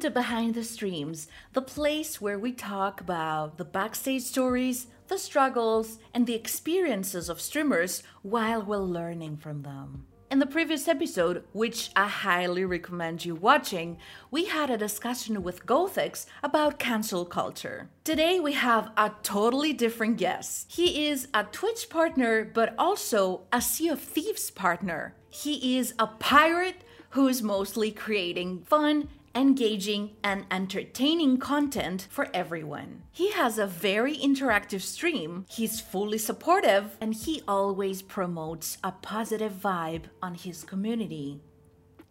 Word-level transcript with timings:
To 0.00 0.10
Behind 0.10 0.54
the 0.54 0.64
Streams, 0.64 1.28
the 1.52 1.60
place 1.60 2.22
where 2.22 2.38
we 2.38 2.52
talk 2.52 3.02
about 3.02 3.58
the 3.58 3.66
backstage 3.66 4.22
stories, 4.22 4.86
the 5.08 5.18
struggles, 5.18 5.98
and 6.14 6.26
the 6.26 6.34
experiences 6.34 7.28
of 7.28 7.38
streamers 7.38 8.02
while 8.22 8.62
we're 8.62 8.78
learning 8.78 9.36
from 9.36 9.60
them. 9.60 10.06
In 10.30 10.38
the 10.38 10.46
previous 10.46 10.88
episode, 10.88 11.44
which 11.52 11.90
I 11.94 12.08
highly 12.08 12.64
recommend 12.64 13.26
you 13.26 13.34
watching, 13.34 13.98
we 14.30 14.46
had 14.46 14.70
a 14.70 14.78
discussion 14.78 15.42
with 15.42 15.66
Gothix 15.66 16.24
about 16.42 16.78
cancel 16.78 17.26
culture. 17.26 17.90
Today 18.02 18.40
we 18.40 18.54
have 18.54 18.92
a 18.96 19.12
totally 19.22 19.74
different 19.74 20.16
guest. 20.16 20.72
He 20.72 21.08
is 21.08 21.28
a 21.34 21.44
Twitch 21.44 21.90
partner, 21.90 22.46
but 22.46 22.74
also 22.78 23.42
a 23.52 23.60
Sea 23.60 23.88
of 23.88 24.00
Thieves 24.00 24.50
partner. 24.50 25.14
He 25.28 25.76
is 25.76 25.92
a 25.98 26.06
pirate 26.06 26.84
who 27.10 27.28
is 27.28 27.42
mostly 27.42 27.90
creating 27.90 28.62
fun 28.62 29.08
engaging, 29.34 30.16
and 30.24 30.44
entertaining 30.50 31.38
content 31.38 32.08
for 32.10 32.28
everyone. 32.34 33.02
He 33.12 33.32
has 33.32 33.58
a 33.58 33.66
very 33.66 34.16
interactive 34.16 34.82
stream, 34.82 35.46
he's 35.48 35.80
fully 35.80 36.18
supportive, 36.18 36.96
and 37.00 37.14
he 37.14 37.42
always 37.46 38.02
promotes 38.02 38.78
a 38.82 38.92
positive 38.92 39.52
vibe 39.52 40.04
on 40.22 40.34
his 40.34 40.64
community. 40.64 41.40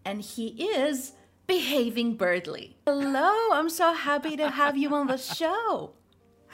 And 0.06 0.22
he 0.22 0.48
is 0.48 1.14
Behaving 1.48 2.18
Beardly. 2.18 2.76
Hello, 2.86 3.52
I'm 3.52 3.70
so 3.70 3.94
happy 3.94 4.38
to 4.38 4.50
have 4.50 4.78
you 4.78 4.94
on 4.94 5.08
the 5.08 5.18
show. 5.18 5.94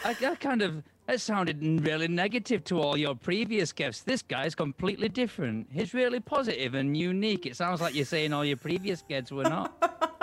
I, 0.03 0.16
I 0.25 0.36
kind 0.36 0.62
of 0.62 0.84
that 1.08 1.22
sounded 1.22 1.62
really 1.86 2.08
negative 2.08 2.64
to 2.66 2.81
all 2.81 2.97
your 2.97 3.14
previous 3.14 3.72
guests. 3.72 4.02
This 4.02 4.23
guy's 4.23 4.56
completely 4.56 5.08
different. 5.08 5.68
He's 5.72 5.94
really 5.94 6.20
positive 6.20 6.73
and 6.73 6.97
unique. 6.97 7.45
It 7.45 7.56
sounds 7.56 7.80
like 7.80 7.94
you're 7.94 8.06
saying 8.06 8.34
all 8.34 8.44
your 8.44 8.58
previous 8.58 9.03
guests 9.03 9.31
were 9.31 9.44
not. 9.44 10.12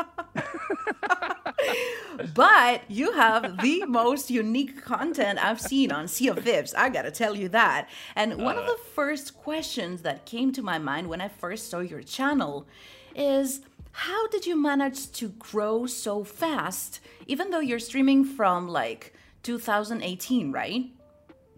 but 2.35 2.83
you 2.91 3.13
have 3.13 3.61
the 3.63 3.85
most 3.87 4.31
unique 4.31 4.83
content 4.83 5.45
I've 5.45 5.61
seen 5.61 5.93
on 5.93 6.09
Sea 6.09 6.29
of 6.29 6.39
Thieves. 6.39 6.75
I 6.75 6.89
gotta 6.89 7.11
tell 7.11 7.35
you 7.35 7.49
that. 7.51 7.89
And 8.17 8.43
one 8.43 8.59
of 8.59 8.67
the 8.67 8.79
first 8.95 9.37
questions 9.37 10.03
that 10.03 10.25
came 10.25 10.53
to 10.53 10.63
my 10.63 10.79
mind 10.79 11.09
when 11.09 11.21
I 11.21 11.29
first 11.29 11.71
saw 11.71 11.81
your 11.81 12.03
channel 12.03 12.67
is 13.15 13.61
how 13.93 14.27
did 14.29 14.47
you 14.47 14.61
manage 14.61 15.13
to 15.13 15.29
grow 15.31 15.87
so 15.87 16.25
fast, 16.25 17.01
even 17.27 17.51
though 17.51 17.61
you're 17.61 17.79
streaming 17.79 18.25
from 18.25 18.69
like 18.69 19.15
2018, 19.43 20.53
right? 20.53 20.87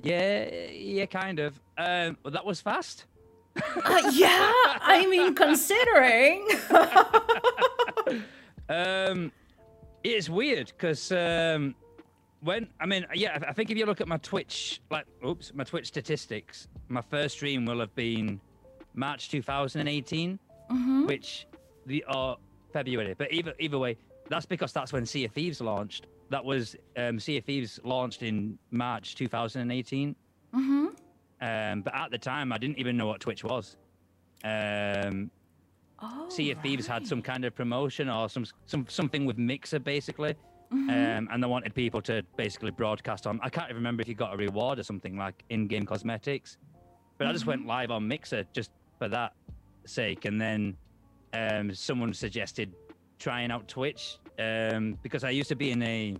Yeah, 0.02 0.50
yeah, 0.70 1.06
kind 1.06 1.38
of. 1.38 1.58
Um, 1.78 2.18
well, 2.22 2.32
that 2.32 2.44
was 2.44 2.60
fast. 2.60 3.04
uh, 3.56 4.10
yeah, 4.12 4.52
I 4.52 5.06
mean, 5.08 5.34
considering. 5.46 6.46
um, 8.68 9.32
it's 10.04 10.28
weird 10.28 10.66
because 10.66 11.10
um, 11.10 11.74
when 12.40 12.68
I 12.78 12.86
mean, 12.86 13.06
yeah, 13.14 13.38
I 13.48 13.52
think 13.52 13.70
if 13.70 13.78
you 13.78 13.86
look 13.86 14.00
at 14.00 14.08
my 14.08 14.18
Twitch, 14.18 14.80
like, 14.90 15.06
oops, 15.26 15.52
my 15.54 15.64
Twitch 15.64 15.86
statistics, 15.86 16.68
my 16.88 17.00
first 17.00 17.36
stream 17.36 17.64
will 17.64 17.80
have 17.80 17.94
been 17.94 18.40
March 18.94 19.30
2018, 19.30 20.38
mm-hmm. 20.70 21.06
which 21.06 21.46
the 21.86 22.04
or 22.14 22.36
February. 22.72 23.14
But 23.16 23.32
either 23.32 23.54
either 23.58 23.78
way, 23.78 23.96
that's 24.28 24.46
because 24.46 24.72
that's 24.72 24.92
when 24.92 25.06
Sea 25.06 25.24
of 25.24 25.32
Thieves 25.32 25.60
launched. 25.60 26.06
That 26.30 26.44
was 26.44 26.76
um, 26.96 27.18
Sea 27.18 27.38
of 27.38 27.44
Thieves 27.44 27.80
launched 27.82 28.22
in 28.22 28.58
March 28.70 29.14
2018. 29.14 30.14
Mm-hmm. 30.54 30.86
Um, 31.40 31.82
but 31.82 31.94
at 31.94 32.10
the 32.10 32.18
time, 32.18 32.52
I 32.52 32.58
didn't 32.58 32.78
even 32.78 32.96
know 32.96 33.06
what 33.06 33.20
Twitch 33.20 33.42
was. 33.42 33.76
Um, 34.44 35.30
Oh, 36.00 36.28
sea 36.28 36.50
of 36.50 36.60
Thieves 36.60 36.86
had 36.86 37.06
some 37.06 37.22
kind 37.22 37.44
of 37.44 37.54
promotion 37.54 38.08
or 38.08 38.28
some 38.28 38.44
some 38.66 38.86
something 38.88 39.24
with 39.24 39.38
Mixer 39.38 39.78
basically. 39.78 40.34
Mm-hmm. 40.72 40.90
Um, 40.90 41.28
and 41.30 41.42
they 41.42 41.46
wanted 41.46 41.74
people 41.74 42.02
to 42.02 42.22
basically 42.36 42.70
broadcast 42.72 43.26
on. 43.26 43.38
I 43.42 43.48
can't 43.48 43.66
even 43.66 43.76
remember 43.76 44.00
if 44.00 44.08
you 44.08 44.14
got 44.14 44.34
a 44.34 44.36
reward 44.36 44.78
or 44.78 44.82
something 44.82 45.16
like 45.16 45.44
in-game 45.50 45.86
cosmetics, 45.86 46.56
but 47.16 47.24
mm-hmm. 47.24 47.30
I 47.30 47.32
just 47.32 47.46
went 47.46 47.60
mm-hmm. 47.60 47.68
live 47.70 47.90
on 47.90 48.08
Mixer 48.08 48.44
just 48.52 48.70
for 48.98 49.08
that 49.08 49.34
sake. 49.84 50.24
And 50.24 50.40
then 50.40 50.76
um, 51.32 51.72
someone 51.74 52.12
suggested 52.12 52.72
trying 53.18 53.50
out 53.50 53.68
Twitch 53.68 54.18
um, 54.38 54.98
because 55.02 55.22
I 55.22 55.30
used 55.30 55.48
to 55.50 55.56
be 55.56 55.70
in 55.70 55.82
a 55.82 56.16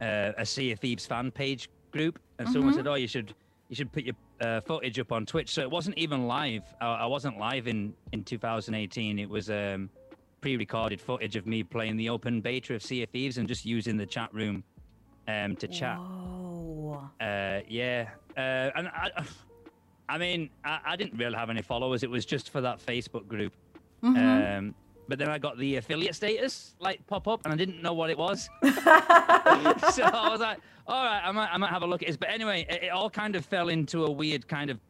uh, 0.00 0.32
a 0.38 0.46
Sea 0.46 0.72
of 0.72 0.78
Thieves 0.78 1.06
fan 1.06 1.30
page 1.30 1.68
group, 1.90 2.18
and 2.38 2.46
mm-hmm. 2.46 2.54
someone 2.54 2.74
said, 2.74 2.86
"Oh, 2.86 2.94
you 2.94 3.08
should 3.08 3.34
you 3.68 3.76
should 3.76 3.92
put 3.92 4.04
your 4.04 4.14
uh, 4.40 4.60
footage 4.60 4.98
up 4.98 5.12
on 5.12 5.26
Twitch. 5.26 5.50
So 5.50 5.62
it 5.62 5.70
wasn't 5.70 5.98
even 5.98 6.26
live. 6.26 6.62
I, 6.80 6.86
I 6.86 7.06
wasn't 7.06 7.38
live 7.38 7.66
in 7.66 7.94
in 8.12 8.24
2018. 8.24 9.18
It 9.18 9.28
was 9.28 9.50
um, 9.50 9.90
pre-recorded 10.40 11.00
footage 11.00 11.36
of 11.36 11.46
me 11.46 11.62
playing 11.62 11.96
the 11.96 12.08
open 12.08 12.40
beta 12.40 12.74
of 12.74 12.82
Sea 12.82 13.02
of 13.02 13.10
Thieves 13.10 13.38
and 13.38 13.48
just 13.48 13.64
using 13.64 13.96
the 13.96 14.06
chat 14.06 14.32
room 14.32 14.64
um, 15.28 15.56
to 15.56 15.68
chat. 15.68 15.98
Whoa. 15.98 17.10
Uh, 17.20 17.60
yeah, 17.68 18.08
uh, 18.36 18.70
and 18.76 18.88
I, 18.88 19.10
I 20.08 20.18
mean, 20.18 20.50
I, 20.64 20.78
I, 20.86 20.96
didn't 20.96 21.18
really 21.18 21.36
have 21.36 21.50
any 21.50 21.62
followers. 21.62 22.02
It 22.02 22.10
was 22.10 22.24
just 22.24 22.50
for 22.50 22.60
that 22.60 22.84
Facebook 22.84 23.26
group. 23.26 23.52
Mm-hmm. 24.02 24.58
Um, 24.58 24.74
but 25.08 25.18
then 25.18 25.28
I 25.28 25.38
got 25.38 25.58
the 25.58 25.76
affiliate 25.76 26.14
status 26.14 26.74
like 26.80 27.06
pop 27.06 27.28
up, 27.28 27.44
and 27.44 27.52
I 27.52 27.56
didn't 27.56 27.82
know 27.82 27.92
what 27.92 28.10
it 28.10 28.18
was. 28.18 28.48
so 28.62 28.72
I 28.72 30.28
was 30.30 30.40
like, 30.40 30.58
"All 30.86 31.04
right, 31.04 31.22
I 31.24 31.32
might, 31.32 31.48
I 31.52 31.56
might 31.56 31.70
have 31.70 31.82
a 31.82 31.86
look 31.86 32.02
at 32.02 32.08
this." 32.08 32.16
But 32.16 32.30
anyway, 32.30 32.66
it, 32.68 32.84
it 32.84 32.88
all 32.88 33.10
kind 33.10 33.36
of 33.36 33.44
fell 33.44 33.68
into 33.68 34.04
a 34.04 34.10
weird 34.10 34.48
kind 34.48 34.70
of 34.70 34.80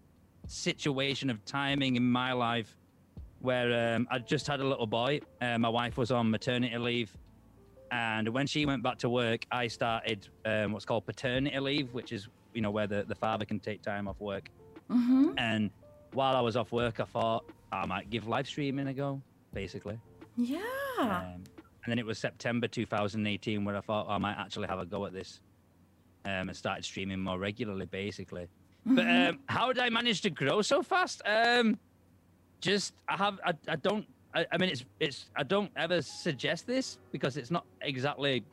situation 0.46 1.30
of 1.30 1.44
timing 1.44 1.96
in 1.96 2.10
my 2.10 2.32
life, 2.32 2.76
where 3.40 3.94
um, 3.94 4.06
I 4.10 4.18
just 4.18 4.46
had 4.46 4.60
a 4.60 4.66
little 4.66 4.86
boy. 4.86 5.20
Uh, 5.40 5.58
my 5.58 5.68
wife 5.68 5.96
was 5.96 6.10
on 6.10 6.30
maternity 6.30 6.76
leave, 6.78 7.16
and 7.90 8.28
when 8.28 8.46
she 8.46 8.66
went 8.66 8.82
back 8.82 8.98
to 8.98 9.08
work, 9.08 9.46
I 9.50 9.68
started 9.68 10.28
um, 10.44 10.72
what's 10.72 10.84
called 10.84 11.06
paternity 11.06 11.58
leave, 11.58 11.92
which 11.92 12.12
is 12.12 12.28
you 12.54 12.62
know 12.62 12.70
where 12.70 12.86
the, 12.86 13.04
the 13.06 13.14
father 13.14 13.44
can 13.44 13.60
take 13.60 13.82
time 13.82 14.08
off 14.08 14.20
work. 14.20 14.48
Mm-hmm. 14.90 15.32
And 15.36 15.70
while 16.12 16.36
I 16.36 16.40
was 16.40 16.56
off 16.56 16.72
work, 16.72 17.00
I 17.00 17.04
thought 17.04 17.44
I 17.72 17.84
might 17.86 18.08
give 18.08 18.26
live 18.28 18.46
streaming 18.46 18.86
a 18.88 18.94
go 18.94 19.20
basically. 19.56 19.98
Yeah. 20.36 20.60
Um, 21.00 21.42
and 21.82 21.88
then 21.88 21.98
it 21.98 22.04
was 22.04 22.18
September 22.18 22.68
2018 22.68 23.64
where 23.64 23.74
I 23.74 23.80
thought 23.80 24.04
oh, 24.06 24.12
I 24.12 24.18
might 24.18 24.36
actually 24.36 24.68
have 24.68 24.78
a 24.78 24.84
go 24.84 25.06
at 25.06 25.14
this 25.14 25.40
um, 26.26 26.48
and 26.50 26.56
started 26.56 26.84
streaming 26.84 27.20
more 27.20 27.38
regularly, 27.38 27.86
basically. 27.86 28.48
Mm-hmm. 28.86 28.94
But 28.96 29.06
um, 29.06 29.38
how 29.48 29.72
did 29.72 29.82
I 29.82 29.88
manage 29.88 30.20
to 30.22 30.30
grow 30.30 30.60
so 30.60 30.82
fast? 30.82 31.22
Um, 31.24 31.78
just 32.60 32.92
I 33.08 33.16
have 33.16 33.40
I, 33.46 33.54
I 33.66 33.76
don't 33.76 34.06
I, 34.34 34.44
I, 34.52 34.58
mean 34.58 34.68
it's 34.68 34.84
it's 35.00 35.30
I 35.34 35.42
don't 35.42 35.70
ever 35.74 36.02
suggest 36.02 36.66
this 36.66 36.98
because 37.10 37.38
it's 37.38 37.50
not 37.50 37.64
exactly 37.80 38.44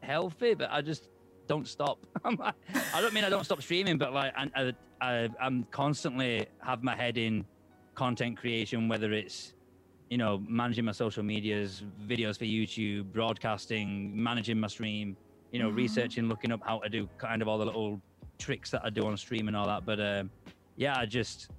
healthy, 0.00 0.54
but 0.54 0.70
I 0.72 0.80
just 0.80 1.10
don't 1.46 1.68
stop. 1.68 1.98
I 2.24 3.00
don't 3.02 3.12
mean 3.12 3.24
I 3.24 3.28
don't 3.28 3.44
stop 3.44 3.60
streaming, 3.60 3.98
but 3.98 4.14
like 4.14 4.32
I, 4.34 4.72
I, 5.02 5.28
I'm 5.38 5.64
constantly 5.70 6.46
have 6.60 6.82
my 6.82 6.96
head 6.96 7.18
in 7.18 7.44
content 7.94 8.38
creation, 8.38 8.88
whether 8.88 9.12
it's 9.12 9.52
you 10.10 10.18
know, 10.18 10.42
managing 10.48 10.84
my 10.84 10.92
social 10.92 11.22
medias, 11.22 11.82
videos 12.06 12.38
for 12.38 12.44
YouTube, 12.44 13.12
broadcasting, 13.12 14.10
managing 14.14 14.58
my 14.58 14.68
stream, 14.68 15.16
you 15.52 15.58
know, 15.58 15.68
mm-hmm. 15.68 15.76
researching, 15.76 16.28
looking 16.28 16.52
up 16.52 16.60
how 16.64 16.78
to 16.78 16.88
do 16.88 17.08
kind 17.18 17.42
of 17.42 17.48
all 17.48 17.58
the 17.58 17.66
little 17.66 18.00
tricks 18.38 18.70
that 18.70 18.82
I 18.84 18.90
do 18.90 19.06
on 19.06 19.16
stream 19.16 19.48
and 19.48 19.56
all 19.56 19.66
that. 19.66 19.84
But 19.84 20.00
uh, 20.00 20.24
yeah, 20.76 20.98
I 20.98 21.06
just 21.06 21.50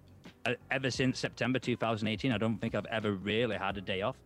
uh, 0.45 0.53
ever 0.71 0.89
since 0.89 1.19
September 1.19 1.59
2018, 1.59 2.31
I 2.31 2.37
don't 2.37 2.57
think 2.57 2.75
I've 2.75 2.85
ever 2.87 3.13
really 3.13 3.57
had 3.57 3.77
a 3.77 3.81
day 3.81 4.01
off. 4.01 4.17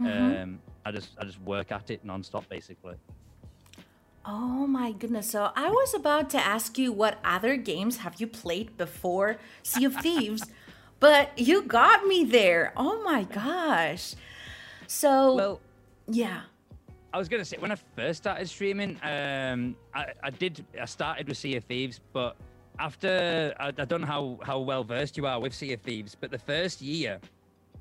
Mm-hmm. 0.00 0.42
Um, 0.42 0.60
I 0.84 0.92
just 0.92 1.10
I 1.18 1.24
just 1.24 1.40
work 1.42 1.72
at 1.72 1.90
it 1.90 2.06
nonstop, 2.06 2.48
basically. 2.48 2.96
Oh 4.26 4.66
my 4.66 4.92
goodness! 4.92 5.30
So 5.30 5.50
I 5.54 5.68
was 5.68 5.94
about 5.94 6.30
to 6.30 6.38
ask 6.38 6.78
you 6.78 6.92
what 6.92 7.18
other 7.24 7.56
games 7.56 7.98
have 7.98 8.20
you 8.20 8.26
played 8.26 8.76
before 8.76 9.36
Sea 9.62 9.84
of 9.84 9.96
Thieves. 9.96 10.44
But 11.04 11.38
you 11.38 11.64
got 11.64 12.06
me 12.06 12.24
there. 12.24 12.72
Oh 12.78 13.02
my 13.02 13.24
gosh. 13.24 14.14
So, 14.86 15.34
well, 15.34 15.60
yeah. 16.08 16.40
I 17.12 17.18
was 17.18 17.28
gonna 17.28 17.44
say 17.44 17.58
when 17.58 17.70
I 17.70 17.76
first 17.94 18.22
started 18.22 18.48
streaming, 18.48 18.98
um, 19.02 19.76
I, 19.94 20.14
I 20.22 20.30
did. 20.30 20.64
I 20.80 20.86
started 20.86 21.28
with 21.28 21.36
Sea 21.36 21.56
of 21.56 21.64
Thieves, 21.64 22.00
but 22.14 22.38
after 22.78 23.54
I, 23.60 23.66
I 23.66 23.84
don't 23.84 24.00
know 24.00 24.06
how 24.06 24.38
how 24.42 24.60
well 24.60 24.82
versed 24.82 25.18
you 25.18 25.26
are 25.26 25.38
with 25.38 25.52
Sea 25.52 25.74
of 25.74 25.82
Thieves, 25.82 26.16
but 26.18 26.30
the 26.30 26.38
first 26.38 26.80
year, 26.80 27.20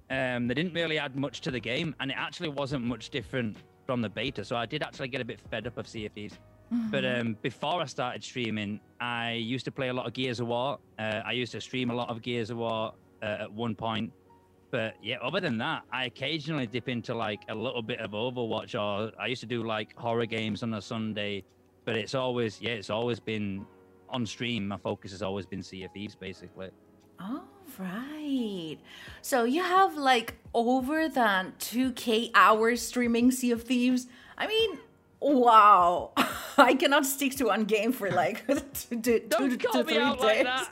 um, 0.09 0.49
they 0.49 0.53
didn't 0.53 0.73
really 0.73 0.99
add 0.99 1.15
much 1.15 1.39
to 1.45 1.51
the 1.51 1.61
game, 1.61 1.95
and 2.01 2.11
it 2.11 2.17
actually 2.17 2.49
wasn't 2.49 2.83
much 2.83 3.09
different 3.09 3.55
from 3.85 4.01
the 4.01 4.09
beta. 4.09 4.43
So 4.43 4.57
I 4.57 4.65
did 4.65 4.83
actually 4.83 5.07
get 5.07 5.21
a 5.21 5.25
bit 5.25 5.39
fed 5.49 5.65
up 5.65 5.77
of 5.77 5.87
Sea 5.87 6.07
of 6.07 6.11
Thieves. 6.11 6.39
Mm-hmm. 6.73 6.89
But 6.89 7.05
um, 7.05 7.37
before 7.41 7.81
I 7.81 7.85
started 7.85 8.21
streaming, 8.21 8.81
I 8.99 9.31
used 9.31 9.63
to 9.63 9.71
play 9.71 9.87
a 9.87 9.93
lot 9.93 10.07
of 10.07 10.13
Gears 10.13 10.41
of 10.41 10.47
War. 10.47 10.79
Uh, 10.99 11.21
I 11.25 11.31
used 11.31 11.53
to 11.53 11.61
stream 11.61 11.89
a 11.89 11.95
lot 11.95 12.09
of 12.09 12.21
Gears 12.21 12.49
of 12.49 12.57
War 12.57 12.93
uh, 13.23 13.43
at 13.43 13.51
one 13.51 13.73
point. 13.75 14.11
But 14.69 14.95
yeah, 15.03 15.17
other 15.21 15.39
than 15.39 15.57
that, 15.59 15.83
I 15.91 16.05
occasionally 16.05 16.67
dip 16.67 16.89
into 16.89 17.13
like 17.13 17.41
a 17.47 17.55
little 17.55 17.81
bit 17.83 17.99
of 17.99 18.11
Overwatch, 18.11 18.73
or 18.73 19.11
I 19.19 19.27
used 19.27 19.41
to 19.41 19.47
do 19.47 19.63
like 19.63 19.95
horror 19.95 20.25
games 20.25 20.63
on 20.63 20.73
a 20.73 20.81
Sunday. 20.81 21.43
But 21.85 21.95
it's 21.95 22.15
always, 22.15 22.59
yeah, 22.61 22.71
it's 22.71 22.89
always 22.89 23.19
been 23.19 23.65
on 24.09 24.25
stream. 24.25 24.67
My 24.67 24.77
focus 24.77 25.11
has 25.11 25.21
always 25.21 25.45
been 25.45 25.61
Sea 25.61 25.83
of 25.83 25.91
Thieves, 25.91 26.15
basically. 26.15 26.69
Oh, 27.19 27.43
right. 27.77 28.77
So 29.21 29.43
you 29.43 29.61
have 29.61 29.95
like 29.95 30.35
over 30.53 31.07
than 31.07 31.53
2k 31.59 32.31
hours 32.33 32.81
streaming 32.81 33.31
Sea 33.31 33.51
of 33.51 33.63
Thieves. 33.63 34.07
I 34.37 34.47
mean, 34.47 34.79
wow. 35.19 36.11
I 36.57 36.73
cannot 36.75 37.05
stick 37.05 37.35
to 37.37 37.45
one 37.45 37.65
game 37.65 37.91
for 37.91 38.09
like 38.11 38.45
two, 38.73 39.01
two, 39.01 39.19
Don't 39.27 39.51
two 39.51 39.57
call 39.57 39.83
to 39.83 39.83
three 39.83 39.99
days. 39.99 40.19
like 40.19 40.43
that. 40.45 40.69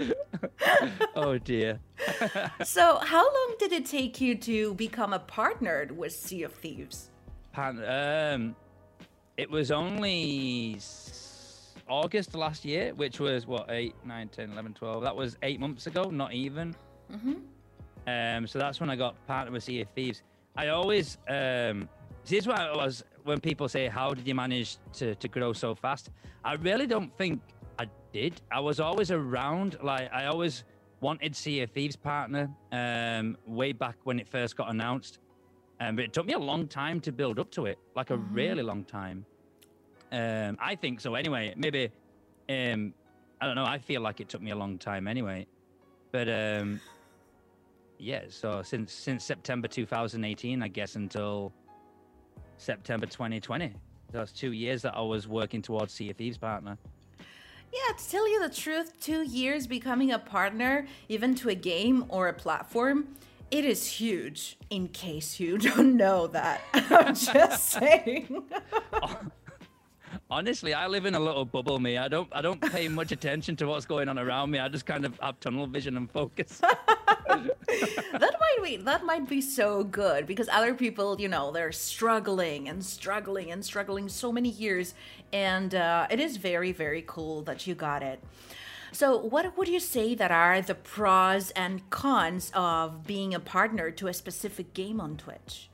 oh 1.16 1.38
dear. 1.38 1.78
So, 2.64 2.98
how 2.98 3.24
long 3.24 3.54
did 3.58 3.72
it 3.72 3.86
take 3.86 4.20
you 4.20 4.34
to 4.36 4.74
become 4.74 5.12
a 5.12 5.18
partner 5.18 5.88
with 5.94 6.12
Sea 6.12 6.44
of 6.44 6.52
Thieves? 6.52 7.10
Um, 7.56 8.54
it 9.36 9.50
was 9.50 9.70
only 9.70 10.78
August 11.88 12.34
last 12.34 12.64
year, 12.64 12.94
which 12.94 13.20
was 13.20 13.46
what 13.46 13.70
8, 13.70 13.94
9, 14.04 14.28
10, 14.28 14.52
11, 14.52 14.74
12. 14.74 15.02
That 15.02 15.14
was 15.14 15.36
eight 15.42 15.60
months 15.60 15.86
ago, 15.86 16.04
not 16.04 16.32
even. 16.32 16.74
Mm-hmm. 17.12 17.34
Um, 18.06 18.46
so 18.46 18.58
that's 18.58 18.80
when 18.80 18.88
I 18.88 18.96
got 18.96 19.14
partnered 19.26 19.52
with 19.52 19.64
Sea 19.64 19.82
of 19.82 19.88
Thieves. 19.90 20.22
I 20.56 20.68
always 20.68 21.18
um, 21.28 21.88
see, 22.24 22.36
this 22.36 22.44
is 22.44 22.46
why 22.46 22.66
I 22.66 22.76
was 22.76 23.04
when 23.24 23.40
people 23.40 23.68
say, 23.68 23.88
"How 23.88 24.14
did 24.14 24.26
you 24.26 24.34
manage 24.34 24.78
to 24.94 25.14
to 25.14 25.28
grow 25.28 25.52
so 25.52 25.74
fast?" 25.74 26.10
I 26.44 26.54
really 26.54 26.86
don't 26.86 27.16
think 27.16 27.40
I 27.80 27.86
did. 28.12 28.42
I 28.52 28.60
was 28.60 28.78
always 28.78 29.10
around. 29.10 29.78
Like 29.82 30.12
I 30.12 30.26
always 30.26 30.64
wanted 31.00 31.34
Sea 31.34 31.62
of 31.62 31.70
Thieves 31.70 31.96
partner 31.96 32.50
um, 32.72 33.38
way 33.46 33.72
back 33.72 33.96
when 34.04 34.20
it 34.20 34.28
first 34.28 34.54
got 34.54 34.68
announced. 34.68 35.18
Um, 35.80 35.96
but 35.96 36.04
it 36.04 36.12
took 36.12 36.26
me 36.26 36.34
a 36.34 36.38
long 36.38 36.68
time 36.68 37.00
to 37.00 37.10
build 37.10 37.38
up 37.38 37.50
to 37.52 37.64
it, 37.64 37.78
like 37.96 38.10
a 38.10 38.18
really 38.18 38.62
long 38.62 38.84
time. 38.84 39.24
Um, 40.12 40.58
I 40.60 40.74
think 40.74 41.00
so. 41.00 41.14
Anyway, 41.14 41.54
maybe 41.56 41.90
um, 42.50 42.92
I 43.40 43.46
don't 43.46 43.54
know. 43.54 43.64
I 43.64 43.78
feel 43.78 44.02
like 44.02 44.20
it 44.20 44.28
took 44.28 44.42
me 44.42 44.50
a 44.50 44.56
long 44.56 44.76
time 44.76 45.08
anyway. 45.08 45.46
But 46.12 46.28
um, 46.28 46.82
yeah, 47.98 48.24
so 48.28 48.60
since 48.62 48.92
since 48.92 49.24
September 49.24 49.68
2018, 49.68 50.62
I 50.62 50.68
guess 50.68 50.96
until 50.96 51.54
September 52.58 53.06
2020. 53.06 53.72
That's 54.12 54.32
two 54.32 54.52
years 54.52 54.82
that 54.82 54.94
I 54.94 55.00
was 55.00 55.26
working 55.28 55.62
towards 55.62 55.94
Sea 55.94 56.10
of 56.10 56.16
Thieves 56.16 56.36
partner. 56.36 56.76
Yeah, 57.72 57.96
to 57.96 58.10
tell 58.10 58.28
you 58.28 58.42
the 58.42 58.52
truth, 58.52 58.94
two 59.00 59.22
years 59.22 59.66
becoming 59.66 60.10
a 60.10 60.18
partner, 60.18 60.86
even 61.08 61.34
to 61.36 61.48
a 61.50 61.54
game 61.54 62.04
or 62.08 62.28
a 62.28 62.32
platform, 62.32 63.08
it 63.50 63.64
is 63.64 63.86
huge. 63.86 64.56
In 64.70 64.88
case 64.88 65.38
you 65.38 65.58
don't 65.68 65.96
know 65.96 66.26
that, 66.28 66.62
I'm 66.74 67.14
just 67.14 67.70
saying. 67.70 68.44
Honestly, 70.30 70.74
I 70.74 70.86
live 70.86 71.06
in 71.06 71.14
a 71.14 71.20
little 71.20 71.44
bubble, 71.44 71.78
me. 71.78 71.98
I 71.98 72.08
don't 72.08 72.28
I 72.32 72.40
don't 72.40 72.60
pay 72.60 72.88
much 72.88 73.12
attention 73.12 73.56
to 73.56 73.66
what's 73.66 73.86
going 73.86 74.08
on 74.08 74.18
around 74.18 74.50
me. 74.50 74.58
I 74.58 74.68
just 74.68 74.86
kind 74.86 75.04
of 75.04 75.18
have 75.20 75.38
tunnel 75.40 75.66
vision 75.66 75.96
and 75.96 76.10
focus. 76.10 76.60
That 77.36 78.36
might 78.40 78.64
be 78.64 78.76
that 78.76 79.04
might 79.04 79.28
be 79.28 79.40
so 79.40 79.84
good 79.84 80.26
because 80.26 80.48
other 80.48 80.74
people, 80.74 81.20
you 81.20 81.28
know, 81.28 81.50
they're 81.50 81.72
struggling 81.72 82.68
and 82.68 82.84
struggling 82.84 83.50
and 83.50 83.64
struggling 83.64 84.08
so 84.08 84.32
many 84.32 84.48
years, 84.48 84.94
and 85.32 85.74
uh, 85.74 86.06
it 86.10 86.20
is 86.20 86.36
very 86.36 86.72
very 86.72 87.04
cool 87.06 87.42
that 87.42 87.66
you 87.66 87.74
got 87.74 88.02
it. 88.02 88.22
So, 88.92 89.16
what 89.16 89.56
would 89.56 89.68
you 89.68 89.80
say 89.80 90.14
that 90.16 90.30
are 90.30 90.60
the 90.60 90.74
pros 90.74 91.50
and 91.52 91.88
cons 91.90 92.50
of 92.54 93.06
being 93.06 93.34
a 93.34 93.40
partner 93.40 93.90
to 93.92 94.08
a 94.08 94.14
specific 94.14 94.74
game 94.74 95.00
on 95.00 95.16
Twitch? 95.16 95.70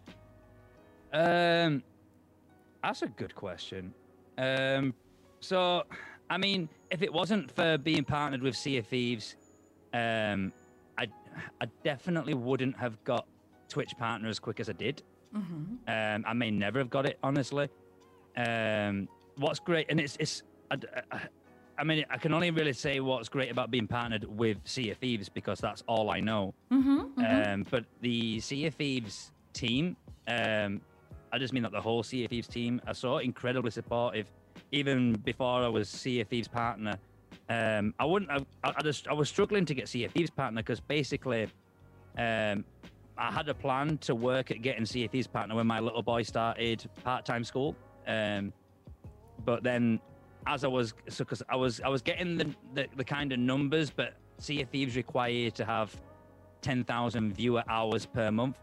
Um, 1.13 1.83
that's 2.83 3.03
a 3.03 3.09
good 3.09 3.35
question. 3.35 3.95
Um, 4.37 4.93
so, 5.41 5.85
I 6.29 6.37
mean, 6.37 6.69
if 6.91 7.03
it 7.03 7.13
wasn't 7.13 7.51
for 7.51 7.79
being 7.79 8.05
partnered 8.05 8.43
with 8.43 8.55
Sea 8.55 8.79
of 8.79 8.87
Thieves, 8.87 9.37
um, 9.95 10.53
I, 11.37 11.65
I 11.65 11.67
definitely 11.85 12.35
wouldn't 12.35 12.77
have 12.79 13.03
got 13.05 13.27
Twitch 13.69 13.97
partner 13.99 14.29
as 14.29 14.39
quick 14.39 14.61
as 14.61 14.69
I 14.69 14.73
did. 14.73 15.03
Um, 15.89 16.25
I 16.27 16.33
may 16.33 16.51
never 16.51 16.79
have 16.79 16.91
got 16.91 17.07
it, 17.07 17.19
honestly. 17.23 17.69
Um, 18.37 19.09
what's 19.37 19.59
great, 19.59 19.87
and 19.91 20.01
it's 20.01 20.17
it's. 20.19 20.43
I, 20.71 20.77
I, 21.13 21.21
I 21.79 21.85
mean, 21.85 22.07
I 22.09 22.17
can 22.17 22.33
only 22.33 22.51
really 22.51 22.73
say 22.73 23.01
what's 23.01 23.29
great 23.29 23.51
about 23.51 23.71
being 23.71 23.87
partnered 23.87 24.25
with 24.25 24.57
Sea 24.65 24.91
of 24.91 24.97
Thieves 24.97 25.29
because 25.29 25.59
that's 25.59 25.83
all 25.87 26.11
I 26.11 26.21
know. 26.21 26.55
Mm-hmm. 26.73 27.23
Um, 27.23 27.67
but 27.71 27.85
the 28.01 28.41
Sea 28.41 28.67
of 28.67 28.75
Thieves 28.75 29.33
team, 29.53 29.97
um, 30.27 30.81
I 31.33 31.39
just 31.39 31.53
mean 31.53 31.63
that 31.65 31.73
the 31.73 31.81
whole 31.81 32.03
Sea 32.03 32.25
of 32.25 32.31
Thieves 32.31 32.49
team 32.49 32.81
are 32.87 32.95
so 32.95 33.19
incredibly 33.19 33.71
supportive. 33.71 34.27
Even 34.73 35.13
before 35.13 35.63
I 35.65 35.69
was 35.69 35.89
Sea 35.89 36.21
of 36.23 36.29
Thieves 36.29 36.49
partner, 36.49 36.99
um, 37.49 37.95
I 37.99 38.05
wouldn't. 38.05 38.31
Have, 38.31 38.47
I, 38.65 38.73
I 38.77 38.83
just 38.83 39.07
I 39.09 39.13
was 39.13 39.29
struggling 39.29 39.65
to 39.67 39.75
get 39.75 39.89
Sea 39.89 40.09
partner 40.35 40.63
because 40.63 40.81
basically, 40.81 41.45
um, 42.19 42.65
I 43.17 43.31
had 43.31 43.49
a 43.49 43.55
plan 43.55 43.99
to 43.99 44.15
work 44.15 44.51
at 44.51 44.63
getting 44.63 44.85
Sea 44.85 45.09
partner 45.33 45.55
when 45.55 45.67
my 45.67 45.81
little 45.81 46.03
boy 46.03 46.23
started 46.23 46.89
part-time 47.05 47.45
school. 47.45 47.77
Um, 48.07 48.53
but 49.45 49.63
then 49.63 50.01
as 50.47 50.65
I 50.65 50.69
was, 50.69 50.95
so 51.09 51.25
because 51.25 51.43
I 51.49 51.57
was, 51.57 51.81
I 51.81 51.89
was 51.89 52.03
getting 52.03 52.37
the, 52.37 52.55
the 52.75 52.87
the 52.97 53.05
kind 53.05 53.33
of 53.33 53.39
numbers, 53.39 53.91
but 53.91 54.15
Sea 54.39 54.65
Thieves 54.65 54.97
require 54.97 55.31
you 55.31 55.51
to 55.53 55.65
have 55.65 55.95
ten 56.63 56.83
thousand 56.83 57.35
viewer 57.35 57.63
hours 57.69 58.07
per 58.07 58.31
month. 58.33 58.59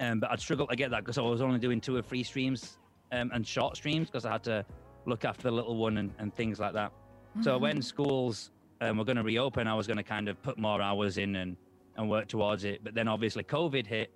Um, 0.00 0.18
but 0.18 0.32
I'd 0.32 0.40
struggle 0.40 0.66
to 0.66 0.74
get 0.74 0.90
that 0.90 1.04
because 1.04 1.18
I 1.18 1.22
was 1.22 1.40
only 1.40 1.60
doing 1.60 1.80
two 1.80 1.94
or 1.94 2.02
three 2.02 2.24
streams 2.24 2.78
um, 3.12 3.30
and 3.32 3.46
short 3.46 3.76
streams 3.76 4.08
because 4.08 4.24
I 4.24 4.32
had 4.32 4.42
to 4.44 4.64
look 5.06 5.24
after 5.24 5.44
the 5.44 5.52
little 5.52 5.76
one 5.76 5.98
and, 5.98 6.12
and 6.18 6.34
things 6.34 6.58
like 6.58 6.72
that. 6.72 6.90
So 7.42 7.58
when 7.58 7.82
schools 7.82 8.50
um, 8.80 8.98
were 8.98 9.04
going 9.04 9.16
to 9.16 9.22
reopen, 9.22 9.66
I 9.66 9.74
was 9.74 9.86
going 9.86 9.96
to 9.96 10.02
kind 10.02 10.28
of 10.28 10.40
put 10.42 10.58
more 10.58 10.80
hours 10.80 11.18
in 11.18 11.36
and, 11.36 11.56
and 11.96 12.08
work 12.08 12.28
towards 12.28 12.64
it. 12.64 12.82
But 12.84 12.94
then 12.94 13.08
obviously 13.08 13.42
COVID 13.44 13.86
hit. 13.86 14.10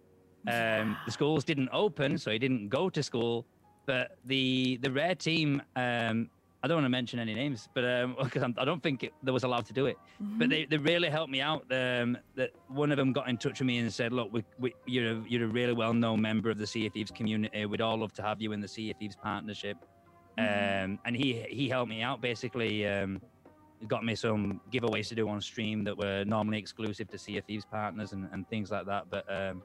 Um, 0.47 0.97
the 1.05 1.13
schools 1.13 1.45
didn't 1.45 1.69
open, 1.73 2.17
so 2.17 2.31
he 2.31 2.39
didn't 2.39 2.69
go 2.69 2.89
to 2.91 3.03
school. 3.03 3.45
But 3.87 4.19
the 4.25 4.79
the 4.83 4.91
Rare 4.91 5.15
team, 5.15 5.63
um, 5.75 6.31
I 6.63 6.69
don't 6.69 6.77
want 6.77 6.85
to 6.85 6.91
mention 6.91 7.19
any 7.19 7.35
names, 7.35 7.69
but 7.75 8.07
because 8.23 8.43
I 8.57 8.65
don't 8.65 8.83
think 8.83 9.03
it, 9.03 9.13
they 9.23 9.33
was 9.33 9.45
allowed 9.45 9.67
to 9.67 9.73
do 9.73 9.87
it. 9.87 9.97
But 10.21 10.51
they, 10.51 10.65
they 10.65 10.77
really 10.77 11.09
helped 11.09 11.31
me 11.31 11.41
out. 11.41 11.65
Um, 11.71 12.19
that 12.37 12.51
one 12.69 12.91
of 12.91 12.97
them 12.99 13.13
got 13.13 13.29
in 13.29 13.37
touch 13.37 13.61
with 13.61 13.67
me 13.67 13.79
and 13.79 13.93
said, 13.93 14.13
"Look, 14.13 14.33
we, 14.33 14.45
we, 14.59 14.75
you're 14.87 15.13
a, 15.13 15.25
you're 15.29 15.45
a 15.45 15.49
really 15.49 15.73
well 15.73 15.93
known 15.93 16.21
member 16.21 16.51
of 16.51 16.59
the 16.59 16.67
Sea 16.67 16.87
of 16.87 16.93
Thieves 16.93 17.11
community. 17.11 17.67
We'd 17.67 17.81
all 17.81 17.99
love 17.99 18.13
to 18.15 18.23
have 18.23 18.41
you 18.41 18.53
in 18.53 18.61
the 18.61 18.69
Sea 18.69 18.91
of 18.91 18.97
Thieves 18.99 19.17
partnership." 19.17 19.77
Um, 20.39 20.99
and 21.05 21.17
he 21.17 21.45
he 21.49 21.69
helped 21.69 21.91
me 21.91 22.03
out 22.03 22.21
basically. 22.21 22.87
Um, 22.87 23.21
got 23.87 24.05
me 24.05 24.15
some 24.15 24.61
giveaways 24.73 25.09
to 25.09 25.15
do 25.15 25.29
on 25.29 25.41
stream 25.41 25.85
that 25.85 25.97
were 25.97 26.25
normally 26.25 26.59
exclusive 26.59 27.09
to 27.09 27.19
Sea 27.19 27.39
of 27.39 27.45
Thieves 27.45 27.65
partners 27.65 28.13
and, 28.13 28.29
and 28.33 28.49
things 28.49 28.73
like 28.73 28.87
that. 28.87 29.09
But 29.09 29.25
um, 29.33 29.63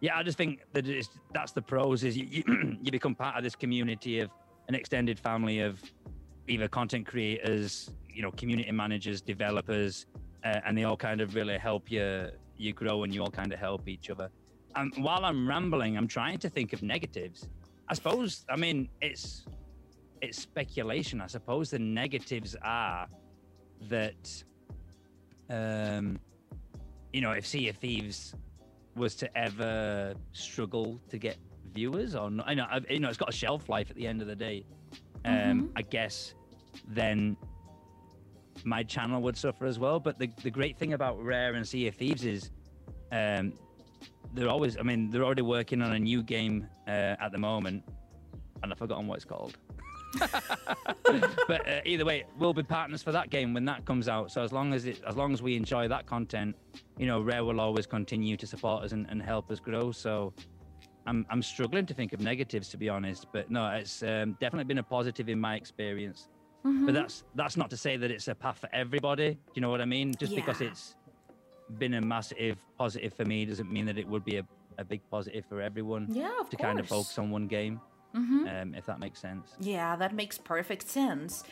yeah, 0.00 0.16
I 0.16 0.22
just 0.22 0.38
think 0.38 0.60
that 0.72 0.86
that's 1.32 1.52
the 1.52 1.60
pros 1.60 2.04
is 2.04 2.16
you, 2.16 2.26
you, 2.26 2.76
you 2.82 2.90
become 2.90 3.14
part 3.14 3.36
of 3.36 3.42
this 3.42 3.54
community 3.54 4.20
of 4.20 4.30
an 4.68 4.74
extended 4.74 5.18
family 5.18 5.60
of 5.60 5.82
either 6.48 6.68
content 6.68 7.06
creators, 7.06 7.90
you 8.08 8.22
know, 8.22 8.30
community 8.32 8.70
managers, 8.72 9.20
developers, 9.20 10.06
uh, 10.44 10.60
and 10.66 10.76
they 10.76 10.84
all 10.84 10.96
kind 10.96 11.20
of 11.20 11.34
really 11.34 11.58
help 11.58 11.90
you 11.90 12.30
you 12.56 12.72
grow 12.72 13.02
and 13.02 13.12
you 13.12 13.20
all 13.20 13.30
kind 13.30 13.52
of 13.52 13.58
help 13.58 13.88
each 13.88 14.10
other. 14.10 14.30
And 14.76 14.92
while 14.98 15.24
I'm 15.24 15.48
rambling, 15.48 15.96
I'm 15.96 16.08
trying 16.08 16.38
to 16.38 16.48
think 16.48 16.72
of 16.72 16.82
negatives. 16.82 17.48
I 17.88 17.94
suppose, 17.94 18.44
I 18.48 18.56
mean, 18.56 18.88
it's 19.00 19.44
it's 20.20 20.40
speculation. 20.40 21.20
I 21.20 21.26
suppose 21.26 21.70
the 21.70 21.78
negatives 21.78 22.56
are 22.62 23.06
that, 23.88 24.44
um, 25.50 26.18
you 27.12 27.20
know, 27.20 27.32
if 27.32 27.46
Sea 27.46 27.68
of 27.68 27.76
Thieves 27.76 28.34
was 28.96 29.14
to 29.16 29.38
ever 29.38 30.14
struggle 30.32 31.00
to 31.08 31.18
get 31.18 31.36
viewers, 31.74 32.14
or 32.14 32.30
not, 32.30 32.48
I 32.48 32.54
know, 32.54 32.66
I've- 32.70 32.92
you 32.92 33.00
know, 33.00 33.08
it's 33.08 33.18
got 33.18 33.28
a 33.28 33.36
shelf 33.36 33.68
life 33.68 33.90
at 33.90 33.96
the 33.96 34.06
end 34.06 34.20
of 34.22 34.28
the 34.28 34.36
day. 34.36 34.64
Um, 35.24 35.72
I 35.76 35.82
guess 35.82 36.34
then 36.88 37.36
my 38.64 38.82
channel 38.82 39.20
would 39.22 39.36
suffer 39.36 39.66
as 39.66 39.78
well. 39.78 39.98
But 39.98 40.18
the, 40.18 40.28
the 40.42 40.50
great 40.50 40.78
thing 40.78 40.92
about 40.92 41.20
Rare 41.22 41.54
and 41.54 41.66
Sea 41.66 41.88
of 41.88 41.94
Thieves 41.96 42.24
is 42.24 42.50
um, 43.10 43.52
they're 44.34 44.48
always, 44.48 44.76
I 44.78 44.82
mean, 44.82 45.10
they're 45.10 45.24
already 45.24 45.42
working 45.42 45.82
on 45.82 45.92
a 45.92 45.98
new 45.98 46.22
game 46.22 46.68
uh, 46.86 47.16
at 47.20 47.32
the 47.32 47.38
moment, 47.38 47.84
and 48.62 48.72
I've 48.72 48.78
forgotten 48.78 49.06
what 49.06 49.16
it's 49.16 49.24
called. 49.24 49.56
but 51.48 51.68
uh, 51.68 51.80
either 51.84 52.04
way, 52.04 52.24
we'll 52.38 52.54
be 52.54 52.62
partners 52.62 53.02
for 53.02 53.12
that 53.12 53.30
game 53.30 53.54
when 53.54 53.64
that 53.66 53.84
comes 53.84 54.08
out. 54.08 54.30
So 54.30 54.42
as 54.42 54.52
long 54.52 54.72
as 54.72 54.86
it, 54.86 55.02
as 55.06 55.16
long 55.16 55.32
as 55.32 55.42
we 55.42 55.56
enjoy 55.56 55.88
that 55.88 56.06
content, 56.06 56.56
you 56.98 57.06
know, 57.06 57.20
Rare 57.20 57.44
will 57.44 57.60
always 57.60 57.86
continue 57.86 58.36
to 58.36 58.46
support 58.46 58.84
us 58.84 58.92
and, 58.92 59.06
and 59.10 59.22
help 59.22 59.50
us 59.50 59.60
grow. 59.60 59.92
So 59.92 60.32
I'm 61.06 61.26
I'm 61.30 61.42
struggling 61.42 61.86
to 61.86 61.94
think 61.94 62.12
of 62.12 62.20
negatives 62.20 62.68
to 62.70 62.76
be 62.76 62.88
honest. 62.88 63.26
But 63.32 63.50
no, 63.50 63.66
it's 63.70 64.02
um, 64.02 64.36
definitely 64.40 64.64
been 64.64 64.78
a 64.78 64.82
positive 64.82 65.28
in 65.28 65.38
my 65.40 65.56
experience. 65.56 66.28
But 66.66 66.94
that's 66.94 67.24
that's 67.34 67.58
not 67.58 67.68
to 67.70 67.76
say 67.76 67.98
that 67.98 68.10
it's 68.10 68.26
a 68.28 68.34
path 68.34 68.58
for 68.58 68.70
everybody. 68.72 69.32
Do 69.32 69.38
you 69.54 69.60
know 69.60 69.68
what 69.68 69.82
I 69.82 69.84
mean? 69.84 70.14
Just 70.18 70.34
because 70.34 70.62
it's 70.62 70.96
been 71.78 71.92
a 71.94 72.00
massive 72.00 72.56
positive 72.78 73.12
for 73.12 73.26
me 73.26 73.44
doesn't 73.44 73.70
mean 73.70 73.84
that 73.84 73.98
it 73.98 74.08
would 74.08 74.24
be 74.24 74.36
a, 74.38 74.46
a 74.78 74.84
big 74.84 75.02
positive 75.10 75.44
for 75.46 75.60
everyone 75.60 76.06
Yeah, 76.10 76.30
of 76.40 76.48
to 76.48 76.56
course. 76.56 76.66
kind 76.66 76.80
of 76.80 76.88
focus 76.88 77.18
on 77.18 77.30
one 77.30 77.48
game. 77.48 77.82
Um, 78.14 78.74
if 78.76 78.86
that 78.86 79.00
makes 79.00 79.20
sense. 79.20 79.54
Yeah, 79.60 79.96
that 79.96 80.14
makes 80.14 80.38
perfect 80.38 80.88
sense. 80.88 81.44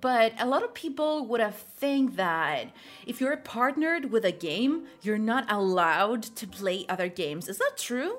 But 0.00 0.32
a 0.38 0.46
lot 0.46 0.62
of 0.62 0.72
people 0.74 1.26
would 1.26 1.40
have 1.40 1.56
think 1.56 2.16
that 2.16 2.68
if 3.06 3.20
you're 3.20 3.36
partnered 3.36 4.10
with 4.10 4.24
a 4.24 4.32
game, 4.32 4.86
you're 5.02 5.18
not 5.18 5.50
allowed 5.50 6.22
to 6.22 6.46
play 6.46 6.86
other 6.88 7.08
games. 7.08 7.48
Is 7.48 7.58
that 7.58 7.72
true? 7.76 8.18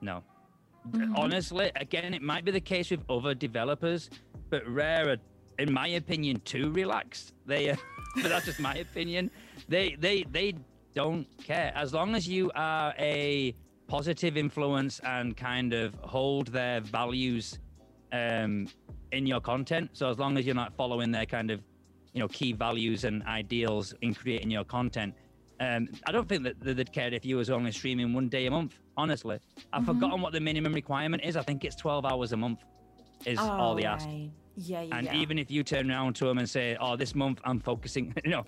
No. 0.00 0.22
Honestly, 1.14 1.70
again, 1.76 2.14
it 2.14 2.22
might 2.22 2.44
be 2.44 2.50
the 2.50 2.60
case 2.60 2.90
with 2.90 3.00
other 3.10 3.34
developers, 3.34 4.08
but 4.48 4.66
Rare 4.66 5.10
are, 5.10 5.16
in 5.58 5.72
my 5.72 5.88
opinion, 5.88 6.40
too 6.44 6.72
relaxed. 6.72 7.34
They, 7.44 7.70
uh, 7.70 7.76
but 8.16 8.30
that's 8.30 8.46
just 8.46 8.60
my 8.60 8.76
opinion. 8.76 9.30
They, 9.68 9.96
they, 9.98 10.24
they 10.30 10.54
don't 10.94 11.26
care 11.44 11.70
as 11.74 11.92
long 11.92 12.14
as 12.14 12.26
you 12.26 12.50
are 12.54 12.94
a 12.98 13.54
positive 13.90 14.36
influence 14.36 15.00
and 15.00 15.36
kind 15.36 15.74
of 15.74 15.96
hold 15.96 16.46
their 16.46 16.80
values 16.80 17.58
um, 18.12 18.68
in 19.10 19.26
your 19.26 19.40
content. 19.40 19.90
So 19.94 20.08
as 20.08 20.16
long 20.16 20.38
as 20.38 20.46
you're 20.46 20.54
not 20.54 20.72
following 20.76 21.10
their 21.10 21.26
kind 21.26 21.50
of, 21.50 21.60
you 22.12 22.20
know, 22.20 22.28
key 22.28 22.52
values 22.52 23.02
and 23.02 23.24
ideals 23.24 23.92
in 24.00 24.14
creating 24.14 24.48
your 24.48 24.62
content, 24.62 25.12
um, 25.58 25.88
I 26.06 26.12
don't 26.12 26.28
think 26.28 26.44
that 26.44 26.60
they'd 26.60 26.92
care 26.92 27.12
if 27.12 27.24
you 27.24 27.36
was 27.36 27.50
only 27.50 27.72
streaming 27.72 28.14
one 28.14 28.28
day 28.28 28.46
a 28.46 28.50
month. 28.50 28.78
Honestly, 28.96 29.40
I've 29.72 29.84
forgotten 29.86 30.20
what 30.20 30.32
the 30.32 30.40
minimum 30.40 30.72
requirement 30.72 31.24
is. 31.24 31.36
I 31.36 31.42
think 31.42 31.64
it's 31.64 31.74
12 31.76 32.06
hours 32.06 32.32
a 32.32 32.36
month 32.36 32.60
is 33.26 33.38
all 33.40 33.74
they 33.74 33.84
ask. 33.84 34.06
right. 34.06 34.30
Yeah, 34.56 34.82
yeah. 34.82 34.96
And 34.96 35.06
yeah. 35.06 35.16
even 35.16 35.36
if 35.38 35.50
you 35.50 35.64
turn 35.64 35.90
around 35.90 36.14
to 36.16 36.26
them 36.26 36.38
and 36.38 36.48
say, 36.48 36.76
"Oh, 36.80 36.96
this 36.96 37.14
month 37.14 37.40
I'm 37.44 37.60
focusing," 37.60 38.12
you 38.24 38.30
know, 38.30 38.44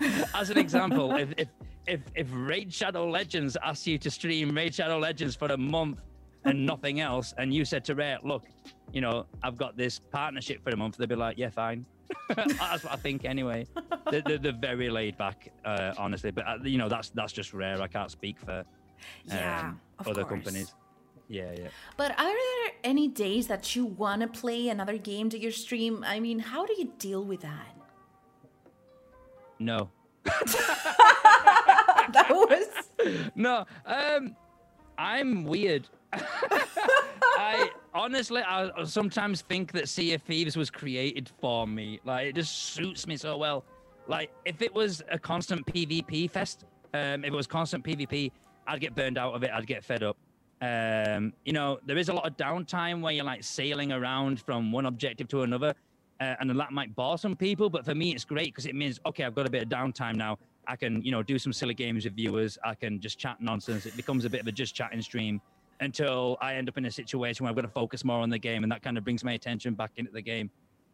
as 0.34 0.50
an 0.50 0.58
example, 0.58 1.16
if 1.16 1.32
if 1.38 1.48
if 1.86 2.00
if 2.14 2.28
Raid 2.32 2.72
Shadow 2.72 3.08
Legends 3.08 3.56
asked 3.62 3.86
you 3.86 3.98
to 3.98 4.10
stream 4.10 4.54
Raid 4.54 4.74
Shadow 4.74 4.98
Legends 4.98 5.34
for 5.36 5.46
a 5.46 5.56
month 5.56 5.98
and 6.44 6.64
nothing 6.72 7.00
else, 7.00 7.34
and 7.38 7.52
you 7.52 7.64
said 7.64 7.84
to 7.86 7.94
Rare, 7.94 8.18
"Look, 8.22 8.44
you 8.92 9.00
know, 9.00 9.26
I've 9.42 9.56
got 9.56 9.76
this 9.76 9.98
partnership 9.98 10.62
for 10.62 10.70
a 10.70 10.76
month," 10.76 10.96
they'd 10.96 11.08
be 11.08 11.14
like, 11.16 11.38
"Yeah, 11.38 11.50
fine." 11.50 11.84
that's 12.34 12.82
what 12.84 12.92
I 12.92 12.96
think 12.96 13.24
anyway. 13.24 13.66
They're, 14.10 14.20
they're, 14.22 14.38
they're 14.38 14.52
very 14.52 14.90
laid 14.90 15.16
back, 15.16 15.52
uh, 15.64 15.92
honestly. 15.96 16.30
But 16.32 16.46
uh, 16.48 16.58
you 16.64 16.76
know, 16.78 16.88
that's 16.88 17.10
that's 17.10 17.32
just 17.32 17.54
Rare. 17.54 17.80
I 17.80 17.86
can't 17.86 18.10
speak 18.10 18.38
for 18.40 18.64
Yeah, 19.26 19.60
um, 19.60 19.80
of 19.98 20.08
other 20.08 20.22
course. 20.24 20.42
companies. 20.42 20.74
Yeah, 21.28 21.52
yeah. 21.56 21.68
But 21.96 22.10
are 22.18 22.24
there 22.24 22.72
any 22.82 23.06
days 23.06 23.46
that 23.46 23.76
you 23.76 23.86
want 23.86 24.22
to 24.22 24.26
play 24.28 24.68
another 24.68 24.98
game 24.98 25.30
to 25.30 25.38
your 25.38 25.52
stream? 25.52 26.04
I 26.04 26.18
mean, 26.18 26.40
how 26.40 26.66
do 26.66 26.74
you 26.76 26.92
deal 26.98 27.22
with 27.24 27.42
that? 27.42 27.76
No. 29.60 29.90
That 32.12 32.30
was 32.30 33.30
no, 33.34 33.64
um, 33.86 34.36
I'm 34.98 35.44
weird. 35.44 35.88
I 36.12 37.70
honestly, 37.94 38.42
I 38.42 38.84
sometimes 38.84 39.42
think 39.42 39.72
that 39.72 39.88
Sea 39.88 40.14
of 40.14 40.22
Thieves 40.22 40.56
was 40.56 40.70
created 40.70 41.30
for 41.40 41.66
me. 41.66 42.00
Like, 42.04 42.28
it 42.28 42.34
just 42.34 42.74
suits 42.74 43.06
me 43.06 43.16
so 43.16 43.36
well. 43.36 43.64
Like, 44.06 44.30
if 44.44 44.60
it 44.60 44.74
was 44.74 45.02
a 45.10 45.18
constant 45.18 45.64
PvP 45.66 46.30
fest, 46.30 46.64
um, 46.94 47.24
if 47.24 47.32
it 47.32 47.36
was 47.36 47.46
constant 47.46 47.84
PvP, 47.84 48.32
I'd 48.66 48.80
get 48.80 48.94
burned 48.94 49.18
out 49.18 49.34
of 49.34 49.42
it. 49.42 49.50
I'd 49.52 49.66
get 49.66 49.84
fed 49.84 50.02
up. 50.02 50.16
Um, 50.62 51.32
you 51.44 51.52
know, 51.52 51.78
there 51.86 51.96
is 51.96 52.08
a 52.10 52.12
lot 52.12 52.26
of 52.26 52.36
downtime 52.36 53.00
where 53.00 53.12
you're 53.12 53.24
like 53.24 53.42
sailing 53.42 53.92
around 53.92 54.40
from 54.42 54.72
one 54.72 54.86
objective 54.86 55.28
to 55.28 55.42
another, 55.42 55.74
uh, 56.20 56.34
and 56.38 56.50
that 56.50 56.72
might 56.72 56.94
bore 56.94 57.16
some 57.16 57.34
people. 57.34 57.70
But 57.70 57.84
for 57.84 57.94
me, 57.94 58.12
it's 58.12 58.24
great 58.24 58.48
because 58.48 58.66
it 58.66 58.74
means 58.74 59.00
okay, 59.06 59.24
I've 59.24 59.34
got 59.34 59.46
a 59.46 59.50
bit 59.50 59.62
of 59.62 59.68
downtime 59.70 60.16
now. 60.16 60.38
I 60.70 60.76
can, 60.76 61.02
you 61.02 61.10
know, 61.10 61.20
do 61.20 61.36
some 61.36 61.52
silly 61.52 61.74
games 61.74 62.04
with 62.04 62.14
viewers. 62.14 62.56
I 62.64 62.76
can 62.76 63.00
just 63.00 63.18
chat 63.18 63.38
nonsense. 63.40 63.86
It 63.86 63.96
becomes 63.96 64.24
a 64.24 64.30
bit 64.30 64.40
of 64.40 64.46
a 64.46 64.52
just 64.52 64.72
chatting 64.72 65.02
stream 65.02 65.40
until 65.80 66.38
I 66.40 66.54
end 66.54 66.68
up 66.68 66.78
in 66.78 66.84
a 66.84 66.90
situation 66.92 67.42
where 67.42 67.50
I've 67.50 67.56
got 67.56 67.62
to 67.62 67.68
focus 67.68 68.04
more 68.04 68.20
on 68.20 68.30
the 68.30 68.38
game, 68.38 68.62
and 68.62 68.70
that 68.70 68.80
kind 68.80 68.96
of 68.96 69.02
brings 69.02 69.24
my 69.24 69.32
attention 69.32 69.74
back 69.74 69.90
into 69.96 70.12
the 70.12 70.22
game. 70.22 70.48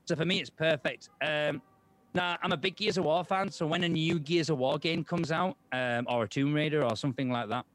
So 0.07 0.17
for 0.17 0.25
me, 0.25 0.41
it's 0.41 0.49
perfect. 0.49 1.11
Um, 1.21 1.61
now, 2.15 2.39
I'm 2.43 2.53
a 2.53 2.57
big 2.57 2.77
Gears 2.77 2.97
of 2.97 3.05
War 3.05 3.23
fan, 3.23 3.51
so 3.51 3.67
when 3.67 3.85
a 3.85 3.89
new 3.89 4.19
Gears 4.19 4.49
of 4.49 4.57
War 4.57 4.79
game 4.79 5.05
comes 5.05 5.31
out, 5.31 5.59
um, 5.73 6.07
or 6.09 6.25
a 6.25 6.29
Tomb 6.29 6.55
Raider 6.55 6.83
or 6.83 6.97
something 6.97 7.31
like 7.31 7.51
that, 7.51 7.67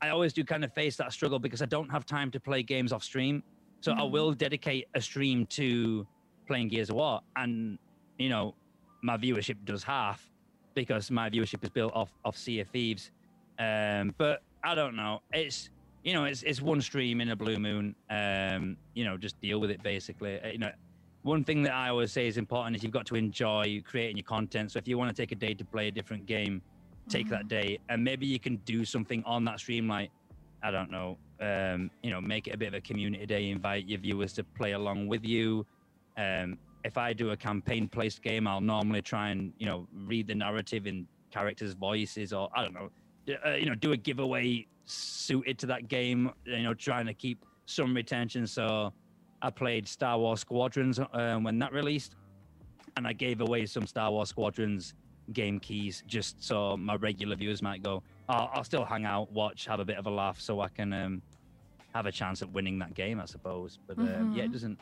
I 0.00 0.08
always 0.08 0.32
do 0.32 0.44
kind 0.44 0.64
of 0.64 0.72
face 0.72 0.96
that 0.96 1.12
struggle 1.12 1.38
because 1.38 1.60
I 1.60 1.66
don't 1.66 1.90
have 1.90 2.06
time 2.06 2.30
to 2.30 2.40
play 2.40 2.62
games 2.62 2.90
off 2.90 3.04
stream. 3.04 3.42
So 3.82 3.92
I 3.92 4.02
will 4.02 4.32
dedicate 4.32 4.86
a 4.94 5.02
stream 5.02 5.44
to 5.46 6.06
playing 6.46 6.68
Gears 6.68 6.88
of 6.88 6.96
War, 6.96 7.20
and 7.36 7.78
you 8.18 8.30
know, 8.30 8.54
my 9.02 9.18
viewership 9.18 9.56
does 9.66 9.82
half 9.82 10.30
because 10.76 11.10
my 11.10 11.28
viewership 11.28 11.64
is 11.64 11.70
built 11.70 11.92
off 11.94 12.12
off 12.24 12.36
Sea 12.36 12.60
of 12.60 12.68
Thieves. 12.68 13.10
Um, 13.58 14.14
but 14.16 14.42
I 14.62 14.76
don't 14.76 14.94
know. 14.94 15.22
It's 15.32 15.70
you 16.04 16.12
know, 16.12 16.24
it's 16.24 16.44
it's 16.44 16.62
one 16.62 16.80
stream 16.80 17.20
in 17.20 17.30
a 17.30 17.36
blue 17.36 17.58
moon. 17.58 17.96
Um, 18.08 18.76
you 18.94 19.04
know, 19.04 19.16
just 19.16 19.40
deal 19.40 19.58
with 19.60 19.72
it 19.72 19.82
basically. 19.82 20.40
Uh, 20.40 20.48
You 20.50 20.58
know, 20.58 20.70
one 21.22 21.42
thing 21.42 21.64
that 21.64 21.72
I 21.72 21.88
always 21.88 22.12
say 22.12 22.28
is 22.28 22.36
important 22.36 22.76
is 22.76 22.84
you've 22.84 22.92
got 22.92 23.06
to 23.06 23.16
enjoy 23.16 23.82
creating 23.84 24.16
your 24.16 24.24
content. 24.24 24.70
So 24.70 24.78
if 24.78 24.86
you 24.86 24.96
want 24.96 25.10
to 25.14 25.20
take 25.20 25.32
a 25.32 25.34
day 25.34 25.54
to 25.54 25.64
play 25.64 25.88
a 25.88 25.90
different 25.90 26.26
game, 26.26 26.62
take 27.08 27.28
that 27.30 27.48
day, 27.48 27.78
and 27.88 28.04
maybe 28.04 28.26
you 28.26 28.38
can 28.38 28.56
do 28.58 28.84
something 28.84 29.24
on 29.24 29.44
that 29.46 29.58
stream, 29.58 29.88
like 29.88 30.10
I 30.62 30.70
don't 30.70 30.90
know, 30.90 31.18
um, 31.40 31.90
you 32.02 32.10
know, 32.10 32.20
make 32.20 32.46
it 32.46 32.54
a 32.54 32.56
bit 32.56 32.68
of 32.68 32.74
a 32.74 32.80
community 32.80 33.26
day, 33.26 33.50
invite 33.50 33.88
your 33.88 33.98
viewers 34.00 34.32
to 34.34 34.44
play 34.44 34.72
along 34.72 35.08
with 35.08 35.24
you. 35.24 35.66
Um, 36.16 36.58
if 36.86 36.96
I 36.96 37.12
do 37.12 37.30
a 37.30 37.36
campaign-placed 37.36 38.22
game, 38.22 38.46
I'll 38.46 38.60
normally 38.60 39.02
try 39.02 39.30
and 39.30 39.52
you 39.58 39.66
know 39.66 39.88
read 39.92 40.28
the 40.28 40.34
narrative 40.34 40.86
in 40.86 41.06
characters' 41.30 41.74
voices, 41.74 42.32
or 42.32 42.48
I 42.54 42.62
don't 42.62 42.74
know, 42.74 42.88
uh, 43.44 43.54
you 43.54 43.66
know, 43.66 43.74
do 43.74 43.92
a 43.92 43.96
giveaway 43.96 44.66
suited 44.84 45.58
to 45.58 45.66
that 45.66 45.88
game. 45.88 46.30
You 46.44 46.62
know, 46.62 46.74
trying 46.74 47.06
to 47.06 47.14
keep 47.14 47.44
some 47.66 47.92
retention. 47.94 48.46
So 48.46 48.92
I 49.42 49.50
played 49.50 49.88
Star 49.88 50.16
Wars 50.18 50.40
Squadrons 50.40 51.00
uh, 51.00 51.36
when 51.42 51.58
that 51.58 51.72
released, 51.72 52.14
and 52.96 53.06
I 53.06 53.12
gave 53.12 53.40
away 53.40 53.66
some 53.66 53.84
Star 53.86 54.10
Wars 54.12 54.28
Squadrons 54.28 54.94
game 55.32 55.58
keys 55.58 56.04
just 56.06 56.42
so 56.42 56.76
my 56.76 56.94
regular 56.94 57.34
viewers 57.34 57.62
might 57.62 57.82
go. 57.82 58.00
I'll, 58.28 58.48
I'll 58.54 58.64
still 58.64 58.84
hang 58.84 59.04
out, 59.04 59.32
watch, 59.32 59.66
have 59.66 59.80
a 59.80 59.84
bit 59.84 59.98
of 59.98 60.06
a 60.06 60.10
laugh, 60.10 60.40
so 60.40 60.60
I 60.60 60.68
can 60.68 60.92
um, 60.92 61.20
have 61.94 62.06
a 62.06 62.12
chance 62.12 62.42
at 62.42 62.52
winning 62.52 62.78
that 62.78 62.94
game, 62.94 63.18
I 63.20 63.24
suppose. 63.24 63.80
But 63.88 63.98
um, 63.98 64.34
yeah, 64.36 64.44
it 64.44 64.52
doesn't 64.52 64.78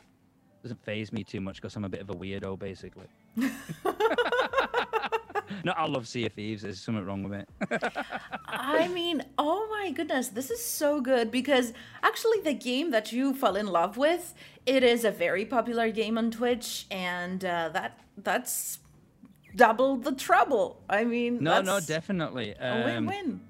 doesn't 0.65 0.83
phase 0.83 1.13
me 1.13 1.23
too 1.23 1.39
much 1.39 1.57
because 1.57 1.75
I'm 1.75 1.85
a 1.85 1.89
bit 1.89 2.01
of 2.01 2.09
a 2.09 2.15
weirdo, 2.15 2.57
basically. 2.57 3.05
no, 3.35 3.51
I 5.77 5.85
love 5.85 6.07
Sea 6.07 6.25
of 6.25 6.33
Thieves. 6.33 6.63
There's 6.63 6.81
something 6.81 7.05
wrong 7.05 7.21
with 7.21 7.33
it. 7.33 7.93
I 8.47 8.87
mean, 8.87 9.23
oh 9.37 9.67
my 9.69 9.91
goodness, 9.91 10.29
this 10.29 10.49
is 10.49 10.65
so 10.65 11.01
good 11.01 11.29
because 11.29 11.71
actually 12.01 12.41
the 12.41 12.55
game 12.55 12.89
that 12.89 13.11
you 13.11 13.35
fell 13.35 13.55
in 13.55 13.67
love 13.67 13.95
with, 13.95 14.33
it 14.65 14.83
is 14.83 15.05
a 15.05 15.11
very 15.11 15.45
popular 15.45 15.91
game 15.91 16.17
on 16.17 16.31
Twitch, 16.31 16.87
and 16.89 17.45
uh, 17.45 17.69
that 17.73 17.99
that's 18.17 18.79
double 19.55 19.97
the 19.97 20.13
trouble. 20.13 20.81
I 20.89 21.03
mean, 21.03 21.43
no, 21.43 21.61
no, 21.61 21.79
definitely. 21.79 22.55
a 22.59 22.73
Um, 22.73 23.05
win-win. 23.05 23.41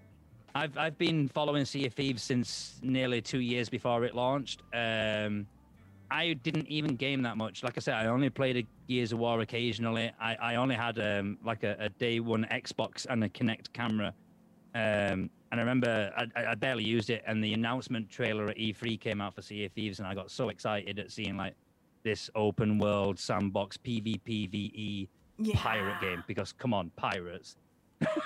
I've 0.54 0.78
I've 0.78 0.98
been 0.98 1.30
following 1.30 1.64
Sea 1.64 1.86
of 1.86 1.94
Thieves 1.94 2.24
since 2.24 2.78
nearly 2.82 3.22
two 3.22 3.40
years 3.40 3.70
before 3.70 4.04
it 4.04 4.16
launched. 4.16 4.64
Um, 4.74 5.48
I 6.16 6.34
didn't 6.34 6.68
even 6.68 6.96
game 6.96 7.24
that 7.24 7.36
much. 7.36 7.62
Like 7.62 7.74
I 7.76 7.82
said, 7.82 7.96
I 7.96 8.06
only 8.06 8.30
played 8.30 8.56
a 8.56 8.64
Gears 8.88 9.12
of 9.12 9.20
War 9.20 9.42
occasionally. 9.42 10.12
I, 10.20 10.36
I 10.36 10.56
only 10.56 10.76
had 10.76 10.98
um, 10.98 11.38
like 11.44 11.64
a, 11.64 11.76
a 11.78 11.90
day 11.90 12.22
one 12.22 12.48
Xbox 12.50 13.06
and 13.10 13.22
a 13.26 13.30
Kinect 13.30 13.74
camera. 13.74 14.14
Um, 14.74 15.30
and 15.52 15.60
I 15.60 15.60
remember 15.60 16.12
I, 16.16 16.52
I 16.52 16.56
barely 16.56 16.86
used 16.86 17.10
it, 17.10 17.22
and 17.28 17.44
the 17.44 17.54
announcement 17.54 18.10
trailer 18.10 18.48
at 18.48 18.58
E3 18.58 18.98
came 19.00 19.20
out 19.20 19.36
for 19.36 19.42
Sea 19.42 19.66
of 19.66 19.74
Thieves, 19.74 20.00
and 20.00 20.08
I 20.08 20.16
got 20.16 20.32
so 20.32 20.48
excited 20.48 21.00
at 21.00 21.12
seeing 21.12 21.36
like 21.36 21.54
this 22.04 22.30
open 22.34 22.78
world 22.78 23.20
sandbox 23.20 23.78
PvPvE 23.78 25.10
pirate 25.54 26.00
game. 26.00 26.24
Because 26.28 26.54
come 26.54 26.74
on, 26.74 26.92
pirates. 26.96 27.58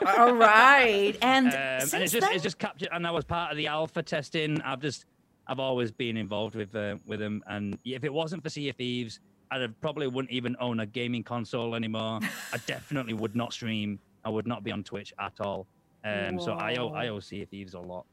All 0.06 0.36
right, 0.36 1.16
and 1.24 1.48
Um, 1.54 1.54
and 1.56 2.04
it's 2.04 2.12
just 2.12 2.22
then, 2.22 2.34
it's 2.34 2.44
just 2.44 2.60
captured. 2.60 2.90
And 2.92 3.08
I 3.08 3.12
was 3.12 3.26
part 3.26 3.52
of 3.52 3.58
the 3.58 3.66
alpha 3.66 4.04
testing. 4.04 4.62
I've 4.62 4.82
just 4.82 5.06
I've 5.50 5.60
always 5.60 5.92
been 5.92 6.16
involved 6.16 6.56
with 6.56 6.76
uh, 6.76 6.98
with 7.08 7.20
them. 7.20 7.44
And 7.48 7.78
if 7.84 8.04
it 8.04 8.14
wasn't 8.14 8.44
for 8.44 8.50
Sea 8.50 8.70
of 8.70 8.76
Thieves, 8.76 9.20
I'd 9.50 9.82
probably 9.82 10.08
wouldn't 10.08 10.32
even 10.32 10.56
own 10.60 10.80
a 10.80 10.86
gaming 10.86 11.24
console 11.24 11.74
anymore. 11.76 12.20
I 12.54 12.58
definitely 12.68 13.14
would 13.14 13.36
not 13.36 13.52
stream. 13.52 14.00
I 14.24 14.30
would 14.30 14.46
not 14.46 14.64
be 14.64 14.72
on 14.72 14.84
Twitch 14.84 15.12
at 15.20 15.34
all. 15.42 15.66
Um, 16.06 16.40
so 16.40 16.54
I 16.54 16.76
owe 16.76 16.90
I 16.90 17.08
owe 17.08 17.20
Sea 17.20 17.42
of 17.42 17.50
Thieves 17.50 17.74
a 17.74 17.80
lot. 17.80 18.06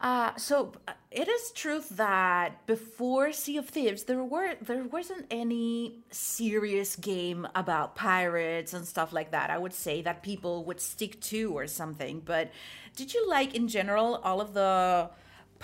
Uh, 0.00 0.34
so 0.36 0.72
uh, 0.88 0.92
it 1.12 1.28
is 1.28 1.52
truth 1.52 1.88
that 1.90 2.66
before 2.66 3.32
Sea 3.32 3.58
of 3.58 3.68
Thieves, 3.68 4.02
there 4.02 4.24
were 4.24 4.56
there 4.60 4.82
wasn't 4.82 5.26
any 5.30 6.00
serious 6.10 6.96
game 6.96 7.46
about 7.54 7.94
pirates 7.94 8.72
and 8.72 8.86
stuff 8.88 9.12
like 9.12 9.30
that. 9.30 9.50
I 9.50 9.58
would 9.58 9.72
say 9.72 10.02
that 10.02 10.24
people 10.24 10.64
would 10.64 10.80
stick 10.80 11.20
to 11.22 11.56
or 11.56 11.68
something. 11.68 12.22
But 12.24 12.50
did 12.96 13.14
you 13.14 13.26
like 13.28 13.54
in 13.54 13.68
general 13.68 14.16
all 14.16 14.40
of 14.40 14.52
the 14.52 15.10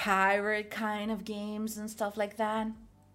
pirate 0.04 0.70
kind 0.70 1.10
of 1.10 1.24
games 1.24 1.76
and 1.76 1.90
stuff 1.90 2.16
like 2.16 2.36
that? 2.38 2.66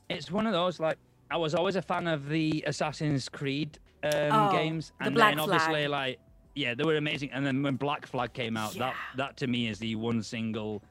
It's 0.09 0.29
one 0.29 0.45
of 0.45 0.53
those 0.53 0.79
like 0.79 0.97
I 1.31 1.37
was 1.37 1.55
always 1.55 1.75
a 1.75 1.81
fan 1.81 2.07
of 2.07 2.29
the 2.29 2.63
Assassin's 2.67 3.27
Creed 3.27 3.79
um, 4.03 4.11
Oh, 4.31 4.51
games, 4.51 4.93
the 4.99 5.05
and 5.07 5.15
Black 5.15 5.31
then 5.31 5.39
obviously 5.39 5.85
Flag. 5.85 5.89
like 5.89 6.19
yeah, 6.53 6.75
they 6.75 6.83
were 6.83 6.95
amazing. 6.97 7.31
And 7.31 7.43
then 7.45 7.63
when 7.63 7.75
Black 7.75 8.05
Flag 8.05 8.33
came 8.33 8.55
out, 8.55 8.73
that 8.73 8.77
Yeah. 8.93 8.93
that 9.17 9.37
to 9.37 9.47
me 9.47 9.67
is 9.67 9.79
the 9.79 9.95
one 9.95 10.21
single 10.21 10.83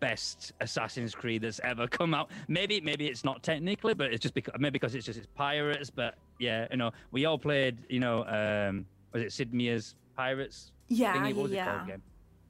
best 0.00 0.52
Assassin's 0.62 1.14
Creed 1.14 1.42
that's 1.42 1.60
ever 1.60 1.86
come 1.98 2.14
out. 2.14 2.30
Maybe 2.48 2.80
maybe 2.80 3.06
it's 3.06 3.22
not 3.22 3.42
technically, 3.42 3.92
but 3.92 4.12
it's 4.14 4.22
just 4.22 4.32
because 4.34 4.54
maybe 4.58 4.70
because 4.72 4.94
it's 4.94 5.04
just 5.04 5.18
it's 5.18 5.28
pirates. 5.34 5.90
But 5.90 6.14
yeah, 6.40 6.66
you 6.70 6.78
know, 6.78 6.92
we 7.10 7.26
all 7.26 7.38
played. 7.38 7.76
You 7.90 8.00
know, 8.00 8.24
um, 8.24 8.86
was 9.12 9.22
it 9.22 9.32
Sid 9.32 9.52
Meier's 9.52 9.96
Pirates? 10.16 10.72
Yeah, 10.88 11.14
thingy? 11.14 11.28
yeah, 11.28 11.34
What 11.34 11.42
was 11.42 11.52
it 11.52 11.64
called 11.64 11.82
again? 11.82 12.02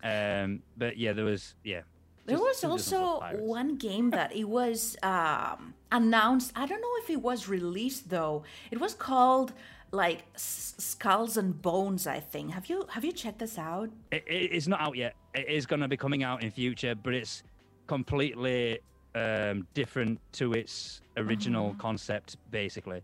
Um, 0.05 0.63
but 0.77 0.97
yeah, 0.97 1.13
there 1.13 1.25
was 1.25 1.57
yeah. 1.65 1.81
There 2.27 2.39
was 2.39 2.63
also 2.65 3.21
one 3.39 3.77
game 3.77 4.11
that 4.11 4.35
it 4.35 4.49
was 4.49 4.97
um, 5.03 5.75
announced. 5.93 6.53
I 6.57 6.67
don't 6.67 6.81
know 6.81 6.95
if 7.03 7.11
it 7.11 7.23
was 7.23 7.49
released 7.49 8.11
though. 8.11 8.43
It 8.71 8.81
was 8.81 8.95
called 8.95 9.53
like 9.93 10.25
Skulls 10.37 11.37
and 11.37 11.61
Bones. 11.63 12.07
I 12.07 12.21
think. 12.21 12.53
Have 12.53 12.67
you 12.67 12.87
have 12.91 13.05
you 13.05 13.13
checked 13.13 13.39
this 13.39 13.57
out? 13.59 13.91
It, 14.11 14.25
it, 14.27 14.51
it's 14.57 14.67
not 14.67 14.81
out 14.81 14.97
yet. 14.97 15.15
It 15.35 15.49
is 15.49 15.67
going 15.67 15.81
to 15.81 15.89
be 15.89 15.97
coming 15.97 16.23
out 16.25 16.43
in 16.43 16.51
future, 16.51 16.95
but 16.95 17.15
it's 17.15 17.43
completely 17.87 18.81
um, 19.15 19.67
different 19.75 20.21
to 20.33 20.53
its 20.53 21.01
original 21.17 21.71
Mm-hmm. 21.71 21.79
concept. 21.81 22.37
Basically, 22.51 23.01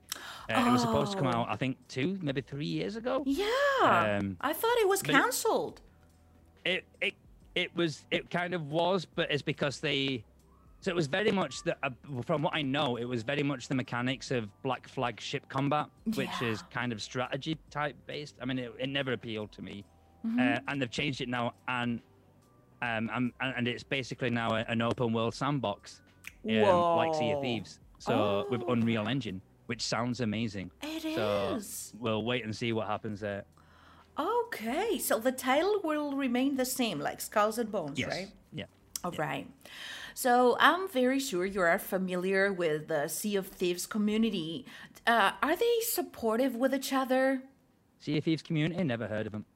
uh, 0.51 0.65
it 0.67 0.71
was 0.73 0.83
supposed 0.83 1.13
to 1.13 1.19
come 1.19 1.29
Oh. 1.29 1.39
out, 1.39 1.47
I 1.49 1.57
think, 1.57 1.77
two, 1.89 2.19
maybe 2.23 2.41
three 2.43 2.67
years 2.67 2.97
ago. 2.97 3.23
Yeah, 3.25 3.47
Um, 4.21 4.37
I 4.41 4.53
thought 4.53 4.77
it 4.79 4.89
was 4.89 5.03
cancelled. 5.03 5.81
It 6.65 6.85
it 7.01 7.15
it 7.55 7.75
was 7.77 8.05
it 8.11 8.31
kind 8.31 8.55
of 8.55 8.71
was, 8.71 9.05
but 9.05 9.31
it's 9.31 9.43
because 9.43 9.81
they. 9.81 10.25
So 10.81 10.91
it 10.91 10.97
was 10.97 11.07
very 11.07 11.31
much 11.31 11.63
the, 11.63 11.77
uh, 11.85 11.91
from 12.27 12.43
what 12.43 12.55
I 12.57 12.63
know, 12.63 12.97
it 12.97 13.05
was 13.05 13.23
very 13.23 13.45
much 13.45 13.69
the 13.69 13.75
mechanics 13.77 14.33
of 14.33 14.49
Black 14.65 14.89
Flag 14.89 15.21
ship 15.21 15.49
combat, 15.49 15.87
which 16.17 16.29
Yeah. 16.41 16.49
is 16.49 16.63
kind 16.73 16.93
of 16.93 17.01
strategy 17.01 17.57
type 17.71 17.95
based. 18.09 18.35
I 18.43 18.47
mean, 18.47 18.59
it, 18.59 18.73
it 18.81 18.89
never 18.89 19.13
appealed 19.13 19.53
to 19.53 19.63
me, 19.63 19.85
Mm-hmm. 20.27 20.41
uh, 20.41 20.59
and 20.69 20.83
they've 20.83 20.91
changed 20.91 21.21
it 21.21 21.29
now, 21.29 21.55
and 21.69 22.01
um, 22.83 23.09
and, 23.15 23.33
and 23.41 23.69
it's 23.69 23.85
basically 23.85 24.31
now 24.31 24.55
an 24.55 24.83
open 24.83 25.13
world 25.13 25.35
sandbox, 25.35 26.01
um, 26.49 26.97
like 26.97 27.15
Sea 27.15 27.31
of 27.33 27.41
Thieves. 27.43 27.79
So 27.99 28.47
with 28.51 28.63
Oh. 28.67 28.73
Unreal 28.73 29.07
Engine, 29.07 29.41
which 29.67 29.83
sounds 29.83 30.21
amazing. 30.21 30.73
It 30.83 31.05
is. 31.05 31.15
So 31.15 31.97
we'll 32.01 32.25
wait 32.25 32.45
and 32.45 32.55
see 32.55 32.73
what 32.73 32.89
happens 32.89 33.21
there. 33.21 33.45
Okay, 34.19 34.99
so 34.99 35.19
the 35.19 35.33
title 35.33 35.81
will 35.83 36.13
remain 36.17 36.57
the 36.57 36.65
same, 36.67 36.99
like 37.01 37.21
Skulls 37.21 37.59
and 37.59 37.73
Bones, 37.73 37.99
Yes. 37.99 38.09
right? 38.11 38.29
Yeah. 38.53 38.67
All 39.05 39.13
right. 39.13 39.47
So 40.15 40.57
I'm 40.61 40.89
very 40.89 41.19
sure 41.19 41.47
you 41.47 41.61
are 41.63 41.79
familiar 41.79 42.53
with 42.53 42.89
the 42.89 43.09
Sea 43.09 43.37
of 43.37 43.47
Thieves 43.49 43.87
community. 43.87 44.67
Uh, 45.07 45.33
are 45.43 45.57
they 45.57 45.81
supportive 45.81 46.55
with 46.55 46.75
each 46.75 46.93
other? 46.93 47.43
Sea 48.01 48.19
of 48.19 48.25
Thieves 48.25 48.43
community? 48.43 48.85
Never 48.85 49.07
heard 49.07 49.27
of 49.27 49.33
them. 49.33 49.47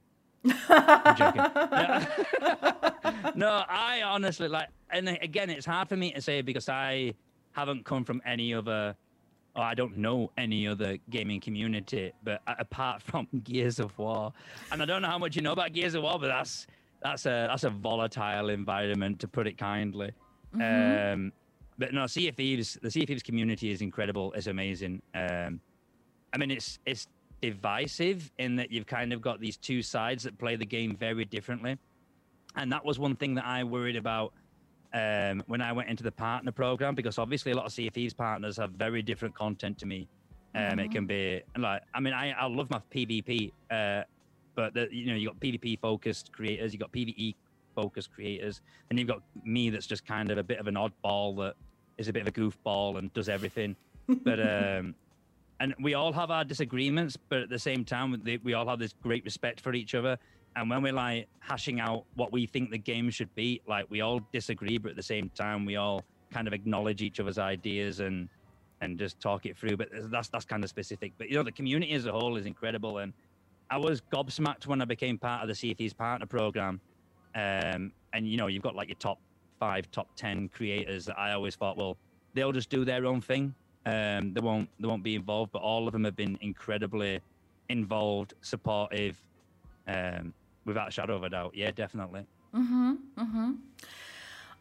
I'm 0.69 1.15
joking. 1.15 1.41
No. 1.71 2.07
no, 3.35 3.63
I 3.69 4.01
honestly 4.03 4.47
like, 4.47 4.69
and 4.89 5.07
again, 5.09 5.49
it's 5.51 5.65
hard 5.65 5.87
for 5.89 5.95
me 5.95 6.11
to 6.13 6.21
say 6.21 6.41
because 6.41 6.67
I 6.67 7.13
haven't 7.51 7.85
come 7.85 8.03
from 8.03 8.21
any 8.25 8.53
other, 8.53 8.95
I 9.57 9.73
don't 9.73 9.97
know 9.97 10.31
any 10.37 10.67
other 10.67 10.97
gaming 11.09 11.39
community, 11.39 12.13
but 12.23 12.41
apart 12.47 13.01
from 13.01 13.27
Gears 13.43 13.79
of 13.79 13.97
War, 13.97 14.33
and 14.71 14.81
I 14.81 14.85
don't 14.85 15.01
know 15.01 15.07
how 15.07 15.17
much 15.17 15.35
you 15.35 15.41
know 15.41 15.53
about 15.53 15.73
Gears 15.73 15.95
of 15.95 16.03
War, 16.03 16.19
but 16.19 16.27
that's 16.27 16.67
that's 17.01 17.25
a 17.25 17.47
that's 17.49 17.63
a 17.63 17.69
volatile 17.69 18.49
environment 18.49 19.19
to 19.19 19.27
put 19.27 19.47
it 19.47 19.57
kindly. 19.57 20.11
Um, 20.53 21.31
but 21.77 21.93
no, 21.93 22.07
Sea 22.07 22.29
of 22.29 22.35
Thieves, 22.35 22.77
the 22.81 22.89
Sea 22.89 23.01
of 23.01 23.07
Thieves 23.07 23.23
community 23.23 23.71
is 23.71 23.81
incredible. 23.81 24.33
It's 24.33 24.47
amazing. 24.47 25.01
Um, 25.13 25.59
I 26.33 26.37
mean, 26.37 26.51
it's 26.51 26.79
it's 26.85 27.07
divisive 27.41 28.31
in 28.39 28.55
that 28.55 28.71
you've 28.71 28.87
kind 28.87 29.13
of 29.13 29.21
got 29.21 29.39
these 29.39 29.57
two 29.57 29.81
sides 29.81 30.23
that 30.23 30.37
play 30.39 30.55
the 30.55 30.65
game 30.65 30.95
very 30.95 31.25
differently, 31.25 31.77
and 32.55 32.71
that 32.71 32.83
was 32.83 32.99
one 32.99 33.15
thing 33.15 33.35
that 33.35 33.45
I 33.45 33.63
worried 33.63 33.95
about 33.95 34.33
um, 34.93 35.43
when 35.47 35.61
I 35.61 35.71
went 35.71 35.89
into 35.89 36.03
the 36.03 36.11
partner 36.11 36.51
program 36.51 36.95
because 36.95 37.17
obviously 37.17 37.51
a 37.51 37.55
lot 37.55 37.65
of 37.65 37.73
Thieves 37.73 38.13
partners 38.13 38.57
have 38.57 38.71
very 38.71 39.01
different 39.01 39.35
content 39.35 39.77
to 39.79 39.85
me. 39.85 40.07
Um, 40.55 40.79
It 40.79 40.91
can 40.91 41.05
be 41.05 41.41
like, 41.57 41.83
I 41.93 41.99
mean, 41.99 42.13
I, 42.13 42.31
I 42.31 42.47
love 42.47 42.69
my 42.69 42.81
PvP, 42.93 43.51
uh, 43.69 44.03
but 44.55 44.73
the, 44.73 44.87
you 44.91 45.07
know, 45.07 45.15
you 45.15 45.27
got 45.27 45.39
PvP 45.39 45.79
focused 45.79 46.31
creators, 46.31 46.73
you 46.73 46.79
got 46.79 46.91
PvE 46.91 47.35
focused 47.75 48.11
creators, 48.11 48.61
and 48.89 48.97
you've 48.97 49.07
got 49.07 49.21
me 49.43 49.69
that's 49.69 49.85
just 49.85 50.05
kind 50.05 50.31
of 50.31 50.37
a 50.37 50.43
bit 50.43 50.59
of 50.59 50.67
an 50.67 50.75
oddball 50.75 51.37
that 51.37 51.53
is 51.97 52.07
a 52.07 52.13
bit 52.13 52.23
of 52.23 52.27
a 52.27 52.31
goofball 52.31 52.97
and 52.97 53.13
does 53.13 53.29
everything. 53.29 53.75
But 54.07 54.39
um, 54.39 54.95
and 55.59 55.75
we 55.79 55.93
all 55.93 56.11
have 56.13 56.31
our 56.31 56.43
disagreements, 56.43 57.17
but 57.17 57.39
at 57.39 57.49
the 57.49 57.59
same 57.59 57.83
time, 57.83 58.21
we 58.43 58.53
all 58.53 58.67
have 58.67 58.79
this 58.79 58.93
great 58.93 59.23
respect 59.25 59.61
for 59.61 59.73
each 59.73 59.95
other. 59.95 60.17
And 60.57 60.71
when 60.71 60.81
we're 60.81 60.91
like 60.91 61.27
hashing 61.39 61.79
out 61.79 62.05
what 62.15 62.31
we 62.31 62.47
think 62.47 62.71
the 62.71 62.79
game 62.79 63.11
should 63.11 63.33
be, 63.35 63.61
like 63.67 63.85
we 63.89 64.01
all 64.01 64.21
disagree, 64.33 64.79
but 64.79 64.89
at 64.89 64.95
the 64.95 65.03
same 65.03 65.29
time, 65.29 65.65
we 65.65 65.75
all 65.75 66.03
kind 66.31 66.47
of 66.47 66.53
acknowledge 66.53 67.03
each 67.03 67.19
other's 67.19 67.37
ideas 67.37 67.99
and 67.99 68.27
and 68.81 68.97
just 68.97 69.19
talk 69.19 69.45
it 69.45 69.55
through. 69.55 69.77
But 69.77 69.89
that's 70.09 70.29
that's 70.29 70.45
kind 70.45 70.63
of 70.63 70.69
specific. 70.71 71.13
But 71.19 71.29
you 71.29 71.35
know, 71.35 71.43
the 71.43 71.51
community 71.51 71.93
as 71.93 72.07
a 72.07 72.11
whole 72.11 72.37
is 72.37 72.47
incredible, 72.47 72.97
and 72.97 73.13
I 73.69 73.77
was 73.77 74.01
gobsmacked 74.11 74.65
when 74.65 74.81
I 74.81 74.85
became 74.85 75.19
part 75.19 75.43
of 75.43 75.47
the 75.47 75.73
Thieves 75.73 75.93
partner 75.93 76.25
program. 76.25 76.81
Um, 77.35 77.91
and 78.13 78.27
you 78.27 78.37
know, 78.37 78.47
you've 78.47 78.63
got 78.63 78.75
like 78.75 78.87
your 78.87 78.97
top 78.97 79.19
five, 79.59 79.91
top 79.91 80.07
ten 80.15 80.49
creators 80.49 81.05
that 81.05 81.19
I 81.19 81.33
always 81.33 81.55
thought, 81.55 81.77
well, 81.77 81.97
they'll 82.33 82.51
just 82.51 82.71
do 82.71 82.83
their 82.83 83.05
own 83.05 83.21
thing. 83.21 83.53
Um, 83.85 84.33
they 84.33 84.41
won't 84.41 84.69
they 84.79 84.87
won't 84.87 85.03
be 85.03 85.13
involved, 85.13 85.51
but 85.51 85.61
all 85.61 85.85
of 85.85 85.93
them 85.93 86.03
have 86.03 86.15
been 86.15 86.35
incredibly 86.41 87.19
involved, 87.69 88.33
supportive, 88.41 89.21
um, 89.87 90.33
without 90.67 90.89
a 90.89 90.91
shadow 90.91 91.15
of 91.15 91.23
a 91.23 91.29
doubt. 91.29 91.55
Yeah, 91.55 91.71
definitely. 91.71 92.27
Mm-hmm. 92.53 92.93
Mm-hmm. 93.17 93.51